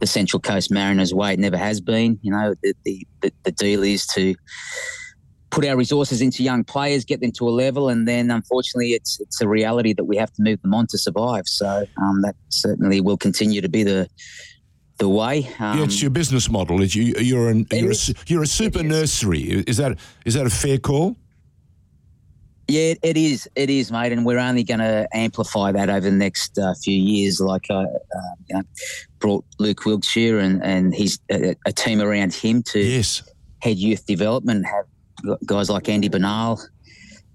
the 0.03 0.07
Central 0.07 0.41
Coast 0.41 0.69
Mariners 0.69 1.13
way. 1.13 1.31
It 1.31 1.39
never 1.39 1.55
has 1.55 1.79
been. 1.79 2.19
You 2.21 2.31
know, 2.31 2.55
the 2.61 2.73
the, 2.83 3.31
the, 3.43 3.51
deal 3.53 3.83
is 3.83 4.05
to 4.07 4.35
put 5.49 5.65
our 5.65 5.77
resources 5.77 6.21
into 6.21 6.43
young 6.43 6.65
players, 6.65 7.05
get 7.05 7.21
them 7.21 7.31
to 7.33 7.47
a 7.47 7.51
level, 7.51 7.87
and 7.87 8.05
then 8.05 8.29
unfortunately, 8.29 8.89
it's 8.89 9.21
it's 9.21 9.39
a 9.39 9.47
reality 9.47 9.93
that 9.93 10.03
we 10.03 10.17
have 10.17 10.33
to 10.33 10.41
move 10.41 10.61
them 10.61 10.73
on 10.73 10.87
to 10.87 10.97
survive. 10.97 11.47
So 11.47 11.85
um, 12.01 12.21
that 12.23 12.35
certainly 12.49 12.99
will 12.99 13.15
continue 13.15 13.61
to 13.61 13.69
be 13.69 13.83
the 13.83 14.09
the 14.97 15.07
way. 15.07 15.47
Um, 15.57 15.77
yeah, 15.77 15.85
it's 15.85 16.01
your 16.01 16.11
business 16.11 16.49
model. 16.49 16.81
It's 16.81 16.95
you, 16.95 17.13
you're 17.17 17.49
an, 17.49 17.65
you're, 17.71 17.91
a, 17.91 17.95
you're 18.27 18.43
a 18.43 18.47
super 18.47 18.83
nursery. 18.83 19.63
Is 19.65 19.77
that 19.77 19.97
is 20.25 20.33
that 20.33 20.45
a 20.45 20.49
fair 20.49 20.79
call? 20.79 21.15
Yeah, 22.67 22.93
it 23.03 23.17
is. 23.17 23.47
It 23.55 23.69
is, 23.69 23.91
mate, 23.91 24.11
and 24.13 24.25
we're 24.25 24.39
only 24.39 24.63
going 24.63 24.79
to 24.79 25.07
amplify 25.13 25.71
that 25.73 25.89
over 25.89 25.99
the 25.99 26.11
next 26.11 26.57
uh, 26.57 26.73
few 26.81 26.95
years. 26.97 27.39
Like 27.41 27.65
I, 27.69 27.83
uh, 27.83 27.85
you 28.49 28.55
know, 28.55 28.61
brought 29.19 29.43
Luke 29.59 29.85
Wilkshire 29.85 30.39
and 30.39 30.63
and 30.63 30.93
he's 30.95 31.19
a, 31.29 31.55
a 31.65 31.71
team 31.73 32.01
around 32.01 32.33
him 32.33 32.63
to 32.63 32.79
Yes. 32.79 33.21
head 33.59 33.77
youth 33.77 34.05
development. 34.05 34.65
Have 34.65 35.37
guys 35.45 35.69
like 35.69 35.89
Andy 35.89 36.07
Bernal 36.07 36.59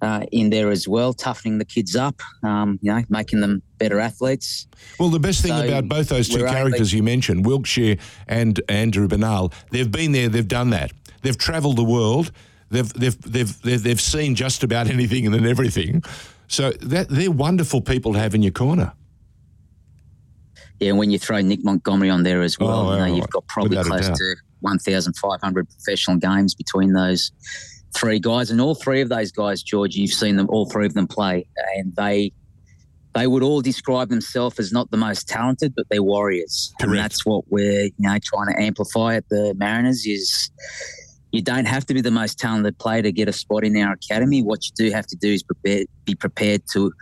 uh, 0.01 0.25
in 0.33 0.49
there 0.51 0.71
as 0.71 0.89
well, 0.89 1.13
toughening 1.13 1.59
the 1.59 1.65
kids 1.65 1.95
up. 1.95 2.21
Um, 2.43 2.79
you 2.81 2.91
know, 2.91 3.03
making 3.11 3.41
them 3.41 3.61
better 3.79 4.01
athletes. 4.01 4.67
Well, 4.99 5.11
the 5.11 5.21
best 5.21 5.43
thing 5.43 5.53
So 5.53 5.67
about 5.67 5.89
both 5.89 6.09
those 6.09 6.29
two 6.31 6.41
only- 6.41 6.51
characters 6.53 6.93
you 6.95 7.03
mentioned, 7.03 7.45
Wilkshire 7.45 7.97
and 8.29 8.61
Andrew 8.69 9.07
Bernal, 9.09 9.53
they've 9.73 9.91
been 9.91 10.13
there, 10.13 10.29
they've 10.31 10.49
done 10.49 10.71
that. 10.71 10.91
They've 11.23 11.37
travelled 11.37 11.77
the 11.77 11.85
world. 11.85 12.33
They've, 12.71 12.93
they've, 12.93 13.21
they've, 13.23 13.63
they've, 13.63 13.83
they've 13.83 14.01
seen 14.01 14.35
just 14.35 14.63
about 14.63 14.89
anything 14.89 15.25
and 15.27 15.35
then 15.35 15.47
everything. 15.47 16.03
So 16.49 16.71
that, 16.73 17.09
they're 17.09 17.31
wonderful 17.31 17.81
people 17.81 18.13
to 18.15 18.19
have 18.19 18.35
in 18.35 18.43
your 18.43 18.53
corner. 18.53 18.93
Yeah, 20.81 20.91
and 20.91 20.99
when 20.99 21.11
you 21.11 21.19
throw 21.19 21.41
Nick 21.41 21.65
Montgomery 21.65 22.11
on 22.11 22.23
there 22.23 22.43
as 22.43 22.59
well, 22.59 22.71
Oh, 22.71 22.93
you 22.93 22.99
know, 22.99 23.05
well, 23.05 23.17
you've 23.17 23.31
got 23.31 23.47
probably 23.49 23.77
without 23.77 23.87
close 23.87 24.09
to 24.19 24.37
1,500 24.61 25.69
professional 25.69 26.17
games 26.19 26.55
between 26.55 26.93
those 26.93 27.33
three 27.97 28.21
guys, 28.21 28.51
and 28.51 28.61
all 28.61 28.75
three 28.75 29.01
of 29.01 29.09
those 29.09 29.33
guys, 29.33 29.63
George, 29.63 29.97
you've 29.97 30.13
seen 30.13 30.37
them, 30.37 30.49
all 30.51 30.67
three 30.71 30.87
of 30.87 30.95
them 30.95 31.07
play, 31.09 31.47
and 31.77 31.95
they 31.97 32.33
they 33.15 33.27
would 33.27 33.43
all 33.43 33.61
describe 33.61 34.11
themselves 34.11 34.61
as 34.61 34.71
not 34.71 34.91
the 34.91 34.97
most 34.97 35.27
talented, 35.27 35.75
but 35.75 35.87
they're 35.91 36.03
warriors, 36.03 36.73
Correct. 36.79 36.91
and 36.91 36.99
that's 36.99 37.27
what 37.27 37.45
we're 37.51 37.85
you 37.85 37.93
know 37.99 38.17
trying 38.23 38.55
to 38.55 38.61
amplify 38.61 39.17
at 39.17 39.29
the 39.29 39.55
Mariners 39.59 40.07
is. 40.07 40.51
You 41.33 41.43
don't 41.43 41.67
have 41.67 41.85
to 41.87 41.95
be 41.95 42.01
the 42.01 42.11
most 42.11 42.39
talented 42.39 42.79
player 42.79 43.03
to 43.03 43.13
get 43.13 43.29
a 43.29 43.33
spot 43.33 43.65
in 43.65 43.77
our 43.77 43.93
academy. 43.93 44.43
What 44.43 44.65
you 44.67 44.73
do 44.77 44.91
have 44.95 45.07
to 45.07 45.17
do 45.17 45.33
is 45.33 45.43
prepare, 45.43 45.85
be 46.05 46.15
prepared 46.15 46.63
to 46.73 46.93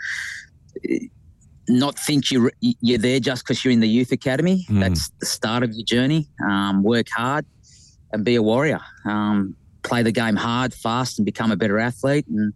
uh, 0.91 0.95
not 1.69 1.99
think 1.99 2.31
you're 2.31 2.53
you're 2.61 2.99
there 2.99 3.21
just 3.21 3.45
because 3.45 3.65
you're 3.65 3.73
in 3.73 3.81
the 3.81 3.89
youth 3.89 4.13
academy. 4.13 4.67
Mm. 4.69 4.81
That's 4.81 5.11
the 5.21 5.27
start 5.27 5.63
of 5.63 5.73
your 5.73 5.85
journey. 5.85 6.29
Um, 6.49 6.83
work 6.83 7.09
hard 7.09 7.45
and 8.13 8.25
be 8.25 8.37
a 8.37 8.43
warrior. 8.43 8.81
Um, 9.05 9.57
play 9.83 10.03
the 10.03 10.13
game 10.13 10.37
hard, 10.37 10.75
fast, 10.75 11.19
and 11.19 11.27
become 11.27 11.51
a 11.53 11.57
better 11.57 11.79
athlete. 11.79 12.27
And 12.29 12.53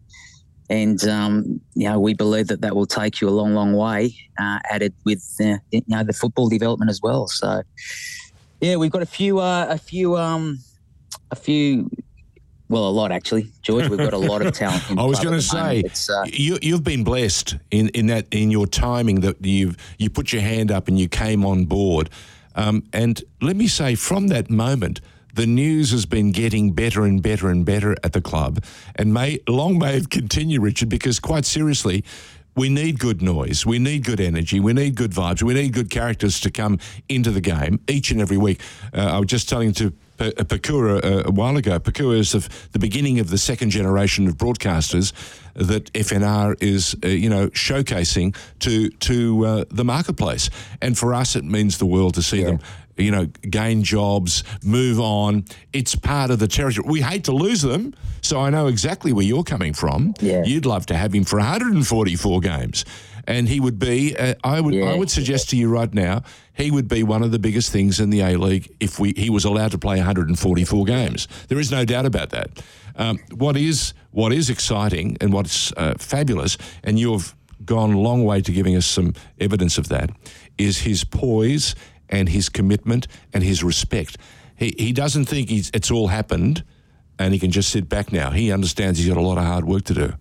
and 0.68 1.04
um, 1.08 1.60
you 1.74 1.88
know 1.88 1.98
we 1.98 2.14
believe 2.14 2.48
that 2.48 2.60
that 2.60 2.76
will 2.76 2.86
take 2.86 3.20
you 3.20 3.28
a 3.28 3.30
long, 3.30 3.54
long 3.54 3.72
way. 3.72 4.14
Uh, 4.38 4.58
added 4.70 4.94
with 5.04 5.24
uh, 5.40 5.56
you 5.70 5.82
know 5.88 6.04
the 6.04 6.12
football 6.12 6.48
development 6.48 6.90
as 6.90 7.00
well. 7.02 7.26
So 7.28 7.62
yeah, 8.60 8.76
we've 8.76 8.90
got 8.90 9.02
a 9.02 9.06
few 9.06 9.40
uh, 9.40 9.66
a 9.68 9.78
few 9.78 10.16
um, 10.16 10.58
a 11.30 11.36
few 11.36 11.90
well, 12.70 12.86
a 12.86 12.88
lot 12.88 13.10
actually, 13.10 13.50
George. 13.62 13.88
We've 13.88 13.98
got 13.98 14.12
a 14.12 14.18
lot 14.18 14.46
of 14.46 14.54
talent. 14.54 14.96
I 14.96 15.04
was 15.04 15.18
going 15.18 15.34
to 15.34 15.42
say 15.42 15.82
uh, 16.08 16.24
you, 16.26 16.72
have 16.72 16.84
been 16.84 17.02
blessed 17.02 17.56
in, 17.72 17.88
in 17.88 18.06
that 18.06 18.28
in 18.30 18.52
your 18.52 18.68
timing 18.68 19.22
that 19.22 19.44
you've 19.44 19.76
you 19.98 20.08
put 20.08 20.32
your 20.32 20.42
hand 20.42 20.70
up 20.70 20.86
and 20.86 20.96
you 20.96 21.08
came 21.08 21.44
on 21.44 21.64
board. 21.64 22.10
Um, 22.54 22.84
and 22.92 23.22
let 23.42 23.56
me 23.56 23.66
say, 23.66 23.96
from 23.96 24.28
that 24.28 24.50
moment, 24.50 25.00
the 25.34 25.46
news 25.46 25.90
has 25.90 26.06
been 26.06 26.30
getting 26.30 26.72
better 26.72 27.04
and 27.04 27.20
better 27.20 27.48
and 27.48 27.64
better 27.64 27.96
at 28.04 28.12
the 28.12 28.20
club, 28.20 28.62
and 28.94 29.12
may 29.12 29.40
long 29.48 29.76
may 29.78 29.96
it 29.96 30.10
continue, 30.10 30.60
Richard. 30.60 30.88
Because 30.88 31.18
quite 31.18 31.46
seriously, 31.46 32.04
we 32.54 32.68
need 32.68 33.00
good 33.00 33.20
noise, 33.20 33.66
we 33.66 33.80
need 33.80 34.04
good 34.04 34.20
energy, 34.20 34.60
we 34.60 34.72
need 34.72 34.94
good 34.94 35.10
vibes, 35.10 35.42
we 35.42 35.54
need 35.54 35.72
good 35.72 35.90
characters 35.90 36.38
to 36.40 36.52
come 36.52 36.78
into 37.08 37.32
the 37.32 37.40
game 37.40 37.80
each 37.88 38.12
and 38.12 38.20
every 38.20 38.36
week. 38.36 38.60
Uh, 38.94 39.00
I 39.00 39.18
was 39.18 39.26
just 39.26 39.48
telling 39.48 39.72
to 39.72 39.92
Pakua 40.20 41.02
a, 41.02 41.28
a 41.28 41.30
while 41.30 41.56
ago. 41.56 41.78
Pakua 41.78 42.18
is 42.18 42.32
the, 42.32 42.48
the 42.72 42.78
beginning 42.78 43.18
of 43.20 43.30
the 43.30 43.38
second 43.38 43.70
generation 43.70 44.26
of 44.28 44.36
broadcasters 44.36 45.12
that 45.54 45.92
FNR 45.92 46.62
is, 46.62 46.94
uh, 47.02 47.08
you 47.08 47.28
know, 47.28 47.48
showcasing 47.48 48.36
to 48.60 48.90
to 48.90 49.46
uh, 49.46 49.64
the 49.70 49.84
marketplace. 49.84 50.50
And 50.80 50.96
for 50.96 51.14
us, 51.14 51.36
it 51.36 51.44
means 51.44 51.78
the 51.78 51.86
world 51.86 52.14
to 52.14 52.22
see 52.22 52.40
yeah. 52.40 52.46
them, 52.46 52.60
you 52.96 53.10
know, 53.10 53.26
gain 53.48 53.82
jobs, 53.82 54.44
move 54.62 55.00
on. 55.00 55.44
It's 55.72 55.94
part 55.94 56.30
of 56.30 56.38
the 56.38 56.48
territory. 56.48 56.86
We 56.88 57.00
hate 57.00 57.24
to 57.24 57.32
lose 57.32 57.62
them, 57.62 57.94
so 58.20 58.40
I 58.40 58.50
know 58.50 58.66
exactly 58.66 59.12
where 59.12 59.24
you're 59.24 59.44
coming 59.44 59.72
from. 59.72 60.14
Yeah. 60.20 60.42
You'd 60.44 60.66
love 60.66 60.86
to 60.86 60.96
have 60.96 61.14
him 61.14 61.24
for 61.24 61.38
144 61.38 62.40
games 62.40 62.84
and 63.26 63.48
he 63.48 63.60
would 63.60 63.78
be. 63.78 64.16
Uh, 64.16 64.34
I 64.44 64.60
would. 64.60 64.74
Yeah. 64.74 64.86
I 64.86 64.96
would 64.96 65.10
suggest 65.10 65.50
to 65.50 65.56
you 65.56 65.68
right 65.68 65.92
now, 65.92 66.22
he 66.54 66.70
would 66.70 66.88
be 66.88 67.02
one 67.02 67.22
of 67.22 67.30
the 67.30 67.38
biggest 67.38 67.72
things 67.72 68.00
in 68.00 68.10
the 68.10 68.20
A 68.20 68.36
League 68.36 68.74
if 68.80 68.98
we 68.98 69.12
he 69.16 69.30
was 69.30 69.44
allowed 69.44 69.72
to 69.72 69.78
play 69.78 69.96
144 69.96 70.84
games. 70.84 71.28
There 71.48 71.58
is 71.58 71.70
no 71.70 71.84
doubt 71.84 72.06
about 72.06 72.30
that. 72.30 72.62
Um, 72.96 73.18
what 73.32 73.56
is 73.56 73.94
what 74.10 74.32
is 74.32 74.50
exciting 74.50 75.16
and 75.20 75.32
what's 75.32 75.72
uh, 75.76 75.94
fabulous, 75.98 76.58
and 76.84 76.98
you've 76.98 77.34
gone 77.64 77.92
a 77.92 77.98
long 77.98 78.24
way 78.24 78.40
to 78.40 78.52
giving 78.52 78.76
us 78.76 78.86
some 78.86 79.14
evidence 79.38 79.78
of 79.78 79.88
that, 79.88 80.10
is 80.58 80.78
his 80.78 81.04
poise 81.04 81.74
and 82.08 82.28
his 82.28 82.48
commitment 82.48 83.06
and 83.32 83.42
his 83.42 83.62
respect. 83.62 84.16
He 84.56 84.74
he 84.76 84.92
doesn't 84.92 85.26
think 85.26 85.48
he's, 85.48 85.70
it's 85.72 85.90
all 85.90 86.08
happened, 86.08 86.64
and 87.18 87.32
he 87.32 87.38
can 87.38 87.50
just 87.50 87.70
sit 87.70 87.88
back 87.88 88.12
now. 88.12 88.30
He 88.30 88.52
understands 88.52 88.98
he's 88.98 89.08
got 89.08 89.16
a 89.16 89.22
lot 89.22 89.38
of 89.38 89.44
hard 89.44 89.64
work 89.64 89.84
to 89.84 89.94
do. 89.94 90.12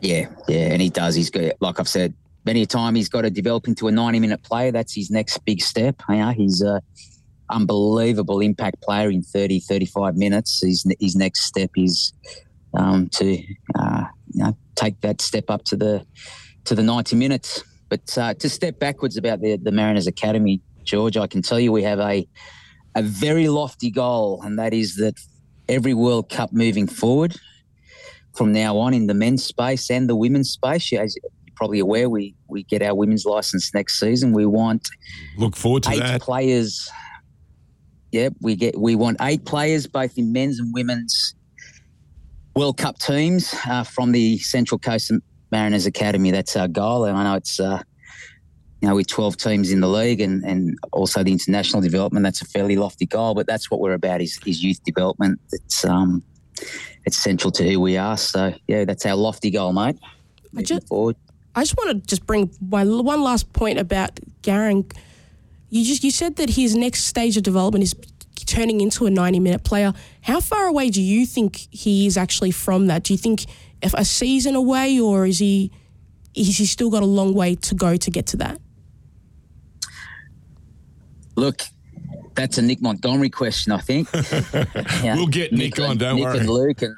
Yeah, 0.00 0.28
yeah, 0.48 0.72
and 0.72 0.82
he 0.82 0.90
does. 0.90 1.14
He's 1.14 1.30
got, 1.30 1.52
like 1.60 1.80
I've 1.80 1.88
said 1.88 2.14
many 2.44 2.62
a 2.62 2.66
time, 2.66 2.94
he's 2.94 3.08
got 3.08 3.22
to 3.22 3.30
develop 3.30 3.66
into 3.68 3.88
a 3.88 3.92
90 3.92 4.20
minute 4.20 4.42
player. 4.42 4.70
That's 4.70 4.94
his 4.94 5.10
next 5.10 5.44
big 5.44 5.60
step. 5.60 6.00
Know, 6.08 6.30
he's 6.30 6.62
a 6.62 6.80
unbelievable 7.50 8.40
impact 8.40 8.82
player 8.82 9.10
in 9.10 9.22
30, 9.22 9.60
35 9.60 10.16
minutes. 10.16 10.62
His, 10.62 10.86
his 11.00 11.16
next 11.16 11.42
step 11.42 11.70
is 11.76 12.12
um, 12.74 13.08
to 13.10 13.42
uh, 13.78 14.04
you 14.32 14.44
know 14.44 14.56
take 14.76 15.00
that 15.00 15.20
step 15.20 15.50
up 15.50 15.64
to 15.64 15.76
the 15.76 16.06
to 16.64 16.74
the 16.74 16.82
90 16.82 17.16
minutes. 17.16 17.62
But 17.88 18.16
uh, 18.18 18.34
to 18.34 18.48
step 18.48 18.78
backwards 18.78 19.16
about 19.16 19.40
the 19.40 19.56
the 19.56 19.72
Mariners 19.72 20.06
Academy, 20.06 20.60
George, 20.84 21.16
I 21.16 21.26
can 21.26 21.42
tell 21.42 21.60
you 21.60 21.72
we 21.72 21.82
have 21.82 22.00
a 22.00 22.26
a 22.94 23.02
very 23.02 23.48
lofty 23.48 23.90
goal, 23.90 24.40
and 24.42 24.58
that 24.58 24.72
is 24.72 24.96
that 24.96 25.14
every 25.68 25.94
World 25.94 26.30
Cup 26.30 26.52
moving 26.52 26.86
forward 26.86 27.36
from 28.36 28.52
now 28.52 28.76
on 28.76 28.94
in 28.94 29.06
the 29.06 29.14
men's 29.14 29.44
space 29.44 29.90
and 29.90 30.08
the 30.08 30.16
women's 30.16 30.50
space. 30.50 30.92
As 30.92 31.16
you're 31.16 31.30
probably 31.54 31.78
aware, 31.78 32.08
we 32.08 32.34
we 32.48 32.62
get 32.64 32.82
our 32.82 32.94
women's 32.94 33.24
license 33.24 33.72
next 33.74 33.98
season. 33.98 34.32
We 34.32 34.46
want 34.46 34.88
look 35.36 35.56
forward 35.56 35.82
to 35.84 35.92
eight 35.92 36.00
that. 36.00 36.20
players. 36.20 36.88
Yep, 38.12 38.34
we 38.40 38.54
get 38.56 38.78
we 38.78 38.94
want 38.94 39.16
eight 39.20 39.44
players 39.44 39.86
both 39.86 40.16
in 40.16 40.32
men's 40.32 40.60
and 40.60 40.72
women's 40.72 41.34
World 42.54 42.78
Cup 42.78 42.98
teams 42.98 43.54
uh, 43.66 43.82
from 43.82 44.12
the 44.12 44.38
Central 44.38 44.78
Coast 44.78 45.12
Mariners 45.50 45.86
Academy. 45.86 46.30
That's 46.30 46.56
our 46.56 46.68
goal, 46.68 47.04
and 47.04 47.16
I 47.16 47.24
know 47.24 47.34
it's. 47.34 47.58
Uh, 47.58 47.82
you 48.82 48.88
know, 48.88 48.94
with 48.94 49.06
12 49.06 49.38
teams 49.38 49.72
in 49.72 49.80
the 49.80 49.88
league 49.88 50.20
and, 50.20 50.44
and 50.44 50.78
also 50.92 51.22
the 51.22 51.32
international 51.32 51.80
development, 51.80 52.24
that's 52.24 52.42
a 52.42 52.44
fairly 52.44 52.76
lofty 52.76 53.06
goal, 53.06 53.34
but 53.34 53.46
that's 53.46 53.70
what 53.70 53.80
we're 53.80 53.94
about 53.94 54.20
is, 54.20 54.38
is 54.44 54.62
youth 54.62 54.84
development. 54.84 55.40
It's, 55.50 55.82
um, 55.86 56.22
it's 57.06 57.16
central 57.16 57.52
to 57.52 57.68
who 57.68 57.80
we 57.80 57.96
are. 57.96 58.16
So 58.16 58.52
yeah, 58.66 58.84
that's 58.84 59.06
our 59.06 59.14
lofty 59.14 59.50
goal, 59.50 59.72
mate. 59.72 59.98
I 60.56 60.62
just, 60.62 60.88
forward. 60.88 61.16
I 61.54 61.62
just 61.62 61.76
want 61.76 61.90
to 61.90 62.06
just 62.06 62.26
bring 62.26 62.48
one, 62.60 63.04
one 63.04 63.22
last 63.22 63.52
point 63.52 63.78
about 63.78 64.18
Garang. 64.42 64.92
You 65.70 65.84
just 65.84 66.04
you 66.04 66.10
said 66.10 66.36
that 66.36 66.50
his 66.50 66.74
next 66.74 67.04
stage 67.04 67.36
of 67.36 67.44
development 67.44 67.84
is 67.84 67.94
turning 68.46 68.80
into 68.80 69.06
a 69.06 69.10
90 69.10 69.40
minute 69.40 69.64
player. 69.64 69.92
How 70.22 70.40
far 70.40 70.66
away 70.66 70.90
do 70.90 71.00
you 71.00 71.26
think 71.26 71.68
he 71.70 72.06
is 72.06 72.16
actually 72.16 72.50
from 72.50 72.88
that? 72.88 73.04
Do 73.04 73.14
you 73.14 73.18
think 73.18 73.46
if 73.82 73.94
a 73.94 74.04
season 74.04 74.54
away 74.54 74.98
or 74.98 75.26
is 75.26 75.38
he 75.38 75.70
is 76.34 76.58
he 76.58 76.66
still 76.66 76.90
got 76.90 77.02
a 77.02 77.06
long 77.06 77.34
way 77.34 77.54
to 77.54 77.74
go 77.74 77.96
to 77.96 78.10
get 78.10 78.26
to 78.26 78.36
that? 78.38 78.60
Look, 81.36 81.62
that's 82.36 82.58
a 82.58 82.62
Nick 82.62 82.80
Montgomery 82.80 83.30
question, 83.30 83.72
I 83.72 83.78
think. 83.78 84.08
yeah. 85.02 85.16
We'll 85.16 85.26
get 85.26 85.52
Nick, 85.52 85.78
Nick 85.78 85.80
on, 85.80 85.96
don't 85.98 86.16
Nick 86.16 86.24
worry. 86.24 86.38
and 86.38 86.48
Luke 86.48 86.82
and 86.82 86.96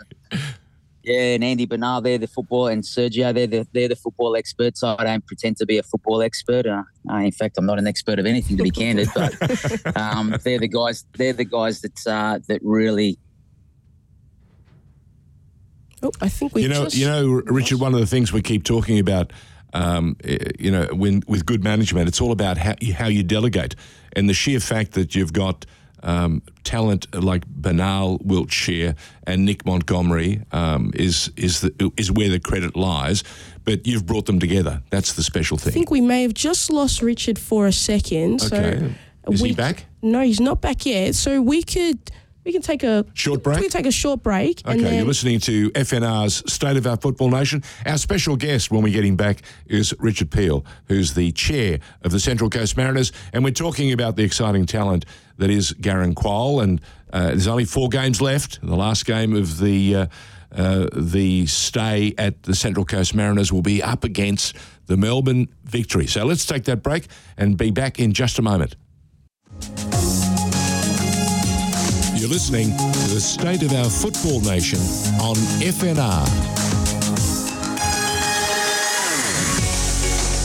yeah, 1.08 1.34
and 1.34 1.42
Andy 1.42 1.64
Bernal, 1.64 2.02
they're 2.02 2.18
the 2.18 2.26
football, 2.26 2.66
and 2.66 2.82
Sergio, 2.82 3.32
they're 3.32 3.46
the, 3.46 3.66
they're 3.72 3.88
the 3.88 3.96
football 3.96 4.36
experts. 4.36 4.82
I 4.82 5.02
don't 5.02 5.26
pretend 5.26 5.56
to 5.56 5.64
be 5.64 5.78
a 5.78 5.82
football 5.82 6.20
expert. 6.20 6.66
Uh, 6.66 6.82
uh, 7.10 7.16
in 7.16 7.32
fact, 7.32 7.56
I'm 7.56 7.64
not 7.64 7.78
an 7.78 7.86
expert 7.86 8.18
of 8.18 8.26
anything, 8.26 8.58
to 8.58 8.62
be 8.62 8.70
candid. 8.70 9.08
But 9.14 9.96
um, 9.96 10.36
they're 10.44 10.58
the 10.58 10.68
guys. 10.68 11.06
They're 11.16 11.32
the 11.32 11.46
guys 11.46 11.80
that 11.80 12.06
uh, 12.06 12.40
that 12.48 12.60
really. 12.62 13.18
Oh, 16.02 16.12
I 16.20 16.28
think 16.28 16.54
we. 16.54 16.62
You 16.62 16.68
know, 16.68 16.88
you 16.90 17.06
know, 17.06 17.26
Richard. 17.46 17.80
One 17.80 17.94
of 17.94 18.00
the 18.00 18.06
things 18.06 18.30
we 18.30 18.42
keep 18.42 18.64
talking 18.64 18.98
about 18.98 19.32
um, 19.72 20.16
eh, 20.24 20.38
you 20.58 20.70
know, 20.70 20.86
when 20.92 21.22
with 21.26 21.46
good 21.46 21.62
management, 21.62 22.08
it's 22.08 22.20
all 22.20 22.32
about 22.32 22.58
how 22.58 22.74
you, 22.80 22.94
how 22.94 23.06
you 23.06 23.22
delegate, 23.22 23.74
and 24.18 24.28
the 24.28 24.34
sheer 24.34 24.58
fact 24.58 24.92
that 24.92 25.14
you've 25.14 25.32
got 25.32 25.64
um, 26.02 26.42
talent 26.64 27.06
like 27.14 27.46
Bernal 27.46 28.18
Wilkshire 28.24 28.96
and 29.24 29.44
Nick 29.44 29.64
Montgomery 29.64 30.42
um, 30.52 30.90
is 30.94 31.30
is 31.36 31.60
the, 31.60 31.92
is 31.96 32.10
where 32.10 32.28
the 32.28 32.40
credit 32.40 32.76
lies. 32.76 33.22
But 33.64 33.86
you've 33.86 34.06
brought 34.06 34.26
them 34.26 34.40
together. 34.40 34.82
That's 34.90 35.12
the 35.12 35.22
special 35.22 35.56
thing. 35.56 35.72
I 35.72 35.74
think 35.74 35.90
we 35.90 36.00
may 36.00 36.22
have 36.22 36.34
just 36.34 36.70
lost 36.70 37.02
Richard 37.02 37.38
for 37.38 37.66
a 37.66 37.72
second. 37.72 38.42
Okay. 38.42 38.92
So 39.24 39.32
is 39.32 39.42
we, 39.42 39.50
he 39.50 39.54
back? 39.54 39.84
No, 40.02 40.22
he's 40.22 40.40
not 40.40 40.60
back 40.60 40.86
yet. 40.86 41.14
So 41.14 41.40
we 41.40 41.62
could 41.62 41.98
we 42.48 42.52
can 42.52 42.62
take 42.62 42.82
a 42.82 43.04
short 43.12 43.42
break. 43.42 43.56
We 43.56 43.64
can 43.64 43.70
take 43.70 43.84
a 43.84 43.92
short 43.92 44.22
break. 44.22 44.66
Okay, 44.66 44.80
then... 44.80 44.94
you're 44.94 45.04
listening 45.04 45.38
to 45.40 45.70
FNR's 45.72 46.50
State 46.50 46.78
of 46.78 46.86
Our 46.86 46.96
Football 46.96 47.28
Nation. 47.28 47.62
Our 47.84 47.98
special 47.98 48.36
guest 48.36 48.70
when 48.70 48.80
we 48.80 48.90
get 48.90 49.04
him 49.04 49.16
back 49.16 49.42
is 49.66 49.92
Richard 49.98 50.30
Peel, 50.30 50.64
who's 50.86 51.12
the 51.12 51.30
chair 51.32 51.78
of 52.00 52.10
the 52.10 52.18
Central 52.18 52.48
Coast 52.48 52.78
Mariners, 52.78 53.12
and 53.34 53.44
we're 53.44 53.50
talking 53.50 53.92
about 53.92 54.16
the 54.16 54.22
exciting 54.22 54.64
talent 54.64 55.04
that 55.36 55.50
is 55.50 55.74
Garang 55.74 56.14
Kuol. 56.14 56.62
And 56.62 56.80
uh, 57.12 57.26
there's 57.26 57.48
only 57.48 57.66
four 57.66 57.90
games 57.90 58.22
left. 58.22 58.62
The 58.62 58.76
last 58.76 59.04
game 59.04 59.36
of 59.36 59.58
the 59.58 59.94
uh, 59.94 60.06
uh, 60.50 60.86
the 60.94 61.44
stay 61.44 62.14
at 62.16 62.44
the 62.44 62.54
Central 62.54 62.86
Coast 62.86 63.14
Mariners 63.14 63.52
will 63.52 63.60
be 63.60 63.82
up 63.82 64.04
against 64.04 64.56
the 64.86 64.96
Melbourne 64.96 65.48
Victory. 65.64 66.06
So 66.06 66.24
let's 66.24 66.46
take 66.46 66.64
that 66.64 66.82
break 66.82 67.08
and 67.36 67.58
be 67.58 67.70
back 67.70 67.98
in 67.98 68.14
just 68.14 68.38
a 68.38 68.42
moment. 68.42 68.74
You're 72.18 72.28
listening 72.28 72.76
to 72.76 73.14
the 73.14 73.20
State 73.20 73.62
of 73.62 73.72
Our 73.72 73.88
Football 73.88 74.40
Nation 74.40 74.80
on 75.20 75.36
FNR. 75.62 76.26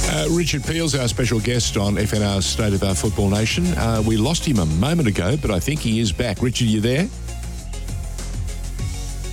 Uh, 0.07 0.28
Richard 0.30 0.63
Peel's 0.63 0.93
our 0.93 1.07
special 1.07 1.39
guest 1.39 1.76
on 1.76 1.95
FNR's 1.95 2.45
State 2.45 2.74
of 2.74 2.84
Our 2.84 2.93
Football 2.93 3.32
Nation. 3.32 3.65
Uh, 3.76 4.03
we 4.05 4.17
lost 4.17 4.45
him 4.45 4.59
a 4.59 4.67
moment 4.67 5.07
ago, 5.07 5.36
but 5.41 5.49
I 5.49 5.59
think 5.59 5.80
he 5.80 5.99
is 5.99 6.11
back. 6.11 6.43
Richard, 6.43 6.67
you 6.67 6.80
there? 6.80 7.07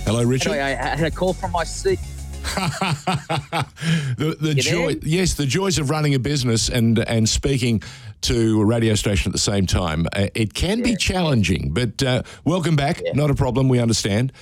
Hello, 0.05 0.23
Richard. 0.23 0.53
I 0.53 0.69
had 0.69 1.03
a 1.03 1.11
call 1.11 1.33
from 1.33 1.51
my 1.51 1.63
seat. 1.63 1.99
the 4.17 4.35
the 4.39 4.55
joy, 4.55 4.95
yes, 5.03 5.35
the 5.35 5.45
joys 5.45 5.77
of 5.77 5.89
running 5.89 6.15
a 6.15 6.19
business 6.19 6.69
and 6.69 6.97
and 6.99 7.29
speaking 7.29 7.81
to 8.21 8.61
a 8.61 8.65
radio 8.65 8.95
station 8.95 9.29
at 9.29 9.33
the 9.33 9.39
same 9.39 9.65
time. 9.65 10.07
Uh, 10.13 10.27
it 10.33 10.53
can 10.53 10.81
be 10.81 10.95
challenging, 10.95 11.71
but 11.71 12.01
uh, 12.03 12.23
welcome 12.43 12.75
back. 12.75 13.01
Yeah. 13.03 13.13
Not 13.13 13.29
a 13.29 13.35
problem. 13.35 13.69
We 13.69 13.79
understand. 13.79 14.33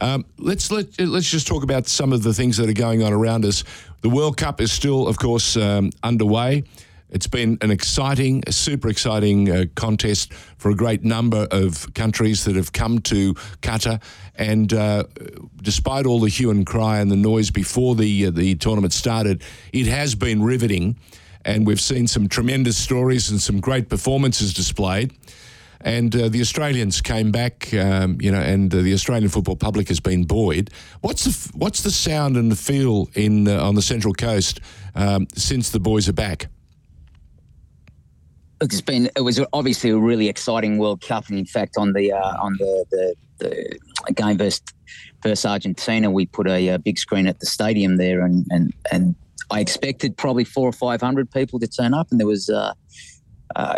Um, 0.00 0.24
let's 0.38 0.70
let 0.70 1.00
let's 1.00 1.30
just 1.30 1.46
talk 1.46 1.64
about 1.64 1.88
some 1.88 2.12
of 2.12 2.22
the 2.22 2.32
things 2.32 2.56
that 2.58 2.68
are 2.68 2.74
going 2.74 3.02
on 3.02 3.12
around 3.12 3.44
us. 3.44 3.64
The 4.02 4.08
World 4.08 4.36
Cup 4.36 4.60
is 4.60 4.70
still, 4.70 5.08
of 5.08 5.18
course, 5.18 5.56
um, 5.56 5.90
underway. 6.02 6.62
It's 7.10 7.26
been 7.26 7.56
an 7.62 7.70
exciting, 7.70 8.42
super 8.50 8.88
exciting 8.88 9.50
uh, 9.50 9.64
contest 9.74 10.34
for 10.34 10.70
a 10.70 10.74
great 10.74 11.04
number 11.04 11.48
of 11.50 11.92
countries 11.94 12.44
that 12.44 12.54
have 12.56 12.72
come 12.72 12.98
to 13.00 13.34
Qatar. 13.62 14.02
And 14.34 14.72
uh, 14.72 15.04
despite 15.62 16.04
all 16.04 16.20
the 16.20 16.28
hue 16.28 16.50
and 16.50 16.66
cry 16.66 16.98
and 16.98 17.10
the 17.10 17.16
noise 17.16 17.50
before 17.50 17.94
the 17.94 18.26
uh, 18.26 18.30
the 18.30 18.54
tournament 18.56 18.92
started, 18.92 19.42
it 19.72 19.86
has 19.86 20.14
been 20.14 20.42
riveting. 20.42 20.98
And 21.44 21.66
we've 21.66 21.80
seen 21.80 22.06
some 22.08 22.28
tremendous 22.28 22.76
stories 22.76 23.30
and 23.30 23.40
some 23.40 23.60
great 23.60 23.88
performances 23.88 24.52
displayed. 24.52 25.12
And 25.80 26.14
uh, 26.14 26.28
the 26.28 26.40
Australians 26.40 27.00
came 27.00 27.30
back, 27.30 27.72
um, 27.72 28.18
you 28.20 28.32
know, 28.32 28.40
and 28.40 28.74
uh, 28.74 28.82
the 28.82 28.92
Australian 28.92 29.30
football 29.30 29.56
public 29.56 29.88
has 29.88 30.00
been 30.00 30.24
buoyed. 30.24 30.70
What's 31.00 31.24
the 31.24 31.56
what's 31.56 31.82
the 31.82 31.90
sound 31.90 32.36
and 32.36 32.50
the 32.50 32.56
feel 32.56 33.08
in 33.14 33.48
uh, 33.48 33.62
on 33.66 33.76
the 33.76 33.82
Central 33.82 34.12
Coast 34.12 34.60
um, 34.94 35.26
since 35.34 35.70
the 35.70 35.80
boys 35.80 36.08
are 36.08 36.12
back? 36.12 36.48
It's 38.60 38.80
been 38.80 39.10
it 39.16 39.22
was 39.22 39.40
obviously 39.52 39.90
a 39.90 39.98
really 39.98 40.28
exciting 40.28 40.78
World 40.78 41.00
Cup, 41.00 41.28
and 41.28 41.38
in 41.38 41.46
fact, 41.46 41.76
on 41.76 41.92
the 41.92 42.12
uh, 42.12 42.36
on 42.40 42.54
the, 42.58 42.84
the, 42.90 43.78
the 44.06 44.12
game 44.14 44.38
versus 44.38 44.62
versus 45.22 45.44
Argentina, 45.44 46.10
we 46.10 46.26
put 46.26 46.46
a, 46.48 46.68
a, 46.68 46.78
big 46.78 46.98
screen 46.98 47.26
at 47.26 47.40
the 47.40 47.46
stadium 47.46 47.96
there, 47.96 48.22
and 48.22 48.46
and 48.50 48.72
and 48.90 49.14
I 49.50 49.60
expected 49.60 50.16
probably 50.16 50.44
four 50.44 50.68
or 50.68 50.72
five 50.72 51.00
hundred 51.00 51.30
people 51.30 51.58
to 51.60 51.66
turn 51.66 51.94
up, 51.94 52.08
and 52.10 52.20
there 52.20 52.26
was. 52.26 52.48
Uh, 52.48 52.74
uh, 53.56 53.76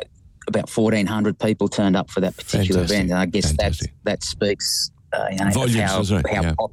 about 0.48 0.68
fourteen 0.68 1.06
hundred 1.06 1.38
people 1.38 1.68
turned 1.68 1.94
up 1.94 2.10
for 2.10 2.20
that 2.20 2.36
particular 2.36 2.80
Fantastic. 2.80 2.96
event, 2.96 3.10
and 3.10 3.20
I 3.20 3.26
guess 3.26 3.52
that 3.58 3.78
that 4.02 4.24
speaks 4.24 4.90
uh, 5.12 5.26
you 5.30 5.36
know, 5.38 5.50
Volumes, 5.50 6.10
how, 6.10 6.16
how 6.16 6.22
yeah. 6.42 6.54
Pop, 6.54 6.72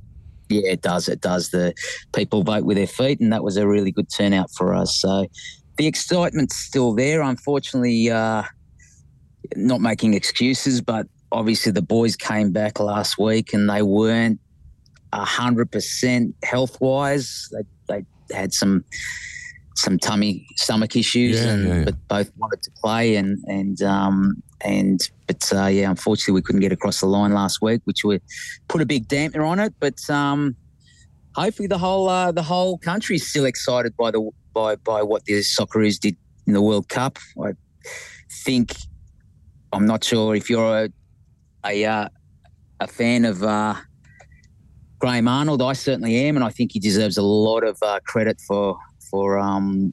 yeah, 0.49 0.71
it 0.71 0.81
does. 0.81 1.09
It 1.09 1.21
does. 1.21 1.49
The 1.49 1.73
people 2.13 2.43
vote 2.43 2.63
with 2.63 2.77
their 2.77 2.87
feet, 2.87 3.19
and 3.19 3.33
that 3.33 3.43
was 3.43 3.57
a 3.57 3.67
really 3.67 3.91
good 3.91 4.09
turnout 4.09 4.51
for 4.51 4.73
us. 4.73 4.99
So, 4.99 5.27
the 5.77 5.87
excitement's 5.87 6.55
still 6.55 6.93
there. 6.93 7.21
Unfortunately, 7.21 8.09
uh, 8.09 8.43
not 9.55 9.81
making 9.81 10.13
excuses, 10.13 10.81
but 10.81 11.07
obviously 11.31 11.71
the 11.71 11.81
boys 11.81 12.15
came 12.15 12.51
back 12.51 12.79
last 12.79 13.17
week 13.17 13.53
and 13.53 13.69
they 13.69 13.81
weren't 13.81 14.39
hundred 15.13 15.71
percent 15.71 16.35
health 16.43 16.79
wise. 16.79 17.49
They 17.51 17.63
they 18.29 18.35
had 18.35 18.53
some 18.53 18.83
some 19.75 19.97
tummy 19.99 20.45
stomach 20.55 20.95
issues, 20.95 21.39
yeah, 21.39 21.51
and 21.51 21.67
yeah, 21.67 21.75
yeah. 21.75 21.83
but 21.85 22.07
both 22.07 22.31
wanted 22.37 22.61
to 22.63 22.71
play 22.81 23.15
and 23.15 23.43
and 23.47 23.81
um 23.81 24.43
and 24.61 24.99
but 25.27 25.51
uh, 25.53 25.65
yeah, 25.65 25.89
unfortunately 25.89 26.33
we 26.33 26.41
couldn't 26.41 26.61
get 26.61 26.71
across 26.71 27.01
the 27.01 27.05
line 27.05 27.33
last 27.33 27.61
week, 27.61 27.81
which 27.85 28.03
would 28.03 28.21
put 28.67 28.81
a 28.81 28.85
big 28.85 29.07
damper 29.07 29.43
on 29.43 29.59
it. 29.59 29.73
But 29.79 30.09
um, 30.09 30.55
hopefully 31.35 31.67
the 31.67 31.77
whole 31.77 32.07
uh, 32.09 32.31
the 32.31 32.43
whole 32.43 32.77
country 32.77 33.17
is 33.17 33.29
still 33.29 33.45
excited 33.45 33.95
by 33.97 34.11
the 34.11 34.29
by 34.57 34.75
by 34.75 35.03
what 35.03 35.23
the 35.25 35.39
Socceroos 35.55 35.99
did 35.99 36.15
in 36.47 36.53
the 36.53 36.61
World 36.61 36.87
Cup. 36.89 37.19
I 37.47 37.51
think 38.45 38.75
I'm 39.71 39.85
not 39.85 40.03
sure 40.03 40.35
if 40.35 40.49
you're 40.49 40.85
a 40.85 40.89
a, 41.65 41.85
uh, 41.85 42.09
a 42.79 42.87
fan 42.87 43.25
of 43.25 43.43
uh, 43.43 43.75
Graham 44.99 45.27
Arnold. 45.27 45.61
I 45.61 45.73
certainly 45.73 46.15
am, 46.27 46.35
and 46.37 46.43
I 46.43 46.49
think 46.49 46.71
he 46.71 46.79
deserves 46.79 47.17
a 47.17 47.21
lot 47.21 47.63
of 47.63 47.77
uh, 47.81 47.99
credit 48.05 48.41
for 48.47 48.77
for 49.11 49.37
um, 49.37 49.91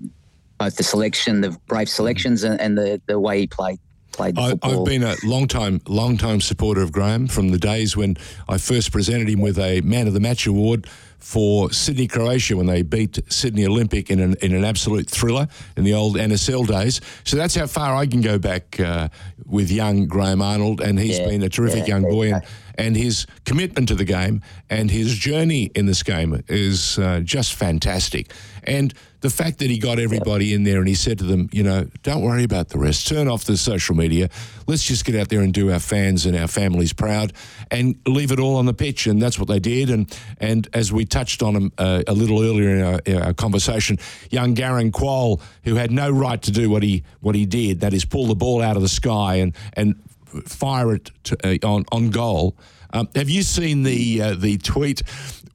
both 0.58 0.76
the 0.76 0.82
selection, 0.82 1.42
the 1.42 1.50
brave 1.66 1.88
selections, 1.88 2.42
and, 2.42 2.58
and 2.60 2.78
the 2.78 3.00
the 3.06 3.20
way 3.20 3.40
he 3.40 3.46
played. 3.46 3.78
Played 4.14 4.38
I, 4.38 4.48
have 4.62 4.84
been 4.84 5.02
a 5.02 5.16
long 5.24 5.48
time, 5.48 5.80
long 5.88 6.16
time 6.16 6.40
supporter 6.40 6.82
of 6.82 6.92
Graham 6.92 7.26
from 7.26 7.48
the 7.48 7.58
days 7.58 7.96
when 7.96 8.16
I 8.48 8.58
first 8.58 8.92
presented 8.92 9.28
him 9.28 9.40
with 9.40 9.58
a 9.58 9.80
Man 9.80 10.06
of 10.06 10.14
the 10.14 10.20
Match 10.20 10.46
award 10.46 10.86
for 11.18 11.72
Sydney, 11.72 12.06
Croatia 12.06 12.56
when 12.56 12.66
they 12.66 12.82
beat 12.82 13.18
Sydney 13.32 13.66
Olympic 13.66 14.10
in 14.10 14.20
an, 14.20 14.36
in 14.42 14.54
an 14.54 14.62
absolute 14.62 15.08
thriller 15.08 15.48
in 15.76 15.82
the 15.82 15.94
old 15.94 16.16
NSL 16.16 16.66
days. 16.66 17.00
So 17.24 17.36
that's 17.36 17.54
how 17.54 17.66
far 17.66 17.96
I 17.96 18.06
can 18.06 18.20
go 18.20 18.38
back 18.38 18.78
uh, 18.78 19.08
with 19.46 19.70
young 19.70 20.06
Graham 20.06 20.42
Arnold, 20.42 20.80
and 20.80 20.98
he's 21.00 21.18
yeah, 21.18 21.26
been 21.26 21.42
a 21.42 21.48
terrific 21.48 21.88
yeah, 21.88 21.94
young 21.94 22.02
boy. 22.02 22.34
And, 22.34 22.44
and 22.76 22.96
his 22.96 23.26
commitment 23.44 23.88
to 23.88 23.94
the 23.94 24.04
game 24.04 24.42
and 24.68 24.90
his 24.90 25.16
journey 25.16 25.70
in 25.74 25.86
this 25.86 26.02
game 26.02 26.42
is 26.48 26.98
uh, 26.98 27.20
just 27.20 27.54
fantastic. 27.54 28.32
And 28.64 28.92
the 29.24 29.30
fact 29.30 29.60
that 29.60 29.70
he 29.70 29.78
got 29.78 29.98
everybody 29.98 30.52
in 30.52 30.64
there 30.64 30.80
and 30.80 30.86
he 30.86 30.94
said 30.94 31.16
to 31.16 31.24
them, 31.24 31.48
you 31.50 31.62
know, 31.62 31.88
don't 32.02 32.20
worry 32.20 32.44
about 32.44 32.68
the 32.68 32.78
rest. 32.78 33.08
Turn 33.08 33.26
off 33.26 33.44
the 33.44 33.56
social 33.56 33.96
media. 33.96 34.28
Let's 34.66 34.82
just 34.82 35.06
get 35.06 35.14
out 35.14 35.30
there 35.30 35.40
and 35.40 35.50
do 35.50 35.72
our 35.72 35.78
fans 35.78 36.26
and 36.26 36.36
our 36.36 36.46
families 36.46 36.92
proud 36.92 37.32
and 37.70 37.98
leave 38.06 38.32
it 38.32 38.38
all 38.38 38.56
on 38.56 38.66
the 38.66 38.74
pitch. 38.74 39.06
And 39.06 39.22
that's 39.22 39.38
what 39.38 39.48
they 39.48 39.60
did. 39.60 39.88
And 39.88 40.14
and 40.40 40.68
as 40.74 40.92
we 40.92 41.06
touched 41.06 41.42
on 41.42 41.56
him 41.56 41.72
uh, 41.78 42.02
a 42.06 42.12
little 42.12 42.42
earlier 42.42 42.76
in 42.76 42.82
our, 42.82 43.00
in 43.06 43.22
our, 43.22 43.32
conversation, 43.32 43.98
young 44.30 44.54
Garang 44.54 44.90
Kuol, 44.90 45.40
who 45.62 45.76
had 45.76 45.90
no 45.90 46.10
right 46.10 46.42
to 46.42 46.50
do 46.50 46.68
what 46.68 46.82
he 46.82 47.02
what 47.20 47.34
he 47.34 47.46
did, 47.46 47.80
that 47.80 47.94
is 47.94 48.04
pull 48.04 48.26
the 48.26 48.34
ball 48.34 48.60
out 48.60 48.76
of 48.76 48.82
the 48.82 48.90
sky 48.90 49.36
and 49.36 49.56
and 49.72 49.94
fire 50.42 50.94
it 50.94 51.10
to, 51.24 51.36
uh, 51.44 51.66
on 51.66 51.84
on 51.92 52.10
goal. 52.10 52.56
Um, 52.92 53.08
have 53.14 53.28
you 53.28 53.42
seen 53.42 53.82
the 53.82 54.22
uh, 54.22 54.34
the 54.34 54.58
tweet 54.58 55.02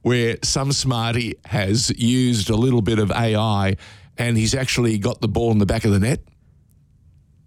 where 0.02 0.36
some 0.42 0.72
smarty 0.72 1.34
has 1.46 1.90
used 1.98 2.50
a 2.50 2.56
little 2.56 2.82
bit 2.82 2.98
of 2.98 3.10
AI 3.10 3.76
and 4.18 4.36
he's 4.36 4.54
actually 4.54 4.98
got 4.98 5.20
the 5.20 5.28
ball 5.28 5.50
in 5.52 5.58
the 5.58 5.66
back 5.66 5.84
of 5.84 5.92
the 5.92 6.00
net? 6.00 6.20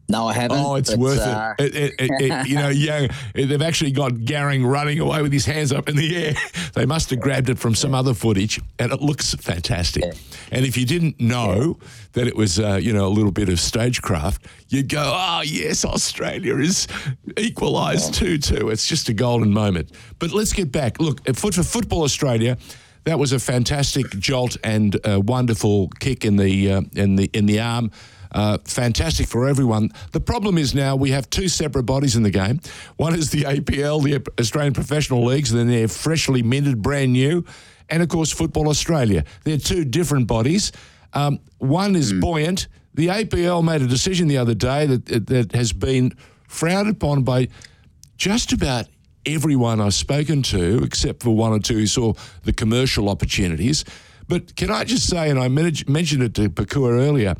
No, 0.09 0.27
I 0.27 0.33
haven't. 0.33 0.57
Oh, 0.57 0.75
it's 0.75 0.95
worth 0.95 1.19
uh... 1.19 1.53
it. 1.57 1.75
It, 1.75 1.93
it, 1.99 2.11
it. 2.21 2.47
You 2.53 2.55
know, 2.55 2.69
yeah, 2.69 3.07
they've 3.33 3.61
actually 3.61 3.91
got 3.91 4.11
Garang 4.11 4.69
running 4.69 4.99
away 4.99 5.21
with 5.21 5.31
his 5.31 5.45
hands 5.45 5.71
up 5.71 5.87
in 5.89 5.95
the 5.95 6.15
air. 6.15 6.33
They 6.73 6.87
must 6.87 7.11
have 7.11 7.19
grabbed 7.19 7.49
it 7.49 7.59
from 7.59 7.75
some 7.75 7.93
other 7.93 8.15
footage, 8.15 8.59
and 8.79 8.91
it 8.91 8.99
looks 8.99 9.35
fantastic. 9.35 10.03
Yeah. 10.03 10.11
And 10.51 10.65
if 10.65 10.75
you 10.75 10.87
didn't 10.87 11.19
know 11.19 11.77
yeah. 11.79 11.87
that 12.13 12.27
it 12.27 12.35
was, 12.35 12.59
uh, 12.59 12.79
you 12.81 12.93
know, 12.93 13.05
a 13.05 13.13
little 13.13 13.31
bit 13.31 13.47
of 13.47 13.59
stagecraft, 13.59 14.47
you'd 14.69 14.89
go, 14.89 15.03
"Oh 15.03 15.41
yes, 15.45 15.85
Australia 15.85 16.57
is 16.57 16.87
equalised 17.37 18.15
two 18.15 18.39
two. 18.39 18.69
It's 18.69 18.87
just 18.87 19.07
a 19.07 19.13
golden 19.13 19.53
moment." 19.53 19.91
But 20.17 20.31
let's 20.31 20.51
get 20.51 20.71
back. 20.71 20.99
Look, 20.99 21.23
for, 21.35 21.51
for 21.51 21.63
Football 21.63 22.03
Australia. 22.03 22.57
That 23.05 23.19
was 23.19 23.33
a 23.33 23.39
fantastic 23.39 24.09
jolt 24.11 24.55
and 24.63 24.97
a 25.03 25.19
wonderful 25.19 25.89
kick 25.99 26.23
in 26.23 26.37
the 26.37 26.71
uh, 26.71 26.81
in 26.95 27.17
the 27.17 27.29
in 27.33 27.47
the 27.47 27.59
arm 27.59 27.91
uh, 28.33 28.57
fantastic 28.65 29.27
for 29.27 29.47
everyone. 29.47 29.91
The 30.11 30.19
problem 30.19 30.57
is 30.57 30.73
now 30.73 30.95
we 30.95 31.11
have 31.11 31.29
two 31.29 31.47
separate 31.47 31.83
bodies 31.83 32.15
in 32.15 32.23
the 32.23 32.31
game. 32.31 32.59
One 32.97 33.15
is 33.15 33.29
the 33.29 33.43
APL, 33.43 34.03
the 34.03 34.25
Australian 34.39 34.73
Professional 34.73 35.23
Leagues, 35.23 35.51
and 35.51 35.59
then 35.59 35.67
they're 35.67 35.87
freshly 35.87 36.43
minted, 36.43 36.81
brand 36.81 37.13
new. 37.13 37.45
And 37.89 38.01
of 38.01 38.09
course, 38.09 38.31
Football 38.31 38.69
Australia. 38.69 39.23
They're 39.43 39.57
two 39.57 39.85
different 39.85 40.27
bodies. 40.27 40.71
Um, 41.13 41.39
one 41.59 41.95
is 41.95 42.13
mm. 42.13 42.21
buoyant. 42.21 42.67
The 42.95 43.07
APL 43.07 43.63
made 43.63 43.81
a 43.81 43.87
decision 43.87 44.27
the 44.27 44.37
other 44.37 44.53
day 44.53 44.85
that, 44.85 45.27
that 45.27 45.51
has 45.53 45.73
been 45.73 46.13
frowned 46.47 46.89
upon 46.89 47.23
by 47.23 47.49
just 48.17 48.53
about 48.53 48.87
everyone 49.25 49.81
I've 49.81 49.93
spoken 49.93 50.43
to, 50.43 50.83
except 50.83 51.23
for 51.23 51.31
one 51.35 51.51
or 51.51 51.59
two 51.59 51.75
who 51.75 51.87
saw 51.87 52.13
the 52.43 52.53
commercial 52.53 53.09
opportunities. 53.09 53.83
But 54.27 54.55
can 54.55 54.71
I 54.71 54.83
just 54.83 55.09
say, 55.09 55.29
and 55.29 55.39
I 55.39 55.47
mentioned 55.47 56.23
it 56.23 56.33
to 56.35 56.49
Pakua 56.49 56.91
earlier, 56.91 57.35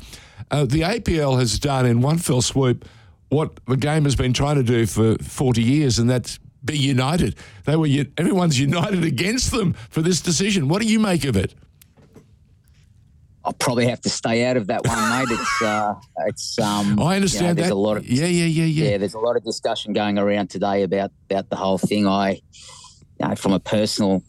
uh, 0.50 0.64
the 0.64 0.80
APL 0.80 1.38
has 1.38 1.58
done 1.58 1.86
in 1.86 2.00
one 2.00 2.18
fell 2.18 2.42
swoop 2.42 2.84
what 3.28 3.58
the 3.66 3.76
game 3.76 4.04
has 4.04 4.16
been 4.16 4.32
trying 4.32 4.56
to 4.56 4.62
do 4.62 4.86
for 4.86 5.16
40 5.16 5.62
years, 5.62 5.98
and 5.98 6.08
that's 6.08 6.38
be 6.64 6.78
united. 6.78 7.36
They 7.64 7.76
were 7.76 7.88
everyone's 8.16 8.58
united 8.58 9.04
against 9.12 9.50
them 9.50 9.74
for 9.90 10.02
this 10.02 10.20
decision. 10.20 10.68
What 10.68 10.80
do 10.80 10.88
you 10.88 10.98
make 10.98 11.24
of 11.24 11.36
it? 11.36 11.54
I'll 13.44 13.52
probably 13.52 13.86
have 13.88 14.00
to 14.02 14.08
stay 14.08 14.46
out 14.46 14.56
of 14.56 14.68
that 14.68 14.86
one, 14.86 15.08
mate. 15.10 15.28
It's 15.30 15.62
uh, 15.62 15.94
it's. 16.26 16.58
Um, 16.58 16.98
I 16.98 17.16
understand 17.16 17.42
you 17.42 17.48
know, 17.48 17.54
there's 17.54 17.68
that. 17.68 17.74
A 17.74 17.76
lot 17.76 17.96
of, 17.98 18.08
yeah, 18.08 18.26
yeah, 18.26 18.46
yeah, 18.46 18.64
yeah. 18.64 18.90
Yeah, 18.92 18.98
there's 18.98 19.12
a 19.12 19.18
lot 19.18 19.36
of 19.36 19.44
discussion 19.44 19.92
going 19.92 20.18
around 20.18 20.48
today 20.48 20.82
about 20.82 21.12
about 21.28 21.50
the 21.50 21.56
whole 21.56 21.76
thing. 21.76 22.06
I, 22.06 22.40
you 23.20 23.28
know, 23.28 23.34
from 23.34 23.52
a 23.52 23.60
personal 23.60 24.22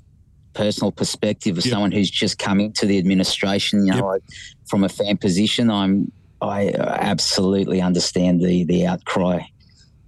personal 0.56 0.91
perspective 0.91 1.58
of 1.58 1.66
yep. 1.66 1.74
someone 1.74 1.91
who's 1.91 2.10
just 2.10 2.39
coming 2.39 2.74
to 2.74 2.88
the 2.88 2.97
administration, 2.97 3.86
you 3.86 3.91
know, 3.91 4.14
yep. 4.14 4.24
I, 4.24 4.34
from 4.66 4.84
a 4.84 4.89
fan 4.89 5.18
position, 5.18 5.70
I'm 5.70 6.12
I 6.41 6.70
absolutely 6.70 7.82
understand 7.82 8.41
the 8.41 8.64
the 8.64 8.88
outcry 8.88 9.41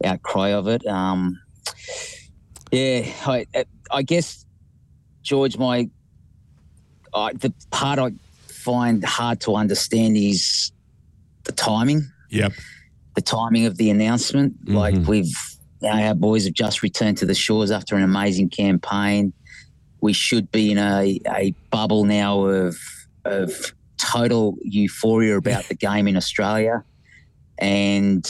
outcry 0.03 0.49
of 0.49 0.67
it. 0.67 0.85
Um, 0.87 1.39
yeah, 2.71 3.11
I 3.25 3.45
I 3.91 4.01
guess 4.01 4.45
George, 5.21 5.57
my 5.57 5.89
I, 7.13 7.33
the 7.33 7.53
part 7.69 7.99
I 7.99 8.11
find 8.47 9.03
hard 9.03 9.41
to 9.41 9.55
understand 9.55 10.17
is 10.17 10.71
the 11.43 11.51
timing. 11.51 12.01
Yep. 12.29 12.53
The 13.15 13.21
timing 13.21 13.65
of 13.65 13.77
the 13.77 13.89
announcement. 13.89 14.65
Mm-hmm. 14.65 14.75
Like 14.75 15.07
we've 15.07 15.33
you 15.81 15.89
know, 15.89 16.01
our 16.01 16.15
boys 16.15 16.45
have 16.45 16.53
just 16.53 16.81
returned 16.81 17.17
to 17.19 17.25
the 17.25 17.35
shores 17.35 17.71
after 17.71 17.95
an 17.95 18.03
amazing 18.03 18.49
campaign 18.49 19.33
we 20.01 20.13
should 20.13 20.51
be 20.51 20.71
in 20.71 20.77
a, 20.77 21.19
a 21.35 21.53
bubble 21.71 22.03
now 22.05 22.45
of 22.45 22.77
of 23.25 23.73
total 23.97 24.57
euphoria 24.61 25.37
about 25.37 25.65
the 25.65 25.75
game 25.75 26.07
in 26.07 26.15
Australia, 26.15 26.83
and 27.57 28.29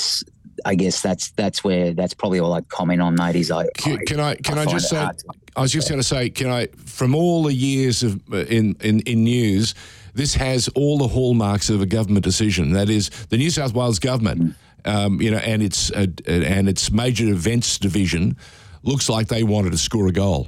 I 0.66 0.76
guess 0.76 1.02
that's 1.02 1.32
that's 1.32 1.64
where 1.64 1.94
that's 1.94 2.14
probably 2.14 2.40
all 2.40 2.54
I'd 2.54 2.70
comment 2.70 3.02
on, 3.02 3.16
mate. 3.16 3.36
Is 3.36 3.52
I 3.52 3.68
Can, 3.78 3.98
can 4.06 4.20
I 4.20 4.36
can 4.36 4.58
I, 4.58 4.66
find 4.66 4.80
just 4.80 4.90
say? 4.90 5.10
I 5.56 5.62
was 5.62 5.72
just 5.72 5.90
going 5.90 6.00
to 6.00 6.08
say, 6.08 6.30
can 6.30 6.50
I? 6.50 6.68
From 6.86 7.16
all 7.16 7.44
the 7.44 7.54
years 7.54 8.04
of 8.04 8.22
uh, 8.32 8.38
in, 8.38 8.76
in 8.82 9.02
in 9.02 9.24
news, 9.24 9.76
this 10.14 10.36
has 10.36 10.68
all 10.70 10.98
the 10.98 11.08
hallmarks 11.08 11.70
of 11.70 11.82
a 11.82 11.86
government 11.86 12.24
decision. 12.24 12.72
That 12.72 12.90
is, 12.90 13.10
the 13.30 13.38
New 13.38 13.50
South 13.50 13.74
Wales 13.74 14.00
government, 14.00 14.56
um, 14.86 15.22
you 15.22 15.32
know, 15.32 15.38
and 15.38 15.62
its 15.62 15.92
uh, 15.92 16.08
and 16.26 16.68
its 16.68 16.92
major 16.92 17.28
events 17.28 17.78
division 17.78 18.38
looks 18.84 19.10
like 19.10 19.28
they 19.28 19.44
wanted 19.44 19.72
to 19.72 19.78
score 19.78 20.08
a 20.08 20.12
goal. 20.12 20.48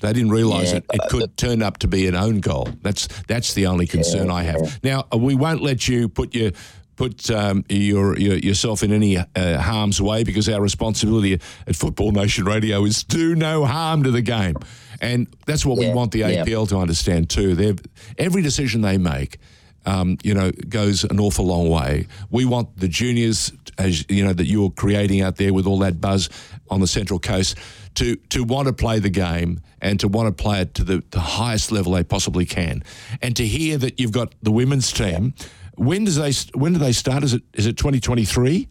They 0.00 0.12
didn't 0.12 0.30
realise 0.30 0.70
Yeah, 0.70 0.78
it, 0.78 0.86
it 0.92 1.00
could 1.10 1.36
turn 1.36 1.62
up 1.62 1.78
to 1.78 1.88
be 1.88 2.06
an 2.06 2.14
own 2.14 2.40
goal. 2.40 2.68
That's 2.82 3.08
that's 3.26 3.54
the 3.54 3.66
only 3.66 3.86
concern 3.86 4.30
I 4.30 4.42
have. 4.42 4.82
Now 4.82 5.06
uh, 5.12 5.18
we 5.18 5.34
won't 5.34 5.62
let 5.62 5.88
you 5.88 6.08
put 6.08 6.34
your 6.34 6.52
put 6.98 7.30
um, 7.30 7.64
your, 7.68 8.18
your 8.18 8.36
yourself 8.36 8.82
in 8.82 8.92
any 8.92 9.16
uh, 9.16 9.58
harm's 9.58 10.02
way 10.02 10.24
because 10.24 10.48
our 10.48 10.60
responsibility 10.60 11.40
at 11.66 11.76
Football 11.76 12.12
Nation 12.12 12.44
Radio 12.44 12.84
is 12.84 13.04
do 13.04 13.34
no 13.34 13.64
harm 13.64 14.02
to 14.02 14.10
the 14.10 14.22
game, 14.22 14.56
and 15.00 15.28
that's 15.46 15.64
what 15.64 15.78
we 15.78 15.88
want 15.90 16.12
the 16.12 16.20
yeah. 16.20 16.44
APL 16.44 16.68
to 16.68 16.76
understand 16.76 17.30
too. 17.30 17.54
They've, 17.54 17.80
every 18.18 18.42
decision 18.42 18.82
they 18.82 18.98
make. 18.98 19.38
Um, 19.86 20.18
you 20.22 20.34
know, 20.34 20.50
goes 20.68 21.04
an 21.04 21.18
awful 21.18 21.46
long 21.46 21.70
way. 21.70 22.08
We 22.30 22.44
want 22.44 22.76
the 22.76 22.88
juniors, 22.88 23.52
as 23.78 24.04
you 24.10 24.22
know, 24.24 24.34
that 24.34 24.46
you're 24.46 24.70
creating 24.70 25.22
out 25.22 25.36
there 25.36 25.54
with 25.54 25.66
all 25.66 25.78
that 25.78 25.98
buzz 26.00 26.28
on 26.68 26.80
the 26.80 26.86
Central 26.86 27.18
Coast, 27.18 27.56
to 27.94 28.16
to 28.30 28.44
want 28.44 28.68
to 28.68 28.74
play 28.74 28.98
the 28.98 29.08
game 29.08 29.60
and 29.80 29.98
to 30.00 30.08
want 30.08 30.26
to 30.36 30.42
play 30.42 30.60
it 30.60 30.74
to 30.74 30.84
the, 30.84 31.02
the 31.10 31.20
highest 31.20 31.72
level 31.72 31.92
they 31.92 32.04
possibly 32.04 32.44
can, 32.44 32.82
and 33.22 33.34
to 33.36 33.46
hear 33.46 33.78
that 33.78 33.98
you've 33.98 34.12
got 34.12 34.34
the 34.42 34.50
women's 34.50 34.92
team. 34.92 35.32
When 35.76 36.04
does 36.04 36.16
they 36.16 36.32
when 36.58 36.72
do 36.74 36.78
they 36.80 36.92
start? 36.92 37.22
Is 37.24 37.32
it 37.34 37.42
is 37.54 37.66
it 37.66 37.76
2023? 37.78 38.68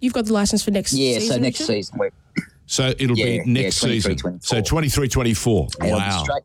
You've 0.00 0.12
got 0.12 0.26
the 0.26 0.32
license 0.32 0.62
for 0.62 0.70
next 0.70 0.92
yeah, 0.92 1.18
season. 1.18 1.36
so 1.36 1.40
next 1.42 1.60
Richard? 1.60 1.72
season 1.72 1.98
we're 1.98 2.10
So 2.66 2.88
it'll 2.98 3.18
Yeah, 3.18 3.24
be 3.24 3.30
yeah, 3.36 3.42
next 3.46 3.80
23, 3.80 4.00
season. 4.00 4.16
24. 4.16 4.40
So 4.42 4.60
23, 4.62 5.08
24. 5.08 5.68
Wow. 5.80 6.22
straight 6.22 6.42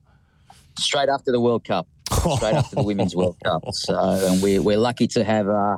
straight 0.80 1.10
after 1.10 1.32
the 1.32 1.40
World 1.40 1.64
Cup, 1.66 1.88
straight 2.12 2.54
after 2.56 2.76
the 2.76 2.84
Women's 2.84 3.16
World 3.16 3.38
Cup. 3.44 3.64
So, 3.72 3.98
and 4.00 4.42
we're 4.42 4.62
we're 4.62 4.78
lucky 4.78 5.08
to 5.08 5.24
have 5.24 5.48
uh, 5.50 5.78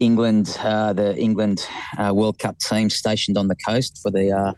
England, 0.00 0.56
uh, 0.60 0.92
the 0.92 1.16
England 1.16 1.66
uh, 1.98 2.12
World 2.14 2.38
Cup 2.38 2.58
team 2.58 2.90
stationed 2.90 3.36
on 3.38 3.48
the 3.48 3.56
coast 3.56 3.98
for 4.02 4.10
the. 4.10 4.32
Uh, 4.32 4.52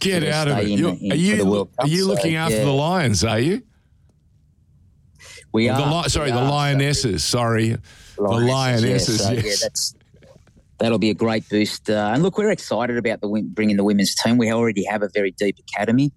Get 0.00 0.22
out 0.24 0.46
of 0.46 0.58
it. 0.58 0.68
in- 0.70 0.78
in 1.00 1.12
are 1.12 1.16
you 1.16 1.36
the 1.36 1.44
World 1.44 1.70
are 1.78 1.82
Cup, 1.82 1.90
you 1.90 2.02
so, 2.02 2.08
looking 2.08 2.36
after 2.36 2.56
yeah. 2.58 2.64
the 2.64 2.70
Lions? 2.72 3.24
Are 3.24 3.40
you? 3.40 3.62
we 5.52 5.66
The 5.66 5.74
are 5.74 6.02
li- 6.02 6.08
sorry, 6.08 6.26
we 6.26 6.32
the 6.32 6.38
are, 6.38 6.46
so- 6.48 6.54
lionesses. 6.54 7.24
Sorry, 7.24 7.68
the 8.16 8.22
lionesses. 8.22 9.20
Yeah, 9.20 9.26
so, 9.26 9.32
yes. 9.32 9.44
yeah, 9.44 9.54
that's 9.62 9.94
that'll 10.78 10.98
be 10.98 11.10
a 11.10 11.14
great 11.14 11.48
boost. 11.48 11.90
Uh, 11.90 12.10
and 12.14 12.22
look, 12.22 12.38
we're 12.38 12.50
excited 12.52 12.96
about 12.96 13.20
the 13.20 13.42
bringing 13.48 13.76
the 13.76 13.82
women's 13.84 14.14
team. 14.14 14.38
We 14.38 14.52
already 14.52 14.84
have 14.84 15.02
a 15.02 15.08
very 15.12 15.32
deep 15.32 15.58
academy. 15.58 16.12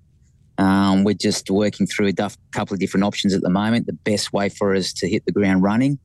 Um, 0.62 1.04
we're 1.04 1.16
just 1.16 1.50
working 1.50 1.88
through 1.88 2.08
a 2.08 2.12
duff, 2.12 2.38
couple 2.52 2.76
of 2.76 2.80
different 2.80 3.04
options 3.04 3.34
at 3.34 3.42
the 3.42 3.50
moment. 3.50 3.88
The 3.88 3.94
best 3.94 4.32
way 4.32 4.48
for 4.48 4.76
us 4.76 4.94
to 4.94 5.10
hit 5.10 5.26
the 5.26 5.32
ground 5.32 5.64
running. 5.64 5.98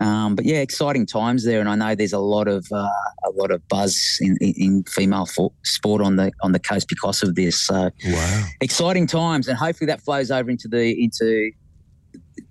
Um, 0.00 0.34
but 0.34 0.44
yeah, 0.44 0.56
exciting 0.56 1.06
times 1.06 1.44
there, 1.44 1.60
and 1.60 1.68
I 1.68 1.76
know 1.76 1.94
there's 1.94 2.12
a 2.12 2.18
lot 2.18 2.48
of 2.48 2.66
uh, 2.72 2.88
a 3.24 3.30
lot 3.34 3.52
of 3.52 3.66
buzz 3.68 4.18
in, 4.20 4.36
in, 4.40 4.54
in 4.56 4.84
female 4.84 5.26
sport 5.62 6.02
on 6.02 6.16
the 6.16 6.32
on 6.42 6.50
the 6.50 6.58
coast 6.58 6.88
because 6.88 7.22
of 7.22 7.36
this. 7.36 7.60
So 7.60 7.90
wow. 8.04 8.44
exciting 8.60 9.06
times, 9.06 9.46
and 9.46 9.56
hopefully 9.56 9.86
that 9.86 10.00
flows 10.00 10.32
over 10.32 10.50
into 10.50 10.66
the 10.66 11.04
into 11.04 11.52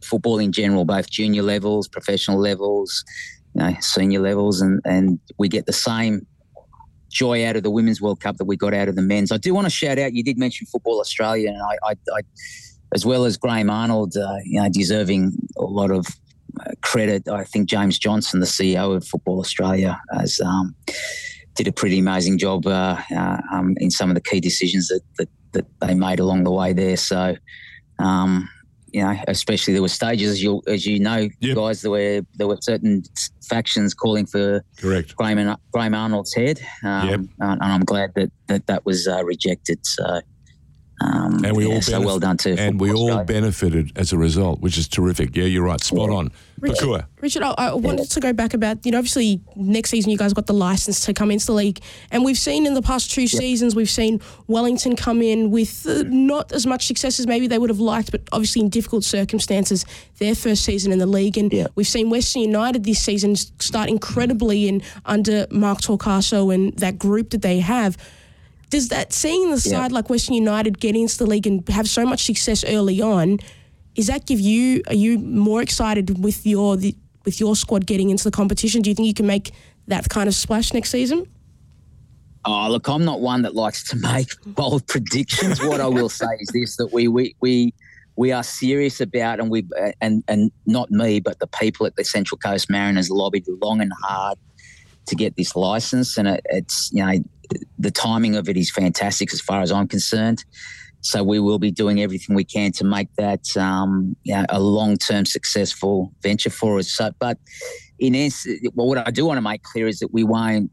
football 0.02 0.40
in 0.40 0.54
general, 0.54 0.86
both 0.86 1.10
junior 1.10 1.44
levels, 1.44 1.90
professional 1.90 2.40
levels, 2.40 3.04
you 3.54 3.62
know, 3.62 3.76
senior 3.82 4.22
levels, 4.22 4.62
and 4.62 4.80
and 4.86 5.20
we 5.38 5.50
get 5.50 5.66
the 5.66 5.74
same 5.74 6.26
joy 7.14 7.46
out 7.46 7.56
of 7.56 7.64
the 7.64 7.72
Women's 7.72 8.02
World 8.02 8.20
Cup 8.20 8.38
that 8.38 8.46
we 8.46 8.58
got 8.58 8.74
out 8.74 8.90
of 8.90 8.96
the 8.96 9.02
men's. 9.02 9.32
I 9.32 9.38
do 9.38 9.54
want 9.54 9.66
to 9.66 9.72
shout 9.72 9.98
out. 9.98 10.14
You 10.14 10.24
did 10.24 10.38
mention 10.38 10.68
Football 10.68 11.00
Australia, 11.00 11.50
and 11.50 11.62
I, 11.62 11.92
I, 11.92 11.96
I 12.18 12.22
as 12.94 13.06
well 13.06 13.26
as 13.26 13.38
Graham 13.38 13.70
Arnold, 13.70 14.16
uh, 14.18 14.36
you 14.44 14.62
know, 14.62 14.70
deserving 14.70 15.32
a 15.58 15.64
lot 15.64 15.92
of 15.92 16.06
uh, 16.60 16.72
credit. 16.82 17.28
I 17.28 17.44
think 17.44 17.70
James 17.70 17.98
Johnson, 17.98 18.40
the 18.40 18.46
CEO 18.46 18.96
of 18.96 19.08
Football 19.08 19.40
Australia, 19.40 20.00
has. 20.12 20.40
Um, 20.42 20.76
did 21.56 21.68
a 21.68 21.72
pretty 21.72 22.00
amazing 22.00 22.38
job 22.38 22.66
uh, 22.66 22.98
uh, 23.16 23.38
um, 23.52 23.76
in 23.78 23.92
some 23.92 24.10
of 24.10 24.16
the 24.16 24.22
key 24.22 24.40
decisions 24.40 24.88
that, 24.88 25.02
that, 25.18 25.30
that 25.52 25.66
they 25.82 25.94
made 25.94 26.20
along 26.20 26.44
the 26.44 26.52
way 26.52 26.74
there. 26.74 26.98
So, 26.98 27.36
um, 28.00 28.50
you 28.94 29.02
know, 29.04 29.16
especially 29.28 29.74
there 29.74 29.82
were 29.82 29.88
stages, 29.90 30.30
as 30.34 30.44
you 30.44 30.62
as 30.68 30.86
you 30.86 31.00
know, 31.00 31.28
Yep. 31.40 31.56
guys, 31.56 31.82
there 31.82 31.92
were 31.92 32.22
there 32.36 32.48
were 32.48 32.58
certain 32.62 33.04
factions 33.50 33.94
calling 33.94 34.26
for 34.26 34.64
Correct. 34.78 35.16
Graham, 35.16 35.58
Graham 35.72 35.96
Arnold's 35.96 36.34
head, 36.34 36.62
um, 36.84 37.10
Yep. 37.10 37.20
and 37.40 37.64
I'm 37.64 37.82
glad 37.82 38.12
that 38.16 38.32
that, 38.48 38.68
that 38.68 38.86
was 38.86 39.08
uh, 39.08 39.24
rejected. 39.26 39.80
So, 39.86 40.22
um, 41.04 41.44
And 41.46 41.56
we 41.58 41.68
yeah, 41.68 41.76
all 41.76 41.82
so 41.82 42.02
well 42.02 42.20
done 42.20 42.38
to 42.38 42.52
And 42.58 42.80
we 42.80 42.88
Football 42.90 43.04
all 43.04 43.10
Australia. 43.20 43.42
benefited 43.42 43.92
as 43.98 44.14
a 44.14 44.18
result, 44.18 44.62
which 44.62 44.78
is 44.78 44.88
terrific. 44.88 45.36
Yeah, 45.36 45.46
you're 45.46 45.64
right. 45.64 45.82
Spot 45.82 46.10
on. 46.10 46.32
Richard, 46.60 46.78
Pakua. 46.88 47.06
Richard, 47.20 47.44
I, 47.44 47.52
I 47.58 47.74
wanted 47.74 48.10
to 48.10 48.20
go 48.22 48.32
back 48.32 48.54
about, 48.54 48.86
you 48.86 48.92
know, 48.94 48.98
obviously 49.00 49.42
next 49.56 49.90
season 49.90 50.12
you 50.12 50.18
guys 50.18 50.32
got 50.34 50.48
the 50.48 50.54
license 50.54 51.04
to 51.06 51.14
come 51.14 51.30
into 51.32 51.46
the 51.48 51.54
league. 51.54 51.80
And 52.12 52.24
we've 52.24 52.38
seen 52.38 52.66
in 52.66 52.74
the 52.74 52.82
past 52.82 53.12
two 53.12 53.28
seasons, 53.28 53.76
we've 53.76 53.90
seen 53.90 54.22
Wellington 54.48 54.96
come 54.96 55.22
in 55.22 55.52
with 55.52 55.86
uh, 55.86 56.04
not 56.08 56.54
as 56.54 56.66
much 56.66 56.88
success 56.88 57.20
as 57.20 57.28
maybe 57.28 57.48
they 57.48 57.58
would 57.58 57.70
have 57.70 57.80
liked, 57.82 58.12
but 58.12 58.22
obviously 58.32 58.62
in 58.62 58.70
difficult 58.70 59.04
circumstances, 59.04 59.86
their 60.20 60.36
first 60.36 60.64
season 60.64 60.94
in 60.94 61.00
the 61.00 61.06
league. 61.08 61.38
And 61.38 61.52
Yeah. 61.52 61.68
we've 61.76 61.88
seen 61.88 62.10
Western 62.10 62.44
United 62.44 62.86
this 62.86 63.00
season 63.04 63.36
start 63.36 63.90
incredibly 63.90 64.68
in 64.70 64.82
under 65.06 65.48
Mark 65.52 65.82
Torcaso 65.82 66.54
and 66.54 66.72
that 66.78 66.98
group 66.98 67.32
that 67.32 67.42
they 67.42 67.60
have. 67.60 67.98
Does 68.74 68.88
that 68.88 69.14
seeing 69.14 69.52
the 69.52 69.62
Yeah. 69.64 69.74
side 69.78 69.92
like 69.92 70.10
Western 70.10 70.34
United 70.34 70.80
get 70.80 70.96
into 70.96 71.16
the 71.20 71.28
league 71.28 71.46
and 71.46 71.68
have 71.70 71.88
so 71.88 72.08
much 72.08 72.26
success 72.26 72.64
early 72.68 73.00
on? 73.02 73.38
Is 73.96 74.08
that 74.08 74.26
give 74.26 74.40
you 74.40 74.82
are 74.88 74.96
you 74.96 75.20
more 75.20 75.62
excited 75.62 76.24
with 76.24 76.44
your 76.44 76.76
the, 76.76 76.96
with 77.24 77.40
your 77.40 77.56
squad 77.56 77.86
getting 77.86 78.10
into 78.10 78.24
the 78.24 78.32
competition? 78.32 78.82
Do 78.82 78.90
you 78.90 78.96
think 78.96 79.06
you 79.08 79.14
can 79.14 79.28
make 79.28 79.52
that 79.88 80.10
kind 80.10 80.28
of 80.28 80.34
splash 80.34 80.74
next 80.74 80.90
season? 80.90 81.28
Oh, 82.46 82.68
look, 82.68 82.88
I'm 82.88 83.06
not 83.06 83.22
one 83.22 83.44
that 83.44 83.54
likes 83.54 83.88
to 83.90 83.96
make 84.14 84.30
bold 84.48 84.88
predictions. 84.88 85.62
what 85.62 85.80
I 85.80 85.86
will 85.88 86.10
say 86.10 86.34
is 86.40 86.50
this: 86.52 86.76
that 86.78 86.92
we 86.92 87.08
we 87.08 87.36
we 87.42 87.76
we 88.16 88.32
are 88.32 88.44
serious 88.44 89.00
about, 89.00 89.40
and 89.40 89.52
we 89.52 89.68
and 90.02 90.24
and 90.28 90.52
not 90.66 90.90
me, 90.90 91.20
but 91.20 91.38
the 91.38 91.48
people 91.62 91.86
at 91.86 91.96
the 91.96 92.04
Central 92.04 92.40
Coast 92.40 92.72
Mariners 92.72 93.12
lobbied 93.12 93.46
long 93.62 93.82
and 93.82 93.92
hard 94.04 94.40
to 95.06 95.16
get 95.16 95.36
this 95.36 95.56
license, 95.56 96.18
and 96.18 96.28
it, 96.28 96.42
it's 96.46 96.90
you 96.92 97.06
know 97.06 97.24
the 97.78 97.92
timing 97.92 98.36
of 98.36 98.50
it 98.50 98.58
is 98.58 98.72
fantastic 98.72 99.34
as 99.34 99.42
far 99.42 99.62
as 99.62 99.72
I'm 99.72 99.88
concerned. 99.88 100.44
So 101.02 101.22
we 101.22 101.40
will 101.40 101.60
be 101.60 101.70
doing 101.70 102.02
everything 102.02 102.34
we 102.36 102.46
can 102.46 102.72
to 102.74 102.86
make 102.86 103.14
that 103.18 103.58
um, 103.58 104.16
you 104.24 104.34
know, 104.34 104.46
a 104.50 104.60
long-term 104.60 105.26
successful 105.26 106.14
venture 106.22 106.50
for 106.50 106.80
us. 106.80 106.94
So, 106.94 107.12
but 107.20 107.38
in 108.00 108.16
essence, 108.16 108.62
well, 108.74 108.88
what 108.88 109.06
I 109.06 109.12
do 109.12 109.26
want 109.26 109.38
to 109.38 109.42
make 109.42 109.64
clear 109.64 109.88
is 109.88 110.00
that 110.00 110.14
we 110.14 110.24
won't 110.24 110.72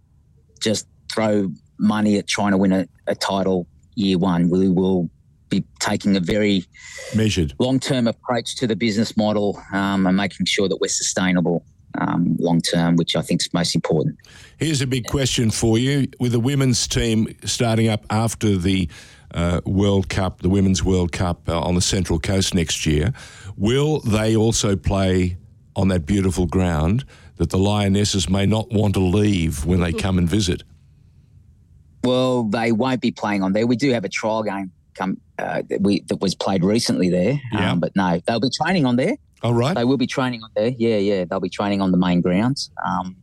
just 0.61 0.87
throw 1.13 1.51
money 1.81 2.17
at 2.17 2.29
trying 2.29 2.53
to 2.53 2.59
win 2.59 2.73
a, 2.73 2.87
a 3.09 3.17
title 3.17 3.67
year 3.97 4.19
one. 4.19 4.51
We 4.51 4.69
will 4.69 5.11
be 5.49 5.65
taking 5.81 6.17
a 6.17 6.21
very 6.21 6.65
Measured. 7.15 7.55
long 7.59 7.81
term 7.81 8.07
approach 8.07 8.55
to 8.57 8.69
the 8.69 8.77
business 8.77 9.17
model 9.17 9.61
um, 9.73 10.07
and 10.07 10.17
making 10.17 10.47
sure 10.47 10.69
that 10.69 10.77
we're 10.81 10.89
sustainable 10.89 11.65
um, 11.99 12.37
long 12.39 12.61
term, 12.61 12.97
which 12.97 13.17
I 13.17 13.23
think 13.23 13.41
is 13.41 13.53
most 13.53 13.75
important. 13.75 14.17
Here's 14.59 14.81
a 14.81 14.87
big 14.87 15.07
question 15.07 15.51
for 15.51 15.79
you. 15.79 16.07
With 16.19 16.33
the 16.33 16.41
women's 16.41 16.87
team 16.87 17.29
starting 17.45 17.89
up 17.89 18.05
after 18.11 18.57
the 18.57 18.89
uh, 19.33 19.61
World 19.65 20.09
Cup, 20.09 20.43
the 20.43 20.49
Women's 20.49 20.85
World 20.85 21.13
Cup 21.13 21.49
uh, 21.49 21.61
on 21.61 21.75
the 21.75 21.81
Central 21.81 22.19
Coast 22.19 22.55
next 22.55 22.87
year, 22.87 23.13
will 23.57 24.01
they 24.01 24.37
also 24.37 24.77
play 24.77 25.37
on 25.77 25.89
that 25.89 26.07
beautiful 26.07 26.47
ground 26.47 27.05
that 27.37 27.51
the 27.51 27.59
Lionesses 27.59 28.29
may 28.29 28.45
not 28.45 28.71
want 28.71 28.95
to 28.95 29.01
leave 29.01 29.65
when 29.65 29.81
they 29.81 29.93
come 29.93 30.19
and 30.19 30.29
visit? 30.29 30.63
Well, 32.03 32.45
they 32.45 32.73
won't 32.73 33.01
be 33.01 33.11
playing 33.11 33.43
on 33.43 33.53
there. 33.53 33.67
We 33.67 33.77
do 33.77 33.93
have 33.93 34.05
a 34.05 34.09
trial 34.09 34.43
game 34.43 34.73
come 34.95 35.21
uh, 35.39 35.63
that 35.69 35.81
we 35.81 36.01
that 36.09 36.21
was 36.21 36.35
played 36.35 36.65
recently 36.65 37.09
there, 37.11 37.41
Yeah. 37.53 37.73
um, 37.73 37.81
but 37.81 37.95
no, 37.95 38.21
they'll 38.27 38.41
be 38.41 38.51
training 38.51 38.85
on 38.87 38.97
there. 38.97 39.17
All 39.43 39.55
right. 39.55 39.75
They 39.75 39.85
will 39.85 39.97
be 39.97 40.07
training 40.07 40.43
on 40.43 40.51
there. 40.55 40.69
Yeah, 40.77 40.97
yeah, 40.97 41.25
they'll 41.25 41.41
be 41.41 41.49
training 41.49 41.81
on 41.81 41.91
the 41.93 41.97
main 41.99 42.21
grounds. 42.21 42.71
Um, 42.87 43.17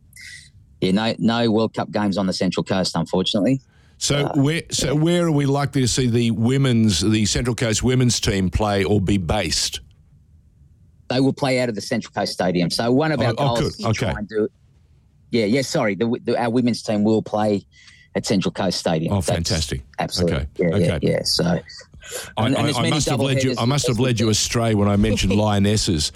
yeah, 0.80 0.92
no, 0.92 1.14
no 1.18 1.50
World 1.50 1.74
Cup 1.74 1.90
games 1.90 2.18
on 2.18 2.26
the 2.26 2.32
Central 2.32 2.64
Coast, 2.64 2.96
unfortunately. 2.96 3.60
So 3.98 4.30
where 4.36 4.62
so 4.70 4.94
where 4.94 5.26
are 5.26 5.32
we 5.32 5.44
likely 5.46 5.80
to 5.80 5.88
see 5.88 6.08
the 6.08 6.30
women's 6.30 7.00
the 7.00 7.26
Central 7.26 7.56
Coast 7.56 7.82
women's 7.82 8.20
team 8.20 8.48
play 8.48 8.84
or 8.84 9.00
be 9.00 9.18
based? 9.18 9.80
they 11.08 11.20
will 11.20 11.32
play 11.32 11.58
out 11.58 11.70
of 11.70 11.74
the 11.74 11.80
Central 11.80 12.12
Coast 12.12 12.34
Stadium. 12.34 12.68
So 12.68 12.92
one 12.92 13.12
of 13.12 13.20
Oh, 13.22 13.24
our 13.24 13.34
oh, 13.38 13.56
goals 13.56 13.78
to 13.78 13.88
Okay. 13.88 14.10
try 14.10 14.18
and 14.18 14.28
do. 14.28 14.46
Yeah, 15.30 15.46
yeah. 15.46 15.62
Sorry, 15.62 15.94
the, 15.94 16.18
the, 16.22 16.38
our 16.38 16.50
women's 16.50 16.82
team 16.82 17.02
will 17.02 17.22
play 17.22 17.64
at 18.14 18.26
Central 18.26 18.52
Coast 18.52 18.78
Stadium. 18.78 19.12
Oh, 19.14 19.16
That's 19.16 19.30
fantastic. 19.30 19.82
Absolutely. 19.98 20.36
Okay, 20.36 20.48
Yeah, 20.58 20.66
okay. 20.68 20.98
yeah, 21.00 21.10
yeah. 21.12 21.20
So 21.24 21.60
I, 22.36 22.46
And- 22.46 22.56
and 22.56 22.76
I- 22.76 22.80
I 22.82 22.90
must 22.90 23.08
have 23.08 23.20
led 23.20 23.42
you. 23.42 23.54
I 23.58 23.64
must 23.64 23.86
have 23.88 23.98
led 23.98 24.20
you 24.20 24.28
astray 24.28 24.74
when 24.74 24.88
I 24.88 24.96
mentioned 24.96 25.34
lionesses. 25.46 26.12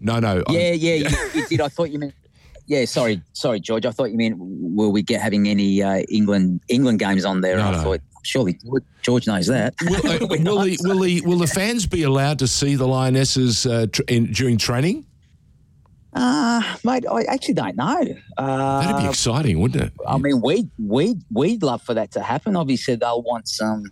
No, 0.00 0.18
no. 0.18 0.42
Yeah, 0.48 0.72
yeah, 0.72 0.94
you, 1.08 1.16
you 1.34 1.46
did. 1.46 1.60
I 1.60 1.68
thought 1.68 1.90
you 1.90 1.98
meant. 1.98 2.14
Yeah, 2.66 2.84
sorry, 2.84 3.20
sorry, 3.32 3.58
George. 3.60 3.84
I 3.84 3.90
thought 3.90 4.10
you 4.12 4.16
meant 4.16 4.36
will 4.38 4.92
we 4.92 5.02
get 5.02 5.20
having 5.20 5.48
any 5.48 5.82
uh, 5.82 6.02
England 6.08 6.60
England 6.68 7.00
games 7.00 7.24
on 7.24 7.40
there? 7.40 7.56
No, 7.56 7.64
I 7.68 7.72
no. 7.72 7.82
thought 7.82 8.00
surely 8.22 8.52
George, 8.64 8.82
George 9.02 9.26
knows 9.26 9.46
that. 9.48 9.74
Will, 9.82 9.96
uh, 9.96 10.18
will, 10.28 10.38
not, 10.40 10.64
the, 10.64 10.76
so- 10.76 10.88
will, 10.90 11.00
the, 11.00 11.20
will 11.22 11.38
the 11.38 11.46
fans 11.48 11.86
be 11.86 12.02
allowed 12.04 12.38
to 12.38 12.46
see 12.46 12.76
the 12.76 12.86
lionesses 12.86 13.66
uh, 13.66 13.86
tr- 13.92 14.02
in, 14.08 14.30
during 14.32 14.56
training? 14.56 15.04
Uh, 16.12 16.60
mate, 16.84 17.04
I 17.10 17.22
actually 17.24 17.54
don't 17.54 17.76
know. 17.76 18.04
Uh, 18.36 18.80
That'd 18.82 19.02
be 19.02 19.08
exciting, 19.08 19.60
wouldn't 19.60 19.84
it? 19.84 19.92
I 20.08 20.18
mean, 20.18 20.40
we 20.40 20.68
we 20.78 21.14
we'd 21.32 21.62
love 21.62 21.82
for 21.82 21.94
that 21.94 22.10
to 22.12 22.20
happen. 22.22 22.56
Obviously, 22.56 22.96
they'll 22.96 23.22
want 23.22 23.46
some 23.48 23.84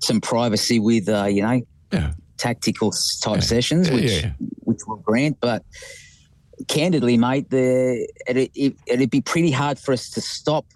some 0.00 0.20
privacy 0.20 0.78
with 0.78 1.08
uh, 1.08 1.24
you 1.26 1.42
know 1.42 1.60
Yeah. 1.92 2.12
tactical 2.36 2.92
type 3.22 3.36
Yeah. 3.36 3.40
sessions, 3.40 3.88
Yeah, 3.88 3.94
which 3.94 4.10
yeah. 4.22 4.32
which 4.64 4.78
we'll 4.86 4.98
grant. 4.98 5.38
But 5.40 5.64
candidly, 6.68 7.16
mate, 7.16 7.50
the 7.50 8.08
it, 8.26 8.50
it, 8.54 8.74
it'd 8.86 9.10
be 9.10 9.20
pretty 9.20 9.50
hard 9.50 9.78
for 9.78 9.92
us 9.92 10.10
to 10.10 10.20
stop 10.20 10.66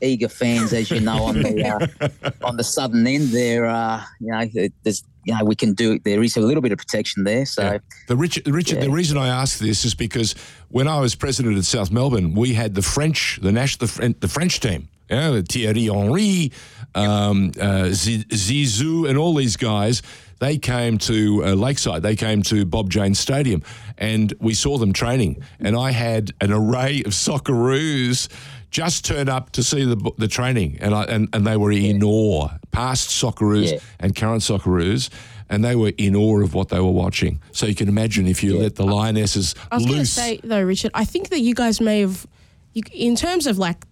eager 0.00 0.28
fans, 0.28 0.72
as 0.72 0.90
you 0.90 1.00
know, 1.00 1.24
on 1.24 1.42
the 1.42 1.64
uh, 1.64 2.30
on 2.46 2.56
the 2.56 2.64
southern 2.64 3.06
end. 3.06 3.28
There, 3.28 3.66
uh, 3.66 4.02
you 4.20 4.28
know, 4.28 4.46
there's 4.82 5.04
you 5.24 5.34
know 5.36 5.44
we 5.44 5.54
can 5.54 5.74
do. 5.74 5.98
There 5.98 6.22
is 6.22 6.36
a 6.36 6.40
little 6.40 6.62
bit 6.62 6.72
of 6.72 6.78
protection 6.78 7.24
there, 7.24 7.44
so. 7.46 7.62
Yeah. 7.62 7.78
The 8.08 8.16
Richard, 8.16 8.46
Richard, 8.48 8.80
the 8.80 8.90
reason 8.90 9.18
I 9.18 9.28
ask 9.28 9.58
this 9.58 9.84
is 9.84 9.94
because 9.94 10.34
when 10.68 10.86
I 10.88 11.00
was 11.00 11.14
president 11.14 11.58
at 11.58 11.64
South 11.64 11.90
Melbourne, 11.90 12.34
we 12.34 12.54
had 12.54 12.74
the 12.74 12.82
French, 12.82 13.38
the 13.42 13.52
national, 13.52 13.88
the, 13.88 14.14
the 14.20 14.28
French 14.28 14.60
team, 14.60 14.88
you 15.10 15.16
know, 15.16 15.42
Thierry 15.48 15.84
Henry, 15.84 16.52
um, 16.94 17.52
uh, 17.60 17.90
Zizou, 17.90 19.08
and 19.08 19.18
all 19.18 19.34
these 19.34 19.56
guys. 19.56 20.02
They 20.38 20.58
came 20.58 20.98
to 20.98 21.42
uh, 21.44 21.54
Lakeside. 21.54 22.02
They 22.02 22.14
came 22.16 22.42
to 22.42 22.66
Bob 22.66 22.90
James 22.90 23.18
Stadium, 23.18 23.62
and 23.96 24.34
we 24.38 24.52
saw 24.52 24.76
them 24.76 24.92
training. 24.92 25.42
And 25.60 25.74
I 25.74 25.92
had 25.92 26.32
an 26.42 26.52
array 26.52 26.98
of 27.06 27.12
Socceroos 27.12 28.28
just 28.70 29.04
turn 29.06 29.28
up 29.30 29.50
to 29.52 29.62
see 29.62 29.84
the 29.84 29.96
the 30.18 30.28
training, 30.28 30.76
and 30.80 30.94
I 30.94 31.04
and, 31.04 31.28
and 31.32 31.46
they 31.46 31.56
were 31.56 31.72
in 31.72 32.02
awe. 32.02 32.48
Past 32.70 33.08
Socceroos 33.10 33.72
Yeah. 33.72 33.78
and 34.00 34.14
current 34.14 34.42
Socceroos, 34.42 35.08
and 35.48 35.64
they 35.64 35.74
were 35.74 35.92
in 35.96 36.14
awe 36.14 36.42
of 36.42 36.52
what 36.52 36.68
they 36.68 36.80
were 36.80 36.90
watching. 36.90 37.40
So 37.52 37.64
you 37.64 37.74
can 37.74 37.88
imagine 37.88 38.26
if 38.26 38.42
you 38.44 38.58
let 38.58 38.74
the 38.74 38.84
lionesses 38.84 39.54
I 39.72 39.76
was 39.76 39.84
going 39.84 39.94
to 39.94 39.98
loose. 40.00 40.12
say 40.12 40.40
though, 40.44 40.60
Richard, 40.62 40.90
I 40.92 41.06
think 41.06 41.30
that 41.30 41.40
you 41.40 41.54
guys 41.54 41.80
may 41.80 42.00
have, 42.00 42.26
you, 42.74 42.82
in 42.92 43.16
terms 43.16 43.46
of 43.46 43.56
like 43.56 43.82
c- 43.82 43.90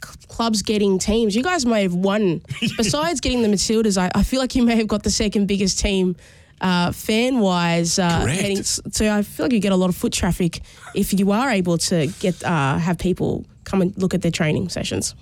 clubs 0.00 0.62
getting 0.62 0.98
teams, 0.98 1.36
you 1.36 1.42
guys 1.42 1.66
may 1.66 1.82
have 1.82 1.94
won. 1.94 2.42
Besides 2.76 3.20
getting 3.20 3.42
the 3.42 3.48
Matildas, 3.48 3.98
I, 3.98 4.10
I 4.14 4.22
feel 4.22 4.40
like 4.40 4.54
you 4.54 4.62
may 4.62 4.76
have 4.76 4.88
got 4.88 5.02
the 5.02 5.10
second 5.10 5.46
biggest 5.46 5.78
team. 5.78 6.16
Uh, 6.60 6.92
fan 6.92 7.38
wise, 7.38 7.98
uh, 7.98 8.20
Correct. 8.20 8.38
heading 8.38 8.62
so 8.62 9.10
I 9.10 9.22
feel 9.22 9.46
like 9.46 9.52
you 9.54 9.60
get 9.60 9.72
a 9.72 9.76
lot 9.76 9.88
of 9.88 9.96
foot 9.96 10.12
traffic 10.12 10.60
if 10.94 11.18
you 11.18 11.32
are 11.32 11.48
able 11.48 11.78
to 11.78 12.08
get 12.20 12.44
uh, 12.44 12.76
have 12.76 12.98
people 12.98 13.46
come 13.64 13.80
and 13.80 13.96
look 13.96 14.12
at 14.12 14.20
their 14.20 14.30
training 14.30 14.68
sessions. 14.68 15.14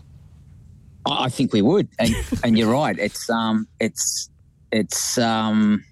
I 1.06 1.26
I 1.26 1.28
think 1.28 1.52
we 1.52 1.62
would, 1.62 1.88
and 2.00 2.12
and 2.42 2.58
you're 2.58 2.72
right. 2.72 2.98
It's 2.98 3.30
um, 3.30 3.68
it's 3.78 4.30
it's 4.72 5.16
um, 5.16 5.84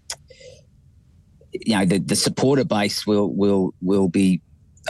you 1.65 1.77
know, 1.77 1.85
the, 1.85 1.99
the 1.99 2.17
supporter 2.17 2.65
base 2.65 3.07
will 3.07 3.33
will 3.33 3.75
will 3.81 4.09
be, 4.09 4.41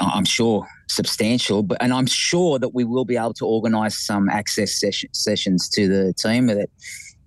I'm 0.00 0.24
sure, 0.24 0.66
substantial. 0.88 1.62
But 1.62 1.78
and 1.82 1.92
I'm 1.92 2.06
sure 2.06 2.58
that 2.58 2.70
we 2.74 2.84
will 2.84 3.04
be 3.04 3.16
able 3.16 3.34
to 3.34 3.46
organise 3.46 3.98
some 3.98 4.28
access 4.28 4.78
session, 4.80 5.08
sessions 5.12 5.68
to 5.70 5.88
the 5.88 6.12
team. 6.14 6.46
That 6.46 6.68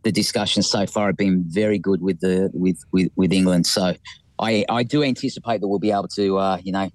the 0.03 0.11
discussions 0.11 0.69
so 0.69 0.85
far 0.85 1.07
have 1.07 1.17
been 1.17 1.43
very 1.47 1.77
good 1.79 2.01
with 2.01 2.19
the 2.21 2.49
with 2.53 2.77
with, 2.91 3.09
with 3.15 3.33
England. 3.33 3.67
So 3.67 3.93
I 4.39 4.65
I 4.69 4.83
do 4.83 5.03
anticipate 5.03 5.61
that 5.61 5.67
we'll 5.67 5.79
be 5.79 5.91
able 5.91 6.07
to 6.09 6.37
uh, 6.37 6.57
you 6.63 6.71
know 6.71 6.89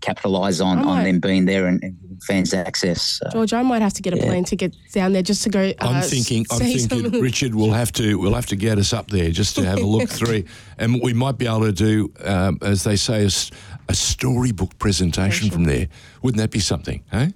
capitalise 0.00 0.60
on 0.60 0.78
I 0.80 0.82
on 0.82 1.04
them 1.04 1.20
being 1.20 1.44
there 1.44 1.66
and, 1.66 1.82
and 1.82 1.96
fans 2.26 2.52
access. 2.52 3.02
So. 3.02 3.30
George, 3.32 3.52
I 3.52 3.62
might 3.62 3.82
have 3.82 3.92
to 3.94 4.02
get 4.02 4.12
a 4.14 4.16
Yeah. 4.16 4.24
plane 4.26 4.44
ticket 4.44 4.74
down 4.92 5.12
there 5.12 5.22
just 5.22 5.44
to 5.44 5.48
go. 5.48 5.60
Uh, 5.60 5.72
I'm 5.80 6.02
thinking. 6.02 6.44
I'm 6.50 6.58
thinking. 6.58 6.88
some- 6.88 7.20
Richard, 7.20 7.54
we'll 7.54 7.72
have 7.72 7.92
to. 7.92 8.18
We'll 8.18 8.34
have 8.34 8.46
to 8.46 8.56
get 8.56 8.78
us 8.78 8.92
up 8.92 9.10
there 9.10 9.30
just 9.30 9.54
to 9.56 9.64
have 9.64 9.78
a 9.78 9.86
look 9.86 10.08
through, 10.18 10.44
and 10.78 11.00
we 11.02 11.12
might 11.12 11.38
be 11.38 11.46
able 11.46 11.60
to 11.60 11.72
do, 11.72 12.12
um, 12.24 12.58
as 12.62 12.82
they 12.84 12.96
say, 12.96 13.22
a, 13.22 13.26
s- 13.26 13.50
a 13.92 13.94
storybook 13.94 14.78
presentation 14.78 15.50
from 15.50 15.64
there. 15.64 15.86
Wouldn't 16.22 16.40
that 16.40 16.50
be 16.50 16.60
something? 16.60 17.04
Eh? 17.12 17.30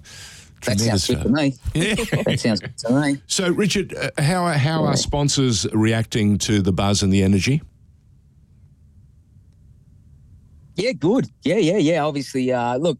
That 0.65 0.79
sounds 0.79 1.05
good 1.07 1.21
to 1.21 1.29
me. 1.29 1.53
Yeah. 1.75 1.95
That 2.25 2.39
sounds 2.39 2.61
good 2.61 2.77
to 2.79 2.99
me. 2.99 3.21
So, 3.27 3.49
Richard, 3.51 3.93
uh, 3.93 4.09
how 4.17 4.43
are, 4.43 4.53
how 4.57 4.83
are 4.85 4.97
sponsors 4.97 5.67
reacting 5.71 6.39
to 6.39 6.61
the 6.63 6.73
buzz 6.73 7.03
and 7.03 7.13
the 7.13 7.21
energy? 7.21 7.61
Yeah, 10.75 10.93
good. 10.93 11.27
Yeah, 11.43 11.57
yeah, 11.57 11.77
yeah. 11.77 12.03
Obviously, 12.03 12.51
uh, 12.51 12.77
look, 12.77 12.97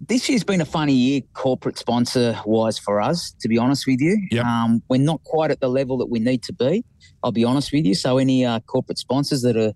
this 0.00 0.28
year's 0.30 0.44
been 0.44 0.62
a 0.62 0.66
funny 0.66 0.94
year, 0.94 1.20
corporate 1.34 1.78
sponsor 1.78 2.38
wise 2.46 2.78
for 2.78 3.02
us. 3.02 3.32
To 3.40 3.48
be 3.48 3.58
honest 3.58 3.86
with 3.86 4.00
you, 4.00 4.16
Yep. 4.30 4.44
um, 4.44 4.82
we're 4.88 4.96
not 4.96 5.22
quite 5.24 5.50
at 5.50 5.60
the 5.60 5.68
level 5.68 5.98
that 5.98 6.06
we 6.08 6.20
need 6.20 6.42
to 6.44 6.54
be. 6.54 6.84
I'll 7.22 7.32
be 7.32 7.44
honest 7.44 7.70
with 7.70 7.84
you. 7.84 7.94
So, 7.94 8.16
any 8.16 8.46
uh, 8.46 8.60
corporate 8.60 8.98
sponsors 8.98 9.42
that 9.42 9.58
are 9.58 9.74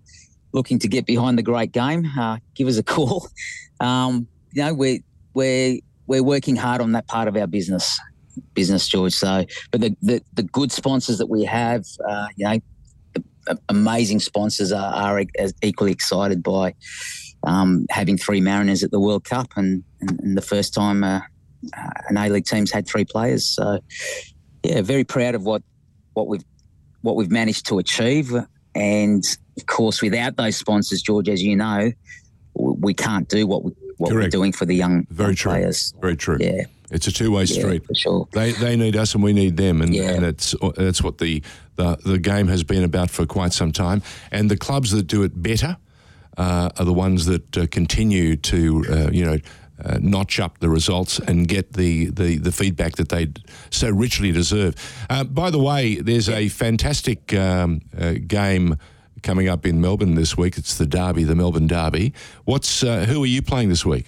looking 0.53 0.79
to 0.79 0.87
get 0.87 1.05
behind 1.05 1.37
the 1.37 1.43
great 1.43 1.71
game, 1.71 2.05
uh, 2.17 2.37
give 2.55 2.67
us 2.67 2.77
a 2.77 2.83
call. 2.83 3.27
Um, 3.79 4.27
you 4.53 4.63
know, 4.63 4.73
we're 4.73 5.01
we're 5.35 5.77
we're 6.07 6.23
working 6.23 6.55
hard 6.55 6.81
on 6.81 6.93
that 6.93 7.05
part 7.05 7.27
of 7.27 7.37
our 7.37 7.45
business, 7.45 7.99
business, 8.55 8.87
George. 8.87 9.13
So, 9.13 9.45
but 9.69 9.81
the 9.81 9.95
the, 10.01 10.23
the 10.33 10.41
good 10.41 10.71
sponsors 10.71 11.19
that 11.19 11.27
we 11.27 11.45
have, 11.45 11.85
uh, 12.09 12.27
you 12.35 12.47
know, 12.47 12.59
a- 13.47 13.57
amazing 13.69 14.19
sponsors 14.19 14.71
are, 14.71 14.93
are 14.95 15.23
equally 15.61 15.91
excited 15.91 16.41
by 16.41 16.73
um, 17.43 17.85
having 17.89 18.17
three 18.17 18.41
Mariners 18.41 18.83
at 18.83 18.91
the 18.91 18.99
World 18.99 19.23
Cup 19.23 19.47
and, 19.55 19.83
and, 20.01 20.19
and 20.21 20.37
the 20.37 20.41
first 20.41 20.73
time 20.73 21.03
uh, 21.03 21.21
uh, 21.77 21.89
an 22.09 22.17
A 22.17 22.29
League 22.29 22.45
team's 22.45 22.71
had 22.71 22.87
three 22.87 23.05
players. 23.05 23.47
So, 23.47 23.79
yeah, 24.63 24.81
very 24.81 25.03
proud 25.03 25.35
of 25.35 25.43
what 25.43 25.61
what 26.13 26.27
we've 26.27 26.43
what 27.01 27.15
we've 27.15 27.31
managed 27.31 27.67
to 27.67 27.79
achieve. 27.79 28.33
And 28.75 29.23
of 29.57 29.65
course, 29.65 30.01
without 30.01 30.35
those 30.37 30.55
sponsors, 30.55 31.01
George, 31.01 31.29
as 31.29 31.41
you 31.41 31.55
know, 31.55 31.91
we 32.53 32.93
can't 32.93 33.27
do 33.27 33.45
what 33.47 33.63
we 33.63 33.71
what 33.97 34.13
we're 34.13 34.27
doing 34.29 34.51
for 34.51 34.65
the 34.65 34.75
young, 34.75 35.07
Very 35.09 35.33
true. 35.33 35.53
players. 35.53 35.91
Very 35.99 36.15
true. 36.15 36.37
Yeah, 36.39 36.65
It's 36.91 37.07
a 37.07 37.11
two 37.11 37.31
way 37.31 37.45
yeah, 37.45 37.59
street. 37.61 37.83
for 37.85 37.95
sure. 37.95 38.27
They 38.31 38.51
they 38.51 38.75
need 38.75 38.95
us 38.95 39.15
and 39.15 39.23
we 39.23 39.33
need 39.33 39.57
them, 39.57 39.81
and, 39.81 39.93
Yeah. 39.93 40.11
and 40.11 40.23
it's 40.23 40.53
that's 40.75 41.01
what 41.01 41.17
the, 41.17 41.41
the 41.77 41.97
the 42.05 42.19
game 42.19 42.47
has 42.47 42.63
been 42.63 42.83
about 42.83 43.09
for 43.09 43.25
quite 43.25 43.53
some 43.53 43.71
time. 43.71 44.03
And 44.31 44.51
the 44.51 44.57
clubs 44.57 44.91
that 44.91 45.07
do 45.07 45.23
it 45.23 45.41
better 45.41 45.77
uh, 46.37 46.69
are 46.77 46.85
the 46.85 46.93
ones 46.93 47.25
that 47.25 47.57
uh, 47.57 47.65
continue 47.71 48.35
to 48.37 48.85
uh, 48.89 49.09
you 49.11 49.25
know. 49.25 49.37
Uh, 49.79 49.99
notch 50.01 50.39
up 50.39 50.57
the 50.57 50.67
results 50.69 51.19
and 51.19 51.47
get 51.47 51.73
the, 51.73 52.07
the, 52.09 52.37
the 52.39 52.51
feedback 52.51 52.95
that 52.95 53.09
they 53.09 53.27
so 53.69 53.87
richly 53.91 54.31
deserve. 54.31 54.73
Uh, 55.07 55.23
by 55.23 55.51
the 55.51 55.59
way, 55.59 55.97
there's 55.97 56.27
a 56.29 56.49
fantastic 56.49 57.31
um, 57.35 57.79
uh, 57.95 58.13
game 58.25 58.75
coming 59.27 59.49
up 59.49 59.65
in 59.65 59.81
Melbourne 59.81 60.15
this 60.15 60.37
week. 60.37 60.57
It's 60.57 60.77
the 60.77 60.85
Derby, 60.85 61.25
the 61.25 61.35
Melbourne 61.35 61.67
Derby. 61.67 62.13
What's 62.45 62.81
uh, 62.81 63.03
who 63.03 63.21
are 63.23 63.27
you 63.27 63.41
playing 63.41 63.67
this 63.67 63.85
week? 63.85 64.05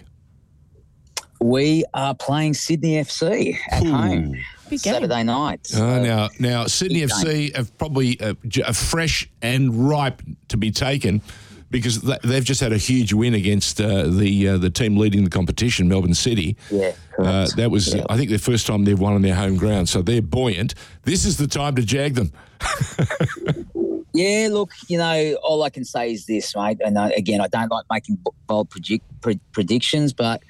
We 1.41 1.84
are 1.93 2.15
playing 2.15 2.53
Sydney 2.53 2.93
FC 2.95 3.57
at 3.70 3.86
home 3.86 4.38
Saturday 4.78 5.24
night. 5.24 5.74
Uh, 5.76 5.99
now, 5.99 6.30
now 6.39 6.67
Sydney 6.67 7.01
FC 7.01 7.53
have 7.53 7.78
probably 7.78 8.17
uh, 8.22 8.34
fresh 8.72 9.30
and 9.41 9.89
ripe 9.89 10.22
to 10.47 10.55
be 10.55 10.72
taken 10.72 11.22
because 11.70 12.01
they've 12.24 12.43
just 12.45 12.61
had 12.61 12.72
a 12.72 12.78
huge 12.78 13.11
win 13.11 13.34
against 13.34 13.82
uh, 13.82 14.07
the 14.07 14.47
uh, 14.47 14.57
the 14.57 14.70
team 14.70 14.95
leading 14.95 15.26
the 15.26 15.30
competition, 15.30 15.89
Melbourne 15.89 16.13
City. 16.13 16.55
Yeah, 16.72 16.93
Uh, 17.17 17.45
that 17.57 17.70
was, 17.70 17.93
Yeah. 17.93 18.05
I 18.09 18.15
think, 18.15 18.30
the 18.30 18.39
first 18.39 18.65
time 18.65 18.86
they've 18.86 18.97
won 18.99 19.13
on 19.13 19.22
their 19.22 19.36
home 19.36 19.57
ground, 19.57 19.89
so 19.89 20.01
they're 20.01 20.22
buoyant. 20.22 20.76
This 21.03 21.26
is 21.26 21.36
the 21.36 21.47
time 21.47 21.76
to 21.76 21.84
jag 21.84 22.15
them. 22.15 22.32
Yeah, 24.14 24.49
look, 24.51 24.72
you 24.88 24.97
know, 24.97 25.38
all 25.43 25.64
I 25.64 25.70
can 25.70 25.86
say 25.86 26.12
is 26.12 26.26
this, 26.26 26.55
mate. 26.55 26.78
And 26.84 26.97
uh, 26.97 27.12
again, 27.16 27.41
I 27.41 27.47
don't 27.47 27.72
like 27.72 27.86
making 27.91 28.18
bold 28.47 28.70
predict- 28.70 29.05
pre- 29.22 29.39
predictions, 29.51 30.14
but 30.14 30.41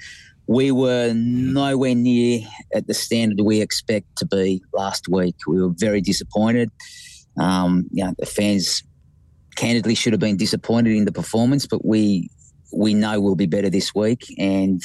we 0.48 0.72
were 0.72 1.14
nowhere 1.14 1.94
near 1.94 2.42
at 2.74 2.88
the 2.88 2.94
standard 2.94 3.42
we 3.42 3.62
expect 3.62 4.08
to 4.18 4.26
be 4.26 4.64
last 4.74 5.08
week. 5.08 5.36
We 5.48 5.62
were 5.62 5.74
very 5.78 6.02
disappointed. 6.02 6.72
Um, 7.40 7.88
you 7.92 8.04
know, 8.04 8.14
the 8.18 8.26
fans 8.26 8.82
candidly 9.56 9.94
should 9.94 10.14
have 10.14 10.20
been 10.20 10.38
disappointed 10.38 10.96
in 10.96 11.06
the 11.06 11.12
performance, 11.12 11.68
but 11.68 11.86
we 11.86 12.30
we 12.72 12.94
know 12.94 13.20
we'll 13.20 13.36
be 13.36 13.46
better 13.46 13.70
this 13.70 13.94
week, 13.94 14.24
and 14.38 14.82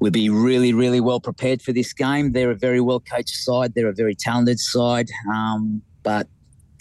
we'll 0.00 0.10
be 0.10 0.30
really, 0.30 0.72
really 0.72 1.00
well 1.00 1.20
prepared 1.20 1.60
for 1.60 1.72
this 1.72 1.92
game. 1.92 2.32
They're 2.32 2.50
a 2.50 2.56
very 2.56 2.80
well 2.80 3.00
coached 3.00 3.36
side. 3.36 3.74
They're 3.74 3.88
a 3.88 3.94
very 3.94 4.14
talented 4.14 4.60
side, 4.60 5.10
um, 5.32 5.82
but 6.02 6.28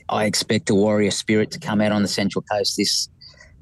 I 0.09 0.25
expect 0.25 0.69
a 0.69 0.75
warrior 0.75 1.11
spirit 1.11 1.51
to 1.51 1.59
come 1.59 1.81
out 1.81 1.91
on 1.91 2.01
the 2.01 2.07
Central 2.07 2.43
Coast 2.51 2.77
this 2.77 3.09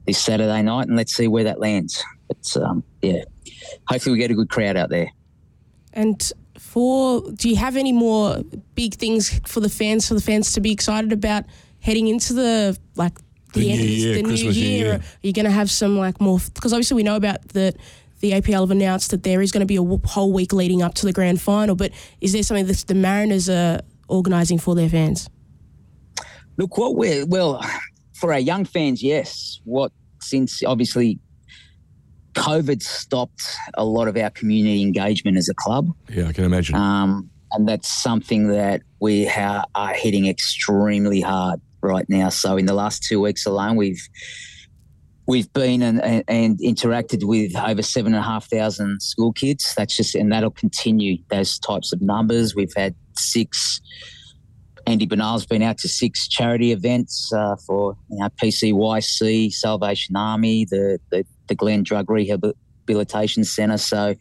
this 0.06 0.18
Saturday 0.18 0.62
night, 0.64 0.88
and 0.88 0.98
let's 0.98 1.14
see 1.14 1.28
where 1.28 1.44
that 1.44 1.60
lands. 1.60 2.04
But 2.28 2.58
um, 2.62 2.84
yeah, 3.02 3.24
hopefully 3.88 4.14
we 4.14 4.20
get 4.20 4.32
a 4.32 4.34
good 4.34 4.50
crowd 4.50 4.76
out 4.78 4.90
there. 4.90 5.12
And 5.94 6.32
for, 6.58 7.22
do 7.34 7.50
you 7.50 7.56
have 7.58 7.76
any 7.76 7.92
more 7.92 8.44
big 8.76 8.96
things 8.96 9.40
for 9.46 9.60
the 9.60 9.70
fans, 9.70 10.08
for 10.08 10.14
the 10.14 10.22
fans 10.22 10.54
to 10.54 10.62
be 10.62 10.72
excited 10.72 11.12
about 11.12 11.46
heading 11.80 12.08
into 12.08 12.34
the 12.34 12.78
like 12.96 13.16
the, 13.54 13.62
The 13.62 13.72
end 13.72 13.80
new 13.82 13.86
of 13.86 13.92
year, 13.92 14.16
the 14.16 14.24
Christmas, 14.24 14.42
new 14.42 14.62
New 14.62 14.70
year? 14.70 14.86
Year. 14.86 14.96
Are 14.96 15.28
you 15.28 15.34
going 15.34 15.46
to 15.46 15.52
have 15.52 15.70
some 15.70 15.98
like 15.98 16.22
more? 16.22 16.40
Because 16.54 16.74
obviously 16.74 16.96
we 16.96 17.04
know 17.04 17.16
about 17.16 17.48
that. 17.50 17.76
The 18.22 18.34
APL 18.34 18.60
have 18.60 18.70
announced 18.70 19.10
that 19.10 19.24
there 19.24 19.42
is 19.42 19.52
going 19.52 19.62
to 19.62 19.66
be 19.66 19.78
a 19.78 20.08
whole 20.08 20.32
week 20.32 20.54
leading 20.54 20.84
up 20.84 20.94
to 20.94 21.08
the 21.08 21.12
grand 21.12 21.42
final. 21.42 21.76
But 21.76 21.92
is 22.22 22.34
there 22.34 22.44
something 22.44 22.68
that 22.68 22.78
the 22.86 22.94
Mariners 22.94 23.50
are 23.50 23.82
organising 24.10 24.60
for 24.60 24.76
their 24.76 24.90
fans? 24.90 25.28
Look, 26.58 26.78
what 26.78 26.96
we're 26.96 27.26
well 27.26 27.64
for 28.14 28.34
our 28.34 28.40
young 28.40 28.66
fans, 28.66 29.02
yes. 29.02 29.60
What 29.64 29.92
since 30.22 30.64
obviously 30.64 31.20
COVID 32.34 32.82
stopped 32.82 33.44
a 33.74 33.84
lot 33.84 34.08
of 34.08 34.16
our 34.16 34.30
community 34.30 34.82
engagement 34.82 35.38
as 35.38 35.50
a 35.50 35.54
club, 35.54 35.90
Yeah, 36.10 36.28
I 36.28 36.34
can 36.34 36.46
imagine. 36.46 36.76
um, 36.76 37.30
and 37.52 37.68
that's 37.68 37.90
something 38.02 38.48
that 38.48 38.82
we 39.02 39.26
ha- 39.26 39.66
are 39.76 39.94
hitting 39.94 40.28
extremely 40.28 41.20
hard 41.20 41.60
right 41.82 42.06
now. 42.08 42.30
So 42.30 42.56
in 42.56 42.66
the 42.68 42.74
last 42.74 43.04
two 43.04 43.20
weeks 43.20 43.46
alone, 43.46 43.76
we've 43.76 44.02
we've 45.28 45.52
been 45.54 45.82
and, 45.82 46.02
and, 46.04 46.24
and 46.28 46.60
interacted 46.60 47.24
with 47.28 47.56
over 47.58 47.82
seven 47.82 48.14
and 48.14 48.20
a 48.24 48.26
half 48.26 48.50
thousand 48.50 49.02
school 49.02 49.34
kids. 49.34 49.74
That's 49.76 49.96
just 49.98 50.16
and 50.16 50.32
that'll 50.32 50.52
continue 50.52 51.18
those 51.30 51.60
types 51.60 51.92
of 51.92 52.02
numbers. 52.02 52.56
We've 52.56 52.74
had 52.76 52.96
six. 53.18 53.82
Andy 54.88 55.06
Bernal's 55.06 55.46
been 55.46 55.62
out 55.62 55.78
to 55.80 55.88
six 55.88 56.28
charity 56.28 56.72
events 56.72 57.32
uh, 57.34 57.56
for 57.68 57.96
you 58.10 58.18
know, 58.18 58.30
PCYC, 58.42 59.54
Salvation 59.54 60.16
Army, 60.16 60.66
the, 60.66 61.00
the 61.12 61.26
the 61.48 61.56
Glen 61.56 61.84
Drug 61.84 62.10
Rehabilitation 62.10 63.44
Centre. 63.44 63.78
So 63.78 64.16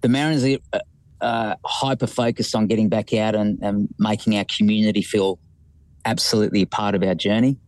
the 0.00 0.08
Mariners 0.08 0.58
are 0.72 0.80
uh, 1.20 1.54
hyper 1.64 2.06
focused 2.06 2.54
on 2.54 2.66
getting 2.66 2.88
back 2.88 3.12
out 3.12 3.34
and, 3.34 3.58
and 3.62 3.88
making 3.98 4.36
our 4.36 4.44
community 4.44 5.02
feel 5.02 5.38
absolutely 6.04 6.62
a 6.62 6.66
part 6.66 6.94
of 6.94 7.02
our 7.02 7.14
journey. 7.14 7.58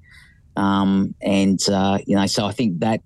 Um, 0.57 1.14
and 1.20 1.61
uh, 1.68 1.99
you 2.07 2.16
know, 2.16 2.27
so 2.27 2.47
I 2.47 2.53
think 2.53 2.81
that, 2.81 3.03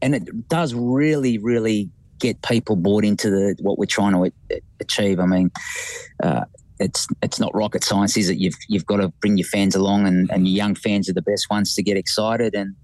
and 0.00 0.14
it 0.14 0.48
does 0.48 0.74
really, 0.74 1.38
really 1.38 1.90
get 2.18 2.40
people 2.42 2.76
bought 2.76 3.04
into 3.04 3.30
the 3.30 3.56
what 3.60 3.78
we're 3.78 3.86
trying 3.86 4.12
to 4.12 4.60
achieve. 4.80 5.18
I 5.18 5.26
mean, 5.26 5.50
uh, 6.22 6.44
it's 6.82 7.06
it's 7.22 7.38
not 7.38 7.54
rocket 7.54 7.84
science, 7.84 8.16
is 8.16 8.28
it? 8.28 8.38
You've 8.38 8.56
you've 8.68 8.86
got 8.86 8.96
to 8.96 9.08
bring 9.20 9.38
your 9.38 9.46
fans 9.46 9.74
along, 9.74 10.06
and, 10.06 10.30
and 10.30 10.46
your 10.46 10.56
young 10.56 10.74
fans 10.74 11.08
are 11.08 11.12
the 11.12 11.22
best 11.22 11.48
ones 11.50 11.74
to 11.76 11.82
get 11.82 11.96
excited 11.96 12.54
and. 12.54 12.74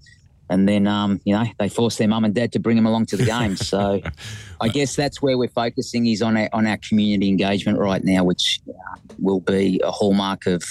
And 0.51 0.67
then, 0.67 0.87
um, 0.87 1.21
you 1.25 1.35
know, 1.35 1.45
they 1.59 1.69
force 1.69 1.97
their 1.97 2.07
mum 2.07 2.25
and 2.25 2.33
dad 2.33 2.51
to 2.53 2.59
bring 2.59 2.75
them 2.75 2.87
along 2.87 3.05
to 3.07 3.17
the 3.17 3.23
games. 3.23 3.67
So, 3.67 4.01
I 4.59 4.67
guess 4.69 4.95
that's 4.95 5.21
where 5.21 5.37
we're 5.37 5.47
focusing 5.47 6.07
is 6.07 6.23
on 6.23 6.35
our 6.35 6.49
on 6.53 6.65
our 6.65 6.77
community 6.77 7.29
engagement 7.29 7.77
right 7.77 8.03
now, 8.03 8.23
which 8.23 8.59
uh, 8.67 8.97
will 9.19 9.41
be 9.41 9.79
a 9.83 9.91
hallmark 9.91 10.47
of 10.47 10.63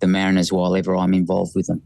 the 0.00 0.06
Mariners 0.06 0.52
while 0.52 0.76
ever 0.76 0.94
I'm 0.94 1.14
involved 1.14 1.54
with 1.56 1.66
them. 1.66 1.80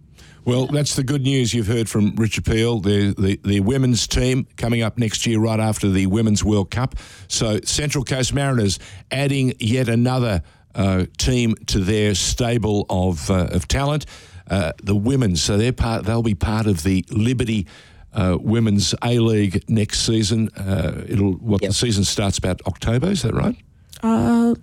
Well, 0.45 0.67
that's 0.67 0.97
the 0.97 1.05
good 1.05 1.23
news 1.23 1.53
you've 1.53 1.67
heard 1.67 1.89
from 1.89 2.15
Richard 2.17 2.47
Peel. 2.47 2.81
The, 2.81 3.15
the 3.17 3.41
the 3.45 3.61
women's 3.61 4.07
team 4.07 4.47
coming 4.57 4.83
up 4.83 4.99
next 4.99 5.27
year, 5.27 5.39
right 5.39 5.61
after 5.61 5.89
the 5.91 6.07
Women's 6.07 6.43
World 6.43 6.71
Cup. 6.71 6.95
So 7.29 7.61
Central 7.65 8.05
Coast 8.05 8.33
Mariners 8.33 8.79
adding 9.11 9.53
yet 9.59 9.89
another 9.89 10.43
uh, 10.75 11.07
team 11.19 11.55
to 11.67 11.79
their 11.81 12.15
stable 12.15 12.87
of 12.89 13.31
uh, 13.31 13.49
of 13.53 13.67
talent. 13.69 14.07
Uh, 14.49 14.73
the 14.83 14.97
women, 14.97 15.37
so 15.37 15.57
they're 15.57 15.73
part. 15.73 16.05
They'll 16.05 16.23
be 16.23 16.35
part 16.35 16.67
of 16.67 16.83
the 16.83 17.05
Liberty. 17.11 17.67
Uh, 18.13 18.37
women's 18.41 18.93
A 19.05 19.21
League 19.21 19.63
next 19.69 20.01
season. 20.05 20.49
Uh, 20.57 21.05
it'll 21.07 21.35
what 21.35 21.63
Yep. 21.63 21.71
the 21.71 21.75
season 21.75 22.03
starts 22.05 22.39
about 22.39 22.61
October. 22.67 23.09
Is 23.13 23.23
that 23.23 23.33
right? 23.35 23.55
Uh, 24.03 24.55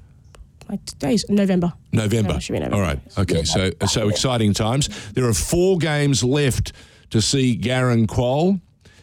like 0.67 0.83
today's 0.83 1.23
November. 1.29 1.71
November. 1.93 2.15
November, 2.23 2.41
should 2.41 2.53
be 2.53 2.59
November, 2.59 2.75
All 2.75 2.81
right. 2.81 2.99
yes. 3.05 3.17
Okay. 3.19 3.43
So 3.45 3.71
so 3.87 4.09
exciting 4.09 4.53
times. 4.53 4.89
There 5.13 5.23
are 5.25 5.33
four 5.33 5.77
games 5.77 6.23
left 6.25 6.73
to 7.11 7.21
see 7.21 7.57
Garang 7.57 8.05
Kuol. 8.07 8.59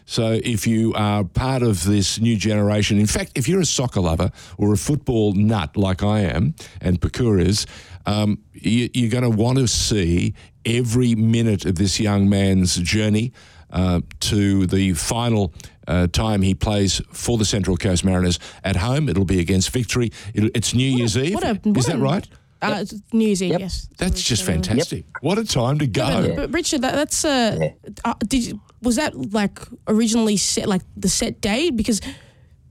So 0.07 0.38
if 0.44 0.66
you 0.66 0.92
are 0.94 1.24
part 1.24 1.62
of 1.62 1.84
this 1.84 2.20
new 2.20 2.36
generation, 2.36 2.98
in 2.98 3.07
fact, 3.07 3.32
if 3.34 3.48
you're 3.48 3.61
a 3.61 3.66
soccer 3.66 4.00
lover 4.00 4.30
or 4.59 4.72
a 4.72 4.76
football 4.76 5.32
nut 5.32 5.76
like 5.76 6.02
I 6.02 6.20
am 6.20 6.55
and 6.80 7.00
Pakua 7.00 7.40
is, 7.40 7.66
um, 8.07 8.38
you, 8.52 8.90
you're 8.92 9.11
going 9.11 9.24
to 9.24 9.30
want 9.30 9.59
to 9.59 9.66
see 9.66 10.34
every 10.66 11.14
minute 11.14 11.64
of 11.64 11.76
this 11.76 11.98
young 11.98 12.28
man's 12.28 12.76
journey 12.76 13.32
uh, 13.70 14.00
to 14.20 14.66
the 14.66 14.92
final 14.92 15.52
uh, 15.88 16.07
time 16.09 16.42
he 16.42 16.55
plays 16.55 17.00
for 17.12 17.38
the 17.38 17.44
Central 17.44 17.76
Coast 17.76 18.05
Mariners 18.05 18.38
at 18.62 18.76
home. 18.76 19.09
It'll 19.09 19.24
be 19.24 19.40
against 19.40 19.70
Victory. 19.70 20.12
It'll, 20.34 20.50
it's 20.55 20.74
New 20.74 20.86
Year's 20.88 21.16
Eve. 21.16 21.34
what 21.34 21.44
a- 21.44 21.61
is 21.76 21.86
that 21.86 21.96
a- 21.96 21.98
right? 21.98 22.28
Uh, 22.72 22.80
it's 22.80 22.94
New 23.12 23.26
Year's 23.26 23.42
Eve, 23.42 23.50
Yep. 23.52 23.60
yes. 23.60 23.88
That's 23.98 24.22
just 24.22 24.44
fantastic. 24.44 25.04
What 25.20 25.38
a 25.38 25.44
time 25.44 25.78
to 25.80 25.86
go. 25.86 26.28
But, 26.28 26.36
but 26.36 26.52
Richard, 26.52 26.82
that, 26.82 26.94
that's 26.94 27.24
uh, 27.24 27.70
uh, 28.04 28.14
did 28.26 28.46
you- 28.46 28.60
was 28.82 28.96
that 28.96 29.14
like 29.32 29.60
originally 29.88 30.36
set 30.36 30.68
like 30.68 30.82
the 30.96 31.08
set 31.08 31.40
date 31.40 31.74
because 31.76 32.00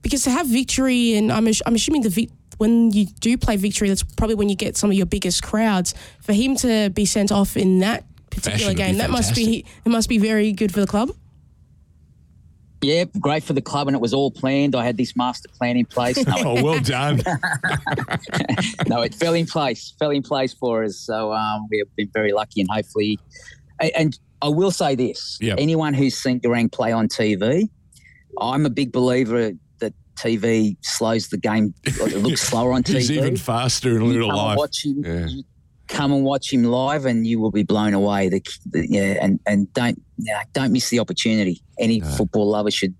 because 0.02 0.22
to 0.24 0.30
have 0.30 0.46
victory 0.46 1.14
and 1.16 1.32
I'm 1.32 1.46
I'm 1.66 1.74
assuming 1.74 2.02
the 2.02 2.08
vic- 2.10 2.30
when 2.58 2.92
you 2.92 3.06
do 3.06 3.36
play 3.36 3.56
victory, 3.56 3.88
that's 3.88 4.04
probably 4.04 4.36
when 4.36 4.48
you 4.48 4.54
get 4.54 4.76
some 4.76 4.90
of 4.90 4.96
your 4.96 5.06
biggest 5.06 5.42
crowds. 5.42 5.92
For 6.20 6.32
him 6.32 6.54
to 6.56 6.90
be 6.90 7.04
sent 7.04 7.32
off 7.32 7.56
in 7.56 7.80
that 7.80 8.04
particular 8.30 8.68
would 8.70 8.76
game, 8.76 8.98
that 8.98 9.10
must 9.10 9.34
be 9.34 9.64
it 9.84 9.88
must 9.88 10.08
be 10.08 10.18
very 10.18 10.52
good 10.52 10.72
for 10.72 10.80
the 10.80 10.86
club. 10.86 11.10
Yeah, 12.84 13.04
great 13.20 13.42
for 13.42 13.52
the 13.54 13.62
club, 13.62 13.88
and 13.88 13.94
it 13.94 14.00
was 14.00 14.12
all 14.12 14.30
planned. 14.30 14.74
I 14.74 14.84
had 14.84 14.96
this 14.96 15.16
master 15.16 15.48
plan 15.58 15.76
in 15.76 15.86
place. 15.86 16.24
No, 16.26 16.34
Oh, 16.44 16.62
well 16.62 16.80
done. 16.80 17.22
no, 18.86 19.00
it 19.02 19.14
fell 19.14 19.34
in 19.34 19.46
place, 19.46 19.94
fell 19.98 20.10
in 20.10 20.22
place 20.22 20.52
for 20.54 20.84
us. 20.84 20.98
So 20.98 21.32
um, 21.32 21.66
we've 21.70 21.84
been 21.96 22.10
very 22.12 22.32
lucky, 22.32 22.60
and 22.60 22.70
hopefully, 22.70 23.18
and 23.96 24.18
I 24.42 24.48
will 24.48 24.70
say 24.70 24.94
this: 24.94 25.38
Yep. 25.40 25.58
anyone 25.58 25.94
who's 25.94 26.16
seen 26.16 26.40
Garang 26.40 26.70
play 26.70 26.92
on 26.92 27.08
TV, 27.08 27.68
I'm 28.40 28.66
a 28.66 28.70
big 28.70 28.92
believer 28.92 29.52
that 29.78 29.94
TV 30.18 30.76
slows 30.82 31.28
the 31.28 31.38
game. 31.38 31.74
It 31.84 32.22
looks 32.22 32.42
slower 32.48 32.72
on 32.72 32.82
TV. 32.82 32.94
He's 32.96 33.10
even 33.12 33.36
faster 33.36 33.96
in 33.96 34.08
real 34.10 34.28
life. 34.28 34.58
watch 34.58 34.84
him. 34.84 35.02
Yeah. 35.04 35.26
you 35.26 35.42
Come 35.88 36.12
and 36.12 36.24
watch 36.24 36.52
him 36.52 36.64
live, 36.64 37.04
and 37.04 37.26
you 37.26 37.38
will 37.38 37.50
be 37.50 37.62
blown 37.62 37.94
away. 37.94 38.28
The, 38.28 38.42
the 38.70 38.86
yeah, 38.88 39.18
and 39.20 39.38
and 39.46 39.72
don't 39.74 40.02
yeah, 40.18 40.42
don't 40.52 40.72
miss 40.72 40.88
the 40.90 40.98
opportunity. 40.98 41.62
Any 41.78 42.00
football 42.00 42.50
lover 42.50 42.70
should 42.70 42.94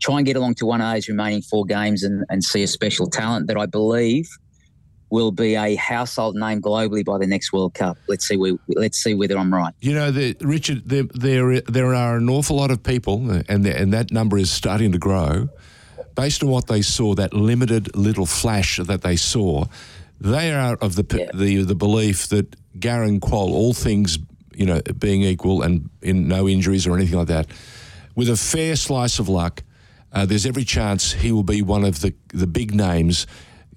try 0.00 0.16
and 0.16 0.26
get 0.26 0.36
along 0.36 0.54
to 0.54 0.66
one 0.66 0.80
of 0.80 0.92
those 0.92 1.08
remaining 1.08 1.42
four 1.42 1.64
games 1.66 2.02
and, 2.02 2.24
and 2.30 2.42
see 2.42 2.62
a 2.62 2.66
special 2.66 3.08
talent 3.08 3.48
that 3.48 3.58
I 3.58 3.66
believe 3.66 4.26
will 5.10 5.32
be 5.32 5.56
a 5.56 5.74
household 5.74 6.36
name 6.36 6.62
globally 6.62 7.04
by 7.04 7.18
the 7.18 7.26
next 7.26 7.52
World 7.52 7.74
Cup. 7.74 7.98
Let's 8.08 8.26
see. 8.26 8.36
We, 8.36 8.56
let's 8.68 9.02
see 9.02 9.14
whether 9.14 9.36
I'm 9.36 9.52
right. 9.52 9.74
You 9.80 9.92
know, 9.92 10.10
the, 10.10 10.36
Richard, 10.40 10.88
there, 10.88 11.04
there 11.14 11.60
there 11.62 11.94
are 11.94 12.16
an 12.16 12.30
awful 12.30 12.56
lot 12.56 12.70
of 12.70 12.82
people, 12.82 13.30
and 13.48 13.64
the, 13.64 13.76
and 13.76 13.92
that 13.92 14.10
number 14.10 14.38
is 14.38 14.50
starting 14.50 14.92
to 14.92 14.98
grow. 14.98 15.48
Based 16.14 16.42
on 16.42 16.48
what 16.48 16.66
they 16.66 16.82
saw, 16.82 17.14
that 17.14 17.32
limited 17.32 17.96
little 17.96 18.26
flash 18.26 18.78
that 18.78 19.02
they 19.02 19.16
saw, 19.16 19.66
they 20.20 20.52
are 20.52 20.74
of 20.80 20.94
the 20.96 21.04
Yeah. 21.18 21.30
the 21.34 21.62
the 21.64 21.74
belief 21.74 22.28
that 22.28 22.54
Garang 22.78 23.18
Kuol, 23.20 23.50
all 23.50 23.72
things 23.74 24.18
you 24.54 24.66
know 24.66 24.80
being 24.98 25.22
equal 25.22 25.62
and 25.62 25.88
in 26.02 26.28
no 26.28 26.48
injuries 26.48 26.86
or 26.86 26.96
anything 26.96 27.18
like 27.18 27.28
that, 27.28 27.46
with 28.14 28.28
a 28.28 28.36
fair 28.36 28.76
slice 28.76 29.18
of 29.18 29.28
luck, 29.28 29.62
uh, 30.12 30.26
there's 30.26 30.46
every 30.46 30.64
chance 30.64 31.12
he 31.12 31.32
will 31.32 31.42
be 31.44 31.62
one 31.62 31.84
of 31.84 32.00
the 32.00 32.12
the 32.34 32.46
big 32.46 32.74
names 32.74 33.26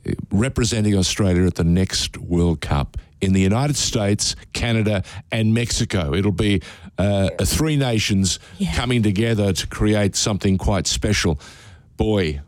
uh, 0.08 0.12
representing 0.32 0.96
Australia 0.98 1.46
at 1.46 1.56
the 1.56 1.64
next 1.64 2.18
World 2.18 2.60
Cup 2.62 2.98
in 3.22 3.32
the 3.32 3.40
United 3.42 3.78
States, 3.78 4.36
Canada, 4.52 5.02
and 5.32 5.54
Mexico. 5.54 6.14
It'll 6.14 6.34
be 6.34 6.62
uh, 6.98 7.30
a 7.40 7.46
three 7.46 7.78
nations 7.78 8.38
Yeah. 8.58 8.74
coming 8.76 9.02
together 9.02 9.54
to 9.54 9.68
create 9.68 10.16
something 10.18 10.58
quite 10.58 10.88
special. 10.88 11.40
Boy, 11.96 12.42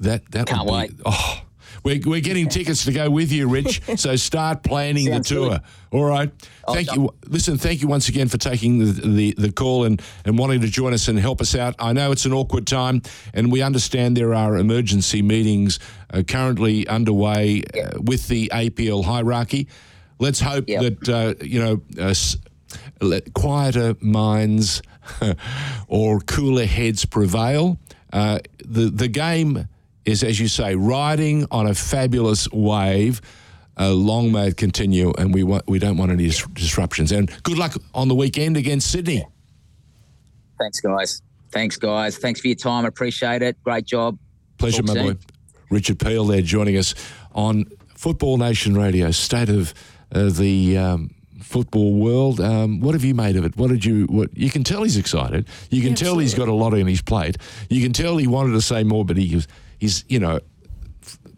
that 0.00 0.22
that 0.30 0.46
Can't 0.46 0.64
would 0.64 0.88
be, 0.88 0.94
wait. 0.94 1.00
Oh, 1.04 1.40
we're, 1.84 2.00
we're 2.04 2.20
getting 2.20 2.48
tickets 2.48 2.84
to 2.86 2.92
go 2.92 3.08
with 3.10 3.30
you, 3.30 3.48
Rich. 3.48 3.82
So 3.96 4.16
start 4.16 4.62
planning 4.62 5.10
the 5.10 5.20
tour. 5.20 5.60
All 5.92 6.04
right. 6.04 6.30
Thank 6.68 6.94
you. 6.94 7.10
Listen, 7.28 7.56
thank 7.58 7.80
you 7.82 7.88
once 7.88 8.08
again 8.08 8.28
for 8.28 8.38
taking 8.38 8.78
the, 8.80 8.86
the, 8.92 9.34
the 9.38 9.52
call 9.52 9.84
and, 9.84 10.02
and 10.24 10.36
wanting 10.38 10.60
to 10.62 10.68
join 10.68 10.92
us 10.92 11.06
and 11.08 11.18
help 11.18 11.40
us 11.40 11.54
out. 11.54 11.74
I 11.78 11.92
know 11.92 12.10
it's 12.10 12.24
an 12.24 12.32
awkward 12.32 12.66
time, 12.66 13.02
and 13.32 13.52
we 13.52 13.62
understand 13.62 14.16
there 14.16 14.34
are 14.34 14.56
emergency 14.56 15.22
meetings 15.22 15.78
uh, 16.12 16.22
currently 16.26 16.86
underway 16.88 17.62
uh, 17.62 18.00
with 18.00 18.26
the 18.28 18.50
APL 18.52 19.04
hierarchy. 19.04 19.68
Let's 20.18 20.40
hope 20.40 20.68
Yep. 20.68 21.00
that, 21.00 21.08
uh, 21.08 21.44
you 21.44 21.60
know, 21.60 21.82
uh, 22.02 22.14
let 23.00 23.32
quieter 23.34 23.94
minds 24.00 24.82
or 25.88 26.20
cooler 26.20 26.66
heads 26.66 27.04
prevail. 27.04 27.78
Uh, 28.12 28.38
the, 28.64 28.90
the 28.90 29.08
game 29.08 29.68
is, 30.04 30.22
as 30.22 30.38
you 30.38 30.48
say, 30.48 30.74
riding 30.74 31.46
on 31.50 31.66
a 31.66 31.74
fabulous 31.74 32.50
wave. 32.52 33.20
Uh, 33.78 33.90
long 33.92 34.30
may 34.30 34.48
it 34.48 34.56
continue, 34.56 35.12
and 35.18 35.34
we 35.34 35.42
want, 35.42 35.66
we 35.66 35.78
don't 35.80 35.96
want 35.96 36.12
any 36.12 36.26
dis- 36.26 36.46
disruptions. 36.52 37.10
And 37.10 37.30
good 37.42 37.58
luck 37.58 37.74
on 37.94 38.06
the 38.08 38.14
weekend 38.14 38.56
against 38.56 38.90
Sydney. 38.90 39.26
Thanks, 40.60 40.80
guys. 40.80 41.22
Thanks, 41.50 41.76
guys. 41.76 42.16
Thanks 42.16 42.40
for 42.40 42.48
your 42.48 42.56
time. 42.56 42.84
I 42.84 42.88
Appreciate 42.88 43.42
it. 43.42 43.60
Great 43.64 43.84
job. 43.86 44.18
Pleasure, 44.58 44.82
Talk 44.82 44.86
my 44.86 44.94
soon. 44.94 45.14
boy. 45.14 45.20
Richard 45.70 45.98
Peel 45.98 46.24
there 46.26 46.42
joining 46.42 46.76
us 46.76 46.94
on 47.34 47.64
Football 47.96 48.36
Nation 48.36 48.76
Radio, 48.76 49.10
state 49.10 49.48
of 49.48 49.74
uh, 50.12 50.28
the 50.30 50.76
um, 50.78 51.10
football 51.42 51.94
world. 51.94 52.40
Um, 52.40 52.78
what 52.80 52.94
have 52.94 53.02
you 53.02 53.14
made 53.14 53.34
of 53.34 53.44
it? 53.44 53.56
What 53.56 53.70
did 53.70 53.84
you? 53.84 54.04
What 54.06 54.36
you 54.36 54.50
can 54.50 54.62
tell 54.62 54.84
he's 54.84 54.96
excited. 54.96 55.48
You 55.70 55.80
can 55.80 55.90
Yeah, 55.90 55.96
tell 55.96 56.18
he's 56.18 56.34
got 56.34 56.46
a 56.48 56.52
lot 56.52 56.74
on 56.74 56.86
his 56.86 57.02
plate. 57.02 57.38
You 57.70 57.82
can 57.82 57.92
tell 57.92 58.16
he 58.18 58.28
wanted 58.28 58.52
to 58.52 58.62
say 58.62 58.84
more, 58.84 59.04
but 59.04 59.16
he 59.16 59.34
was. 59.34 59.48
He's 59.84 60.02
you 60.08 60.18
know, 60.18 60.40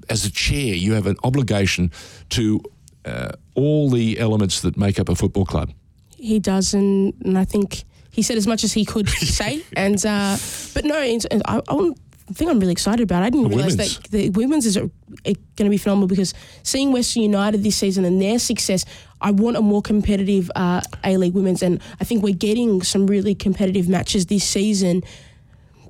as 0.08 0.24
a 0.24 0.30
chair, 0.30 0.72
you 0.74 0.92
have 0.92 1.08
an 1.08 1.16
obligation 1.24 1.90
to 2.28 2.60
uh, 3.04 3.32
all 3.56 3.90
the 3.90 4.20
elements 4.20 4.60
that 4.60 4.76
make 4.76 5.00
up 5.00 5.08
a 5.08 5.16
football 5.16 5.44
club. 5.44 5.72
He 6.16 6.38
does, 6.38 6.72
and, 6.72 7.12
and 7.24 7.36
I 7.36 7.44
think 7.44 7.82
he 8.10 8.22
said 8.22 8.36
as 8.36 8.46
much 8.46 8.62
as 8.62 8.72
he 8.72 8.84
could 8.84 9.08
say. 9.38 9.64
And 9.76 9.98
uh, 10.06 10.36
but 10.74 10.84
no, 10.84 10.94
I, 10.96 11.18
I 11.44 11.92
thing 12.34 12.48
I'm 12.48 12.60
really 12.60 12.72
excited 12.72 13.02
about. 13.02 13.24
I 13.24 13.30
didn't 13.30 13.48
realize 13.48 13.76
that 13.76 13.98
the 14.10 14.30
women's 14.30 14.64
is 14.64 14.76
going 14.76 15.36
to 15.56 15.70
be 15.70 15.76
phenomenal 15.76 16.06
because 16.06 16.34
seeing 16.62 16.92
Western 16.92 17.22
United 17.22 17.64
this 17.64 17.76
season 17.76 18.04
and 18.04 18.22
their 18.22 18.38
success, 18.38 18.84
I 19.20 19.32
want 19.32 19.56
a 19.56 19.62
more 19.62 19.82
competitive 19.82 20.50
uh, 20.54 20.82
A 21.02 21.16
League 21.16 21.34
women's, 21.34 21.62
and 21.62 21.80
I 22.00 22.04
think 22.04 22.22
we're 22.22 22.34
getting 22.34 22.82
some 22.82 23.08
really 23.08 23.34
competitive 23.34 23.88
matches 23.88 24.26
this 24.26 24.44
season. 24.44 25.02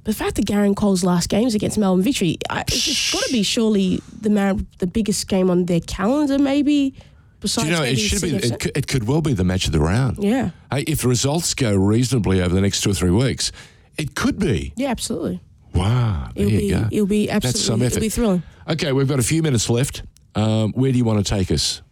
The 0.07 0.14
fact 0.14 0.36
that 0.36 0.46
Garang 0.46 0.74
Kuol's 0.74 1.02
last 1.04 1.28
games 1.28 1.54
against 1.54 1.76
Melbourne 1.78 2.02
Victory, 2.02 2.38
I, 2.48 2.61
it's 2.68 3.12
got 3.12 3.22
to 3.24 3.32
be 3.32 3.42
surely 3.42 4.00
the 4.20 4.30
Mar- 4.30 4.57
the 4.78 4.86
biggest 4.86 5.26
game 5.28 5.50
on 5.50 5.66
their 5.66 5.80
calendar, 5.80 6.38
maybe. 6.38 6.94
Besides, 7.40 7.66
Do 7.66 7.72
you 7.72 7.78
know, 7.78 7.84
it 7.84 7.96
should 7.96 8.22
be. 8.22 8.30
It, 8.36 8.61
could- 8.61 8.76
it 8.76 8.86
could 8.86 9.07
well 9.07 9.20
be 9.20 9.34
the 9.34 9.44
match 9.44 9.66
of 9.66 9.72
the 9.72 9.80
round. 9.80 10.18
yeah, 10.18 10.50
Hey, 10.72 10.82
if 10.86 11.02
the 11.02 11.09
results 11.09 11.52
go 11.54 11.74
reasonably 11.74 12.40
over 12.40 12.54
the 12.54 12.61
next 12.62 12.80
two 12.82 12.90
or 12.90 12.94
three 12.94 13.11
weeks, 13.11 13.52
it 13.98 14.14
could 14.14 14.38
be. 14.38 14.72
yeah, 14.76 14.88
absolutely. 14.90 15.40
Wow, 15.74 16.30
there 16.34 16.46
It'll 16.46 16.52
you 16.54 16.59
be, 16.61 16.70
go. 16.70 16.88
it'll 16.90 17.07
be 17.07 17.28
absolutely. 17.30 17.52
That's 17.59 17.61
some 17.66 17.82
effort. 17.82 17.96
it'll 17.96 18.00
be 18.00 18.09
thrilling. 18.09 18.42
Okay, 18.68 18.92
we've 18.92 19.09
got 19.09 19.18
a 19.18 19.22
few 19.24 19.42
minutes 19.42 19.68
left. 19.68 20.02
Um, 20.34 20.72
where 20.72 20.90
do 20.92 20.98
you 20.98 21.04
want 21.04 21.24
to 21.26 21.28
take 21.34 21.50
us? 21.50 21.82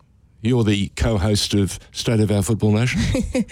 You're 0.40 0.64
the 0.64 0.88
co-host 0.96 1.52
of 1.54 1.78
State 1.92 2.20
of 2.20 2.30
Our 2.30 2.42
Football 2.42 2.72
Nation. 2.72 3.00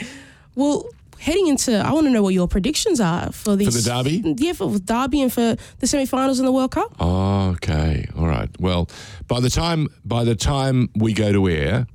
Well, 0.55 0.87
heading 1.23 1.47
into, 1.47 1.73
I 1.79 1.93
want 1.93 2.07
to 2.07 2.11
know 2.11 2.23
what 2.23 2.35
your 2.35 2.49
predictions 2.49 3.01
are 3.01 3.31
for 3.33 3.55
these 3.57 3.85
the 3.85 3.91
derby? 3.91 4.23
Yeah, 4.39 4.53
for 4.55 4.69
the 4.71 4.81
derby 4.81 5.23
and 5.23 5.33
for 5.33 5.57
the 5.79 5.87
semi-finals 5.87 6.41
in 6.41 6.45
the 6.47 6.53
World 6.53 6.73
Cup. 6.73 6.91
okay, 7.01 8.07
all 8.17 8.27
right. 8.27 8.51
Well, 8.61 8.89
by 9.29 9.41
the 9.41 9.49
time 9.51 9.87
by 10.05 10.25
the 10.25 10.35
time 10.35 10.89
we 10.97 11.13
go 11.13 11.33
to 11.33 11.49
air, 11.49 11.87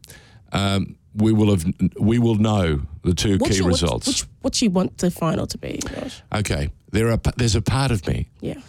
um, 0.54 0.96
we 1.14 1.34
will 1.34 1.50
have 1.52 1.66
we 2.00 2.20
will 2.20 2.36
know 2.36 2.82
the 3.04 3.14
two 3.14 3.38
key 3.40 3.56
your- 3.58 3.68
results. 3.68 4.08
Which, 4.08 4.24
what 4.42 4.62
you 4.62 4.70
want 4.70 4.98
the 5.00 5.12
final 5.12 5.46
to 5.48 5.58
be? 5.58 5.80
Josh? 5.86 6.22
okay, 6.34 6.70
there 6.92 7.12
are 7.12 7.20
there's 7.36 7.56
a 7.56 7.62
part 7.62 7.92
of 7.92 8.08
me 8.08 8.30
Yeah, 8.42 8.62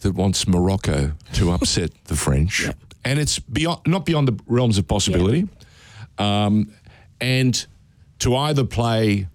that 0.00 0.12
wants 0.12 0.46
Morocco 0.48 1.12
to 1.34 1.50
upset 1.56 1.90
the 2.04 2.16
French, 2.16 2.68
and 3.04 3.18
it's 3.20 3.38
beyond 3.38 3.80
not 3.86 4.04
beyond 4.04 4.26
the 4.28 4.36
realms 4.46 4.76
of 4.78 4.86
possibility, 4.88 5.46
um, 6.18 6.72
and 7.20 7.66
to 8.18 8.34
either 8.36 8.64
play 8.64 9.28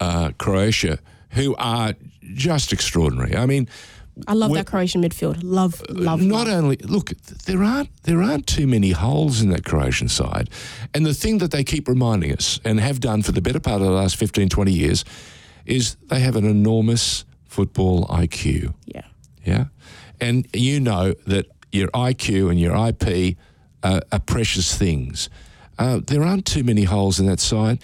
uh, 0.00 0.30
Croatia, 0.38 0.98
who 1.30 1.54
are 1.56 1.94
just 2.34 2.72
extraordinary. 2.72 3.36
I 3.36 3.46
mean, 3.46 3.68
I 4.26 4.32
love 4.32 4.54
that 4.54 4.66
Croatian 4.66 5.02
midfield. 5.02 5.40
Love, 5.42 5.82
love. 5.90 6.22
not 6.22 6.46
love. 6.46 6.64
only 6.64 6.76
look, 6.76 7.10
there 7.44 7.62
aren't 7.62 7.90
there 8.04 8.22
aren't 8.22 8.46
too 8.46 8.66
many 8.66 8.92
holes 8.92 9.42
in 9.42 9.50
that 9.50 9.64
Croatian 9.64 10.08
side, 10.08 10.48
and 10.94 11.04
the 11.04 11.12
thing 11.14 11.38
that 11.38 11.50
they 11.50 11.62
keep 11.64 11.86
reminding 11.86 12.32
us 12.32 12.58
and 12.64 12.80
have 12.80 13.00
done 13.00 13.22
for 13.22 13.32
the 13.32 13.42
better 13.42 13.60
part 13.60 13.82
of 13.82 13.86
the 13.86 13.92
last 13.92 14.16
15, 14.16 14.48
20 14.48 14.72
years, 14.72 15.04
is 15.66 15.96
they 16.06 16.20
have 16.20 16.36
an 16.36 16.46
enormous 16.46 17.24
football 17.44 18.06
IQ. 18.06 18.74
Yeah, 18.86 19.02
Yeah. 19.44 19.64
And 20.18 20.48
you 20.54 20.80
know 20.80 21.14
that 21.26 21.46
your 21.72 21.88
IQ 21.88 22.50
and 22.50 22.58
your 22.58 22.74
IP 22.74 23.36
are, 23.82 24.00
are 24.10 24.20
precious 24.20 24.74
things. 24.76 25.28
Uh, 25.78 26.00
there 26.04 26.22
aren't 26.22 26.46
too 26.46 26.64
many 26.64 26.84
holes 26.84 27.20
in 27.20 27.26
that 27.26 27.40
side. 27.40 27.78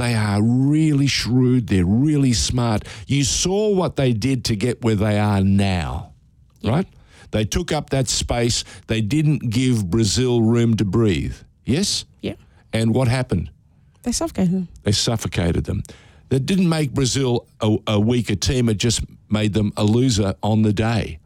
They 0.00 0.14
are 0.14 0.40
really 0.42 1.06
shrewd. 1.06 1.66
They're 1.66 1.84
really 1.84 2.32
smart. 2.32 2.86
You 3.06 3.22
saw 3.22 3.68
what 3.74 3.96
they 3.96 4.14
did 4.14 4.46
to 4.46 4.56
get 4.56 4.82
where 4.82 4.94
they 4.94 5.18
are 5.18 5.42
now, 5.42 6.14
right? 6.64 6.86
They 7.32 7.44
took 7.44 7.70
up 7.70 7.90
that 7.90 8.08
space. 8.08 8.64
They 8.86 9.02
didn't 9.02 9.50
give 9.50 9.90
Brazil 9.90 10.40
room 10.40 10.74
to 10.78 10.86
breathe. 10.86 11.36
Yes? 11.66 12.06
yeah. 12.22 12.36
And 12.72 12.94
what 12.94 13.08
happened? 13.08 13.50
They 14.02 14.12
suffocated 14.12 14.54
them. 14.54 14.68
They 14.84 14.92
suffocated 14.92 15.64
them. 15.64 15.82
That 16.30 16.46
didn't 16.46 16.70
make 16.70 16.94
Brazil 16.94 17.46
a, 17.60 17.76
a 17.86 18.00
weaker 18.00 18.36
team. 18.36 18.70
It 18.70 18.78
just 18.78 19.02
made 19.28 19.52
them 19.52 19.70
a 19.76 19.84
loser 19.84 20.34
on 20.42 20.62
the 20.62 20.72
day. 20.72 21.18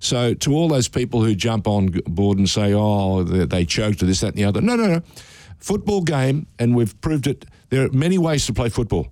So 0.00 0.34
to 0.34 0.52
all 0.52 0.66
those 0.66 0.88
people 0.88 1.22
who 1.22 1.36
jump 1.36 1.68
on 1.68 1.90
board 2.06 2.38
and 2.38 2.50
say, 2.50 2.72
"Oh, 2.74 3.22
they, 3.22 3.44
they 3.46 3.64
choked 3.64 4.02
or 4.02 4.06
this, 4.06 4.20
that, 4.20 4.28
and 4.28 4.36
the 4.36 4.44
other," 4.44 4.60
no, 4.60 4.74
no, 4.74 4.86
no. 4.88 5.02
Football 5.58 6.00
game, 6.00 6.48
and 6.58 6.74
we've 6.74 7.00
proved 7.00 7.28
it. 7.28 7.44
There 7.68 7.84
are 7.84 7.90
many 7.90 8.18
ways 8.18 8.46
to 8.46 8.52
play 8.52 8.68
football. 8.68 9.08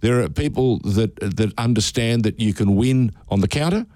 There 0.00 0.22
are 0.22 0.28
people 0.28 0.78
that 0.80 1.16
that 1.16 1.52
understand 1.58 2.24
that 2.24 2.40
you 2.40 2.54
can 2.54 2.76
win 2.76 3.12
on 3.28 3.40
the 3.40 3.48
counter. 3.48 3.86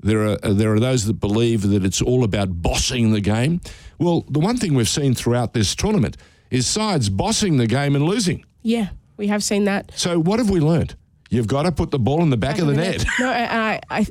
There 0.00 0.26
are 0.26 0.36
there 0.36 0.74
are 0.74 0.80
those 0.80 1.06
that 1.06 1.14
believe 1.14 1.62
that 1.68 1.84
it's 1.84 2.02
all 2.02 2.24
about 2.24 2.62
bossing 2.62 3.12
the 3.12 3.20
game. 3.20 3.60
Well, 3.98 4.24
the 4.28 4.40
one 4.40 4.56
thing 4.56 4.74
we've 4.74 4.88
seen 4.88 5.14
throughout 5.14 5.52
this 5.52 5.74
tournament 5.74 6.16
is 6.50 6.66
sides 6.66 7.08
bossing 7.08 7.56
the 7.56 7.66
game 7.66 7.94
and 7.94 8.04
losing. 8.04 8.44
Yeah, 8.62 8.88
we 9.16 9.28
have 9.28 9.42
seen 9.42 9.64
that. 9.64 9.92
So 9.94 10.18
what 10.18 10.38
have 10.38 10.50
we 10.50 10.60
learned? 10.60 10.96
You've 11.30 11.46
got 11.46 11.62
to 11.62 11.72
put 11.72 11.90
the 11.90 11.98
ball 11.98 12.22
in 12.22 12.28
the 12.28 12.36
back, 12.36 12.58
of 12.58 12.66
the 12.66 12.74
net. 12.74 13.06
No, 13.18 13.30
and 13.32 13.80
I, 13.90 14.00
I, 14.00 14.06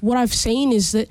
what 0.00 0.16
I've 0.16 0.32
seen 0.32 0.70
is 0.70 0.92
that 0.92 1.08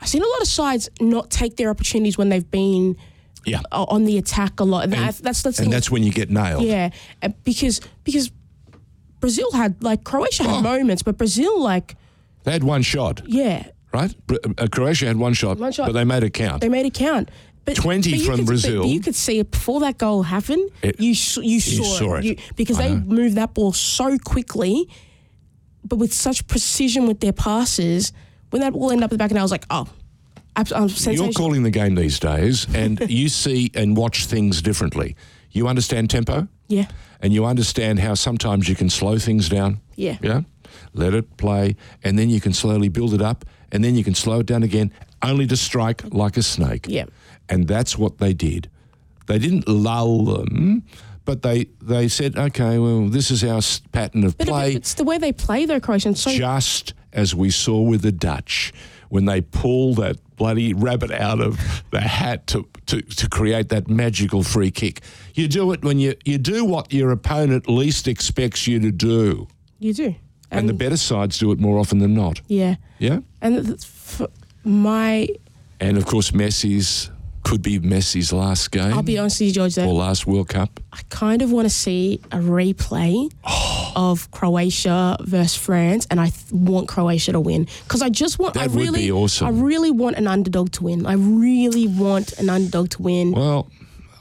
I've 0.00 0.08
seen 0.08 0.22
a 0.22 0.26
lot 0.26 0.40
of 0.40 0.48
sides 0.48 0.88
not 1.00 1.30
take 1.30 1.56
their 1.56 1.68
opportunities 1.68 2.16
when 2.16 2.30
they've 2.30 2.50
been 2.50 2.96
Yeah. 3.44 3.60
on 3.72 4.04
the 4.04 4.18
attack 4.18 4.60
a 4.60 4.64
lot. 4.64 4.84
And, 4.84 4.92
that, 4.92 5.16
that's 5.16 5.42
that's 5.42 5.56
the 5.58 5.64
And 5.64 5.72
that's 5.72 5.90
when 5.90 6.02
you 6.02 6.12
get 6.12 6.30
nailed. 6.30 6.62
Yeah, 6.64 6.90
uh, 7.22 7.28
because 7.44 7.80
because 8.04 8.30
Brazil 9.20 9.50
had 9.52 9.82
like 9.82 10.04
Croatia 10.04 10.44
had 10.44 10.56
Oh. 10.56 10.62
moments, 10.62 11.02
but 11.02 11.16
Brazil 11.18 11.60
like 11.60 11.96
They 12.44 12.52
had 12.52 12.64
one 12.64 12.82
shot, 12.82 13.22
yeah, 13.26 13.66
right? 13.92 14.14
Uh, 14.58 14.66
Croatia 14.68 15.06
had 15.06 15.16
one 15.16 15.32
shot, 15.34 15.58
One 15.58 15.72
shot. 15.72 15.86
but 15.86 15.92
they 15.92 16.04
made 16.04 16.22
it 16.24 16.32
count. 16.34 16.60
they 16.60 16.68
made 16.68 16.86
it 16.86 16.94
count. 16.94 17.30
But 17.64 17.76
20 17.76 18.10
but 18.10 18.20
from 18.22 18.34
could- 18.36 18.38
but 18.38 18.46
Brazil. 18.46 18.86
you 18.86 18.98
could 19.00 19.14
see 19.14 19.38
it 19.38 19.52
before 19.52 19.78
that 19.80 19.96
goal 19.96 20.24
happened. 20.24 20.68
It- 20.82 20.98
you 21.00 21.12
s- 21.12 21.36
you 21.36 21.60
saw, 21.60 21.84
saw 21.84 22.14
it. 22.16 22.24
You- 22.24 22.36
because 22.56 22.78
I 22.80 22.88
they 22.88 22.94
know. 22.96 23.14
moved 23.14 23.36
that 23.36 23.54
ball 23.54 23.72
so 23.72 24.18
quickly, 24.18 24.88
but 25.84 25.96
with 26.00 26.12
such 26.12 26.46
precision 26.48 27.06
with 27.06 27.20
their 27.20 27.32
passes. 27.32 28.12
When 28.50 28.60
that 28.62 28.72
ball 28.72 28.90
ended 28.90 29.04
up 29.04 29.08
at 29.08 29.10
the 29.12 29.18
back, 29.18 29.30
and 29.30 29.38
I 29.38 29.42
was 29.42 29.50
like, 29.52 29.64
oh, 29.70 29.86
You're 31.16 31.32
calling 31.32 31.62
the 31.62 31.70
game 31.70 31.94
these 31.94 32.18
days, 32.18 32.66
and 32.74 33.00
you 33.10 33.28
see 33.28 33.70
and 33.74 33.96
watch 33.96 34.26
things 34.26 34.60
differently. 34.62 35.16
You 35.50 35.68
understand 35.68 36.10
tempo, 36.10 36.48
yeah, 36.68 36.86
and 37.20 37.32
you 37.32 37.44
understand 37.44 37.98
how 38.00 38.14
sometimes 38.14 38.68
you 38.68 38.74
can 38.74 38.88
slow 38.90 39.18
things 39.18 39.48
down. 39.48 39.80
yeah, 39.96 40.16
Yeah, 40.22 40.42
let 40.94 41.14
it 41.14 41.36
play, 41.36 41.76
and 42.04 42.18
then 42.18 42.30
you 42.30 42.40
can 42.40 42.52
slowly 42.52 42.88
build 42.88 43.14
it 43.14 43.22
up, 43.22 43.44
and 43.70 43.82
then 43.84 43.94
you 43.94 44.04
can 44.04 44.14
slow 44.14 44.40
it 44.40 44.46
down 44.46 44.62
again, 44.62 44.90
only 45.22 45.46
to 45.46 45.56
strike 45.56 46.02
like 46.12 46.36
a 46.36 46.42
snake. 46.42 46.86
Yeah. 46.88 47.04
and 47.48 47.66
that's 47.68 47.98
what 47.98 48.18
they 48.18 48.32
did. 48.34 48.68
They 49.26 49.38
didn't 49.38 49.68
lull 49.68 50.24
them, 50.24 50.84
but 51.24 51.42
they 51.42 51.66
they 51.82 52.08
said, 52.08 52.36
okay, 52.36 52.78
well, 52.78 53.08
this 53.08 53.30
is 53.30 53.44
our 53.44 53.60
pattern 53.92 54.24
of 54.24 54.36
But 54.38 54.48
play. 54.48 54.74
it's 54.74 54.94
the 54.94 55.04
way 55.04 55.18
they 55.18 55.32
play 55.32 55.66
though, 55.66 55.80
Croatian. 55.80 56.14
So 56.14 56.30
just 56.30 56.94
as 57.12 57.34
we 57.34 57.50
saw 57.50 57.80
with 57.82 58.00
the 58.02 58.12
Dutch 58.12 58.72
when 59.12 59.26
they 59.26 59.42
pull 59.42 59.92
that 59.92 60.16
bloody 60.36 60.72
rabbit 60.72 61.10
out 61.10 61.38
of 61.38 61.60
the 61.90 62.00
hat 62.00 62.46
to, 62.46 62.66
to, 62.86 63.02
to 63.02 63.28
create 63.28 63.68
that 63.68 63.86
magical 63.86 64.42
free 64.42 64.70
kick. 64.70 65.02
You 65.34 65.48
do 65.48 65.70
it 65.72 65.84
when 65.84 65.98
you, 65.98 66.14
you 66.24 66.38
do 66.38 66.64
what 66.64 66.90
your 66.94 67.10
opponent 67.10 67.68
least 67.68 68.08
expects 68.08 68.66
you 68.66 68.80
to 68.80 68.90
do. 68.90 69.48
you 69.78 69.92
do, 69.92 70.14
And 70.50 70.66
the 70.66 70.72
better 70.72 70.96
sides 70.96 71.38
do 71.38 71.52
it 71.52 71.58
more 71.60 71.78
often 71.78 71.98
than 71.98 72.14
not. 72.14 72.40
yeah, 72.48 72.76
Yeah? 72.98 73.18
and 73.42 73.66
th- 73.66 73.80
f- 73.82 74.22
my 74.64 75.28
And 75.78 75.98
of 75.98 76.06
course, 76.06 76.30
Messi's 76.30 77.10
could 77.42 77.62
be 77.62 77.78
Messi's 77.80 78.32
last 78.32 78.70
game 78.70 78.92
I'll 78.94 79.02
be 79.02 79.18
honest 79.18 79.40
with 79.40 79.48
you, 79.48 79.54
George. 79.54 79.74
Though 79.74 79.86
or 79.86 79.94
last 79.94 80.26
World 80.26 80.48
Cup. 80.48 80.80
I 80.92 81.00
kind 81.10 81.42
of 81.42 81.50
want 81.50 81.66
to 81.66 81.70
see 81.70 82.20
a 82.30 82.38
replay 82.38 83.32
oh. 83.44 83.92
of 83.96 84.30
Croatia 84.30 85.16
versus 85.20 85.56
France, 85.56 86.06
and 86.10 86.20
I 86.20 86.28
th- 86.30 86.52
want 86.52 86.88
Croatia 86.88 87.32
to 87.32 87.40
win 87.40 87.66
because 87.84 88.02
I 88.02 88.08
just 88.08 88.38
want. 88.38 88.56
I 88.56 88.62
That 88.62 88.70
would 88.70 88.80
really, 88.80 89.00
be 89.02 89.12
awesome. 89.12 89.46
I 89.46 89.50
really 89.50 89.90
want 89.90 90.16
an 90.16 90.26
underdog 90.26 90.72
to 90.72 90.84
win. 90.84 91.06
I 91.06 91.14
really 91.14 91.86
want 91.86 92.32
an 92.38 92.48
underdog 92.50 92.90
to 92.90 93.02
win. 93.02 93.32
Well, 93.32 93.68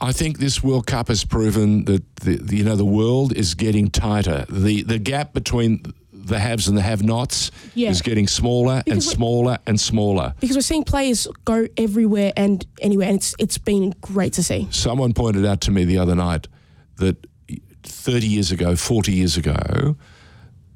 I 0.01 0.11
think 0.11 0.39
this 0.39 0.63
World 0.63 0.87
Cup 0.87 1.09
has 1.09 1.23
proven 1.23 1.85
that 1.85 2.15
the, 2.17 2.37
the 2.37 2.57
you 2.57 2.63
know 2.63 2.75
the 2.75 2.85
world 2.85 3.33
is 3.33 3.53
getting 3.53 3.89
tighter. 3.89 4.45
The 4.49 4.83
the 4.83 4.99
gap 4.99 5.33
between 5.33 5.83
the 6.23 6.39
haves 6.39 6.67
and 6.67 6.77
the 6.77 6.81
have-nots 6.81 7.51
Yeah. 7.75 7.89
is 7.89 8.01
getting 8.01 8.27
smaller 8.27 8.75
and 8.75 8.85
Because 8.85 9.07
we- 9.07 9.13
smaller 9.15 9.57
and 9.65 9.79
smaller. 9.79 10.33
because 10.39 10.55
we're 10.55 10.61
seeing 10.61 10.83
players 10.83 11.27
go 11.45 11.67
everywhere 11.77 12.31
and 12.37 12.65
anywhere, 12.81 13.07
and 13.07 13.17
it's 13.17 13.35
it's 13.39 13.57
been 13.57 13.93
great 14.01 14.33
to 14.33 14.43
see. 14.43 14.67
Someone 14.71 15.13
pointed 15.13 15.45
out 15.45 15.61
to 15.61 15.71
me 15.71 15.83
the 15.85 15.97
other 15.97 16.15
night 16.15 16.47
that 16.97 17.25
30 17.83 18.27
years 18.27 18.51
ago, 18.51 18.75
40 18.75 19.11
years 19.11 19.37
ago, 19.37 19.95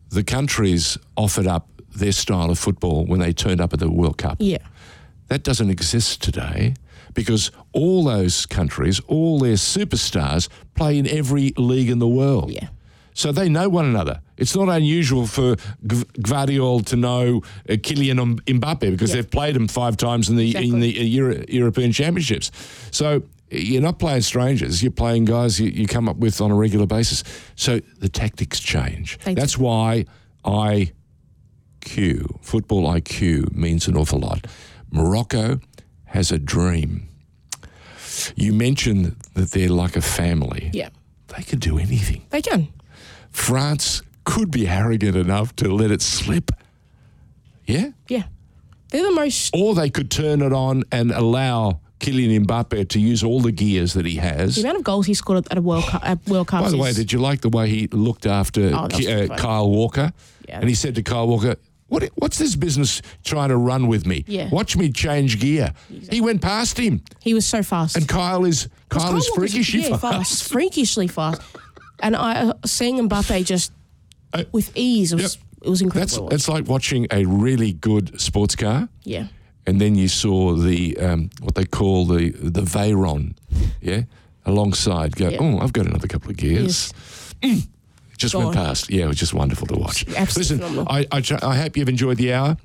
the 0.09 0.23
countries 0.23 0.97
offered 1.15 1.47
up 1.47 1.69
their 1.95 2.11
style 2.11 2.49
of 2.49 2.59
football 2.59 3.05
when 3.05 3.19
they 3.19 3.31
turned 3.33 3.61
up 3.61 3.73
at 3.73 3.79
the 3.79 3.89
World 3.89 4.17
Cup. 4.17 4.37
Yeah, 4.39 4.57
That 5.27 5.43
doesn't 5.43 5.69
exist 5.69 6.21
today 6.21 6.73
because 7.13 7.51
all 7.71 8.03
those 8.03 8.45
countries, 8.45 8.99
all 9.07 9.39
their 9.39 9.55
superstars 9.55 10.49
play 10.75 10.97
in 10.97 11.07
every 11.07 11.53
league 11.57 11.89
in 11.89 11.99
the 11.99 12.07
world. 12.07 12.51
Yeah. 12.51 12.67
So 13.13 13.31
they 13.31 13.47
know 13.49 13.69
one 13.69 13.85
another. 13.85 14.19
It's 14.37 14.55
not 14.55 14.69
unusual 14.69 15.27
for 15.27 15.55
G- 15.87 16.03
Gvardiol 16.19 16.85
to 16.87 16.95
know 16.95 17.41
uh, 17.69 17.73
Kylian 17.73 18.41
Mbappe 18.41 18.91
because 18.91 19.09
Yeah. 19.11 19.17
they've 19.21 19.31
played 19.31 19.55
him 19.55 19.67
five 19.67 19.95
times 19.97 20.29
in 20.29 20.35
the 20.35 20.55
in 20.55 20.79
the 20.79 20.99
uh, 20.99 21.03
Euro- 21.03 21.43
European 21.47 21.91
Championships. 21.91 22.51
So 22.91 23.23
you're 23.51 23.81
not 23.81 23.99
playing 23.99 24.21
strangers. 24.21 24.81
You're 24.83 24.91
playing 24.91 25.25
guys 25.25 25.59
you, 25.59 25.69
you 25.69 25.87
come 25.87 26.09
up 26.09 26.17
with 26.17 26.41
on 26.41 26.51
a 26.51 26.55
regular 26.55 26.85
basis. 26.87 27.23
So 27.55 27.79
the 27.99 28.09
tactics 28.09 28.59
change. 28.59 29.17
Do. 29.23 29.35
That's 29.35 29.57
why 29.57 30.05
IQ, 30.43 30.91
football 32.41 32.91
IQ, 32.91 33.53
means 33.53 33.87
an 33.87 33.95
awful 33.97 34.19
lot. 34.19 34.47
Morocco 34.91 35.59
has 36.05 36.31
a 36.31 36.39
dream. 36.39 37.07
You 38.35 38.53
mentioned 38.53 39.15
that 39.33 39.51
they're 39.51 39.69
like 39.69 39.95
a 39.95 40.01
family. 40.01 40.69
Yeah. 40.73 40.89
They 41.35 41.43
could 41.43 41.59
do 41.59 41.77
anything. 41.77 42.23
They 42.29 42.41
can. 42.41 42.67
France 43.31 44.01
could 44.25 44.51
be 44.51 44.67
arrogant 44.67 45.15
enough 45.15 45.55
to 45.57 45.73
let 45.73 45.91
it 45.91 46.01
slip. 46.01 46.51
Yeah? 47.65 47.91
Yeah. 48.07 48.23
They're 48.91 49.03
the 49.03 49.11
most. 49.11 49.55
Or 49.55 49.73
they 49.75 49.89
could 49.89 50.11
turn 50.11 50.41
it 50.41 50.53
on 50.53 50.83
and 50.91 51.11
allow 51.11 51.79
Kylian 51.99 52.45
Mbappe 52.45 52.89
to 52.89 52.99
use 52.99 53.23
all 53.23 53.41
the 53.41 53.51
gears 53.51 53.93
that 53.93 54.05
he 54.05 54.17
has. 54.17 54.55
The 54.55 54.61
amount 54.61 54.77
of 54.77 54.83
goals 54.83 55.05
he 55.05 55.13
scored 55.13 55.47
at 55.49 55.57
a 55.57 55.61
World 55.61 55.85
Cup. 55.85 56.01
At 56.07 56.25
World 56.27 56.47
Cup 56.47 56.63
By 56.63 56.69
the 56.69 56.77
way, 56.77 56.93
did 56.93 57.11
you 57.11 57.19
like 57.19 57.41
the 57.41 57.49
way 57.49 57.69
he 57.69 57.87
looked 57.87 58.25
after 58.25 58.71
Oh, 58.73 58.85
uh. 58.85 59.37
Kyle 59.37 59.69
Walker? 59.69 60.11
Yeah. 60.47 60.59
And 60.59 60.69
he 60.69 60.75
said 60.75 60.95
to 60.95 61.03
Kyle 61.03 61.27
Walker, 61.27 61.55
what, 61.87 62.03
what's 62.15 62.37
this 62.37 62.55
business 62.55 63.01
trying 63.23 63.49
to 63.49 63.57
run 63.57 63.87
with 63.87 64.05
me? 64.05 64.23
Yeah. 64.27 64.49
Watch 64.49 64.75
me 64.75 64.91
change 64.91 65.39
gear. 65.39 65.73
He 66.09 66.19
went 66.19 66.41
past 66.41 66.79
him. 66.79 67.01
He 67.21 67.33
was 67.33 67.45
so 67.45 67.63
fast. 67.63 67.95
And 67.95 68.07
Kyle 68.07 68.43
is 68.45 68.69
Kyle, 68.89 69.15
is 69.15 69.27
freakishly 69.29 69.81
yeah, 69.89 69.97
fast. 69.97 70.51
freakishly 70.51 71.07
fast. 71.07 71.41
And 71.99 72.15
I 72.15 72.49
uh, 72.49 72.53
seeing 72.65 72.97
Mbappe 73.07 73.45
just 73.45 73.71
Uh, 74.35 74.43
with 74.51 74.71
ease 74.75 75.11
it 75.13 75.15
was 75.21 75.35
yep. 75.35 75.43
it 75.63 75.69
was 75.69 75.79
That's 75.79 75.95
incredible. 75.95 76.29
it's 76.33 76.47
like 76.47 76.67
watching 76.67 77.07
a 77.11 77.25
really 77.25 77.73
good 77.73 78.19
sports 78.21 78.55
car. 78.55 78.87
yeah. 79.03 79.27
and 79.67 79.79
then 79.81 79.95
you 79.95 80.07
saw 80.07 80.53
the 80.55 80.97
um, 80.99 81.29
what 81.41 81.55
they 81.55 81.65
call 81.65 82.05
the 82.05 82.29
the 82.31 82.61
Veyron, 82.61 83.33
yeah, 83.81 84.03
alongside. 84.45 85.15
Go, 85.15 85.31
oh, 85.39 85.59
I've 85.59 85.73
got 85.73 85.85
another 85.87 86.07
couple 86.07 86.29
of 86.31 86.37
gears. 86.37 86.93
Yes. 87.41 87.67
Just 88.17 88.33
Go 88.33 88.39
went 88.39 88.55
past. 88.55 88.89
Yeah, 88.89 89.05
it 89.05 89.07
was 89.07 89.17
just 89.17 89.33
wonderful 89.33 89.67
to 89.67 89.75
watch. 89.75 90.05
Absolutely 90.15 90.67
Listen. 90.67 90.87
I, 90.89 91.05
I 91.11 91.49
I 91.51 91.55
hope 91.57 91.75
you've 91.77 91.89
enjoyed 91.89 92.17
the 92.17 92.31
hour. 92.33 92.57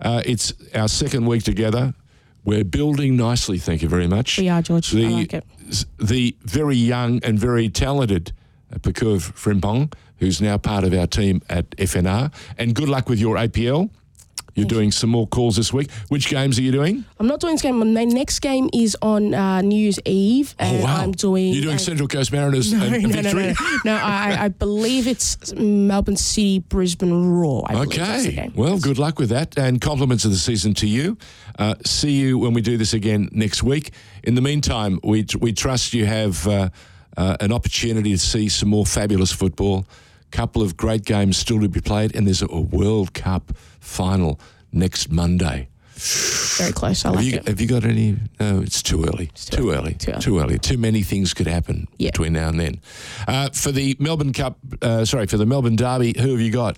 Uh, 0.00 0.22
it's 0.24 0.52
our 0.74 0.88
second 0.88 1.26
week 1.26 1.42
together. 1.42 1.92
We're 2.44 2.64
building 2.64 3.16
nicely. 3.16 3.58
Thank 3.58 3.82
you 3.82 3.88
very 3.88 4.06
much. 4.06 4.38
We 4.38 4.48
are, 4.48 4.62
George. 4.62 4.94
I 4.94 4.98
The, 4.98 5.08
like 5.10 5.34
it. 5.34 5.44
the 5.98 6.36
very 6.42 6.76
young 6.76 7.20
and 7.24 7.38
very 7.38 7.68
talented 7.68 8.32
Pakua 8.80 9.18
Frimpong, 9.20 9.92
who's 10.18 10.40
now 10.40 10.58
part 10.58 10.84
of 10.84 10.94
our 10.94 11.06
team 11.06 11.42
at 11.48 11.70
FNR. 11.70 12.32
And 12.58 12.74
good 12.74 12.88
luck 12.88 13.08
with 13.08 13.18
your 13.18 13.36
APL. 13.36 13.90
You're 14.54 14.68
doing 14.68 14.92
some 14.92 15.10
more 15.10 15.26
calls 15.26 15.56
this 15.56 15.72
week. 15.72 15.90
Which 16.08 16.28
games 16.28 16.58
are 16.58 16.62
you 16.62 16.70
doing? 16.70 17.04
I'm 17.18 17.26
not 17.26 17.40
doing 17.40 17.54
this 17.54 17.62
game. 17.62 17.92
My 17.92 18.04
next 18.04 18.38
game 18.38 18.70
is 18.72 18.96
on 19.02 19.34
uh, 19.34 19.60
New 19.62 19.76
Year's 19.76 19.98
Eve, 20.04 20.54
and 20.60 20.80
oh 20.80 20.84
wow! 20.84 21.02
I'm 21.02 21.10
doing. 21.10 21.52
You're 21.52 21.62
doing 21.62 21.74
uh, 21.74 21.78
Central 21.78 22.06
Coast 22.06 22.30
Mariners 22.30 22.72
no, 22.72 22.84
and, 22.84 22.90
no, 22.90 22.96
and 22.96 23.02
no, 23.02 23.20
no, 23.20 23.42
Victory. 23.42 23.66
no, 23.84 23.96
no. 23.96 23.96
I, 23.96 24.44
I 24.44 24.48
believe 24.48 25.08
it's 25.08 25.52
Melbourne 25.54 26.16
City, 26.16 26.60
Brisbane 26.60 27.32
Roar. 27.32 27.64
I 27.66 27.72
believe 27.72 27.96
that's 27.96 28.22
the 28.22 28.32
Okay. 28.32 28.50
Well, 28.54 28.78
good 28.78 28.98
luck 28.98 29.18
with 29.18 29.30
that, 29.30 29.58
and 29.58 29.80
compliments 29.80 30.24
of 30.24 30.30
the 30.30 30.36
season 30.36 30.72
to 30.74 30.86
you. 30.86 31.18
Uh, 31.58 31.74
see 31.84 32.12
you 32.12 32.38
when 32.38 32.52
we 32.54 32.60
do 32.60 32.76
this 32.76 32.92
again 32.94 33.28
next 33.32 33.64
week. 33.64 33.90
In 34.22 34.36
the 34.36 34.40
meantime, 34.40 35.00
we 35.02 35.26
we 35.40 35.52
trust 35.52 35.94
you 35.94 36.06
have 36.06 36.46
uh, 37.16 37.36
an 37.40 37.52
opportunity 37.52 38.12
to 38.12 38.18
see 38.18 38.48
some 38.48 38.68
more 38.68 38.86
fabulous 38.86 39.32
football. 39.32 39.86
a 40.26 40.36
Couple 40.36 40.62
of 40.62 40.76
great 40.76 41.04
games 41.04 41.36
still 41.36 41.60
to 41.60 41.68
be 41.68 41.80
played, 41.80 42.14
and 42.16 42.26
there's 42.26 42.42
a 42.42 42.46
World 42.60 43.14
Cup 43.14 43.52
final 43.80 44.40
next 44.72 45.10
Monday. 45.10 45.68
Very 46.58 46.72
close. 46.72 47.04
I 47.04 47.08
Have 47.08 47.16
like 47.16 47.24
you, 47.26 47.34
it. 47.38 47.46
have 47.48 47.60
you 47.60 47.68
got 47.68 47.84
any? 47.84 48.16
No, 48.40 48.60
it's 48.60 48.82
too 48.82 49.04
early. 49.04 49.30
Too, 49.34 49.70
early. 49.70 49.94
Too 49.94 50.10
early. 50.10 50.20
Too 50.20 50.38
early. 50.40 50.58
Too 50.58 50.76
many 50.76 51.02
things 51.02 51.32
could 51.32 51.46
happen 51.46 51.86
Yeah. 51.98 52.10
between 52.10 52.32
now 52.32 52.48
and 52.48 52.58
then. 52.58 52.80
Uh, 53.28 53.50
for 53.50 53.70
the 53.70 53.96
Melbourne 54.00 54.32
Cup, 54.32 54.58
uh, 54.82 55.04
sorry, 55.04 55.26
for 55.26 55.36
the 55.36 55.46
Melbourne 55.46 55.76
Derby, 55.76 56.14
who 56.18 56.32
have 56.32 56.40
you 56.40 56.50
got? 56.50 56.76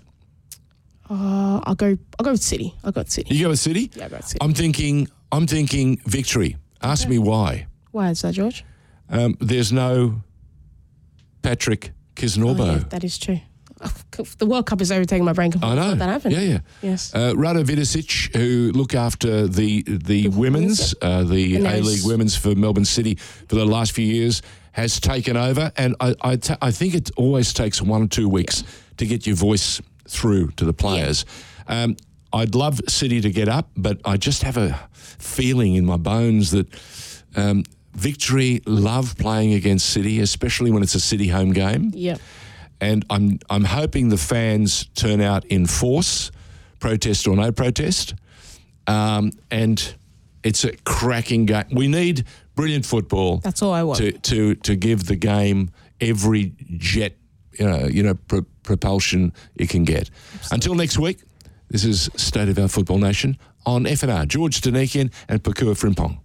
Uh, 1.08 1.60
I'll 1.64 1.74
go. 1.74 1.96
I'll 2.18 2.24
go 2.24 2.32
with 2.32 2.42
City. 2.42 2.74
I'll 2.84 2.92
go 2.92 3.00
with 3.02 3.10
City. 3.10 3.34
You 3.34 3.44
go 3.44 3.50
with 3.50 3.58
City. 3.60 3.90
Yeah, 3.94 4.04
I'll 4.04 4.10
go 4.10 4.16
with 4.16 4.26
City. 4.26 4.38
I'm 4.42 4.52
thinking. 4.54 5.08
I'm 5.32 5.46
thinking 5.46 5.98
victory. 6.06 6.56
Ask 6.82 7.08
me 7.08 7.18
why. 7.18 7.66
Why 7.92 8.10
is 8.10 8.22
that, 8.22 8.34
George? 8.34 8.64
Um, 9.08 9.36
there's 9.40 9.72
no 9.72 10.22
Patrick 11.46 11.92
Oh, 12.18 12.54
yeah, 12.76 12.78
that 12.88 13.04
is 13.04 13.18
true. 13.18 13.40
The 14.38 14.46
World 14.46 14.64
Cup 14.64 14.80
is 14.80 14.90
overtaking 14.90 15.26
my 15.26 15.34
brain. 15.34 15.52
I 15.62 15.74
know. 15.74 15.94
That 15.94 16.08
happen. 16.08 16.30
Yeah, 16.32 16.40
yeah. 16.40 16.58
Yes. 16.80 17.14
Uh, 17.14 17.34
Rado 17.34 17.62
Vidosic, 17.62 18.34
who 18.34 18.72
look 18.72 18.94
after 18.94 19.46
the 19.46 19.82
the, 19.82 20.28
women's, 20.28 20.94
uh, 21.02 21.22
the 21.24 21.56
A 21.56 21.80
League 21.82 22.06
women's 22.06 22.34
for 22.34 22.54
Melbourne 22.54 22.86
City 22.86 23.16
for 23.16 23.54
the 23.56 23.66
last 23.66 23.92
few 23.92 24.06
years, 24.06 24.40
has 24.72 24.98
taken 24.98 25.36
over, 25.36 25.70
and 25.76 25.94
I 26.00 26.14
I 26.22 26.36
ta- 26.36 26.56
I 26.62 26.70
think 26.70 26.94
it 26.94 27.10
always 27.16 27.52
takes 27.52 27.82
one 27.82 28.02
or 28.02 28.08
two 28.08 28.28
weeks 28.30 28.64
to 28.96 29.04
get 29.06 29.26
your 29.26 29.36
voice 29.36 29.82
through 30.08 30.52
to 30.52 30.64
the 30.64 30.72
players. 30.72 31.26
Um, 31.68 31.96
I'd 32.32 32.54
love 32.54 32.80
City 32.88 33.20
to 33.20 33.30
get 33.30 33.48
up, 33.48 33.68
but 33.76 34.00
I 34.06 34.16
just 34.16 34.42
have 34.42 34.56
a 34.56 34.88
feeling 35.18 35.74
in 35.74 35.84
my 35.84 35.98
bones 35.98 36.50
that. 36.50 36.66
Um, 37.36 37.64
Victory 37.96 38.60
love 38.66 39.16
playing 39.16 39.54
against 39.54 39.88
City, 39.90 40.20
especially 40.20 40.70
when 40.70 40.82
it's 40.82 40.94
a 40.94 41.00
City 41.00 41.28
home 41.28 41.52
game 41.52 41.90
Yeah. 41.94 42.16
and 42.80 43.04
I'm 43.10 43.38
I'm 43.50 43.64
hoping 43.64 44.10
the 44.10 44.18
fans 44.18 44.86
turn 44.94 45.20
out 45.20 45.44
in 45.46 45.66
force, 45.66 46.30
protest 46.78 47.26
or 47.26 47.34
no 47.36 47.50
protest, 47.52 48.14
um, 48.86 49.32
and 49.50 49.94
it's 50.42 50.64
a 50.64 50.72
cracking 50.84 51.46
game. 51.46 51.64
We 51.72 51.88
need 51.88 52.24
brilliant 52.54 52.86
football 52.86 53.38
That's 53.38 53.62
all 53.62 53.72
I 53.72 53.82
want. 53.82 53.98
to 53.98 54.12
to 54.12 54.54
to 54.56 54.76
give 54.76 55.04
the 55.06 55.16
game 55.16 55.70
every 56.00 56.52
jet 56.76 57.16
you 57.58 57.66
know 57.66 57.86
you 57.86 58.02
know 58.02 58.14
pro- 58.28 58.46
propulsion 58.62 59.32
it 59.56 59.68
can 59.70 59.84
get. 59.84 60.10
Until 60.50 60.74
next 60.74 60.98
week, 60.98 61.18
this 61.70 61.84
is 61.84 62.10
State 62.16 62.48
of 62.50 62.58
Our 62.58 62.68
Football 62.68 62.98
Nation 62.98 63.38
on 63.64 63.84
FNR. 63.84 64.28
George 64.28 64.60
Donikian 64.60 65.10
and 65.28 65.42
Pakua 65.42 65.74
Frimpong. 65.74 66.18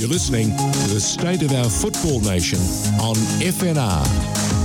You're 0.00 0.08
listening 0.08 0.56
to 0.56 0.94
the 0.94 0.98
State 0.98 1.42
of 1.42 1.52
Our 1.52 1.68
Football 1.68 2.20
Nation 2.20 2.58
on 3.02 3.16
FNR. 3.42 4.59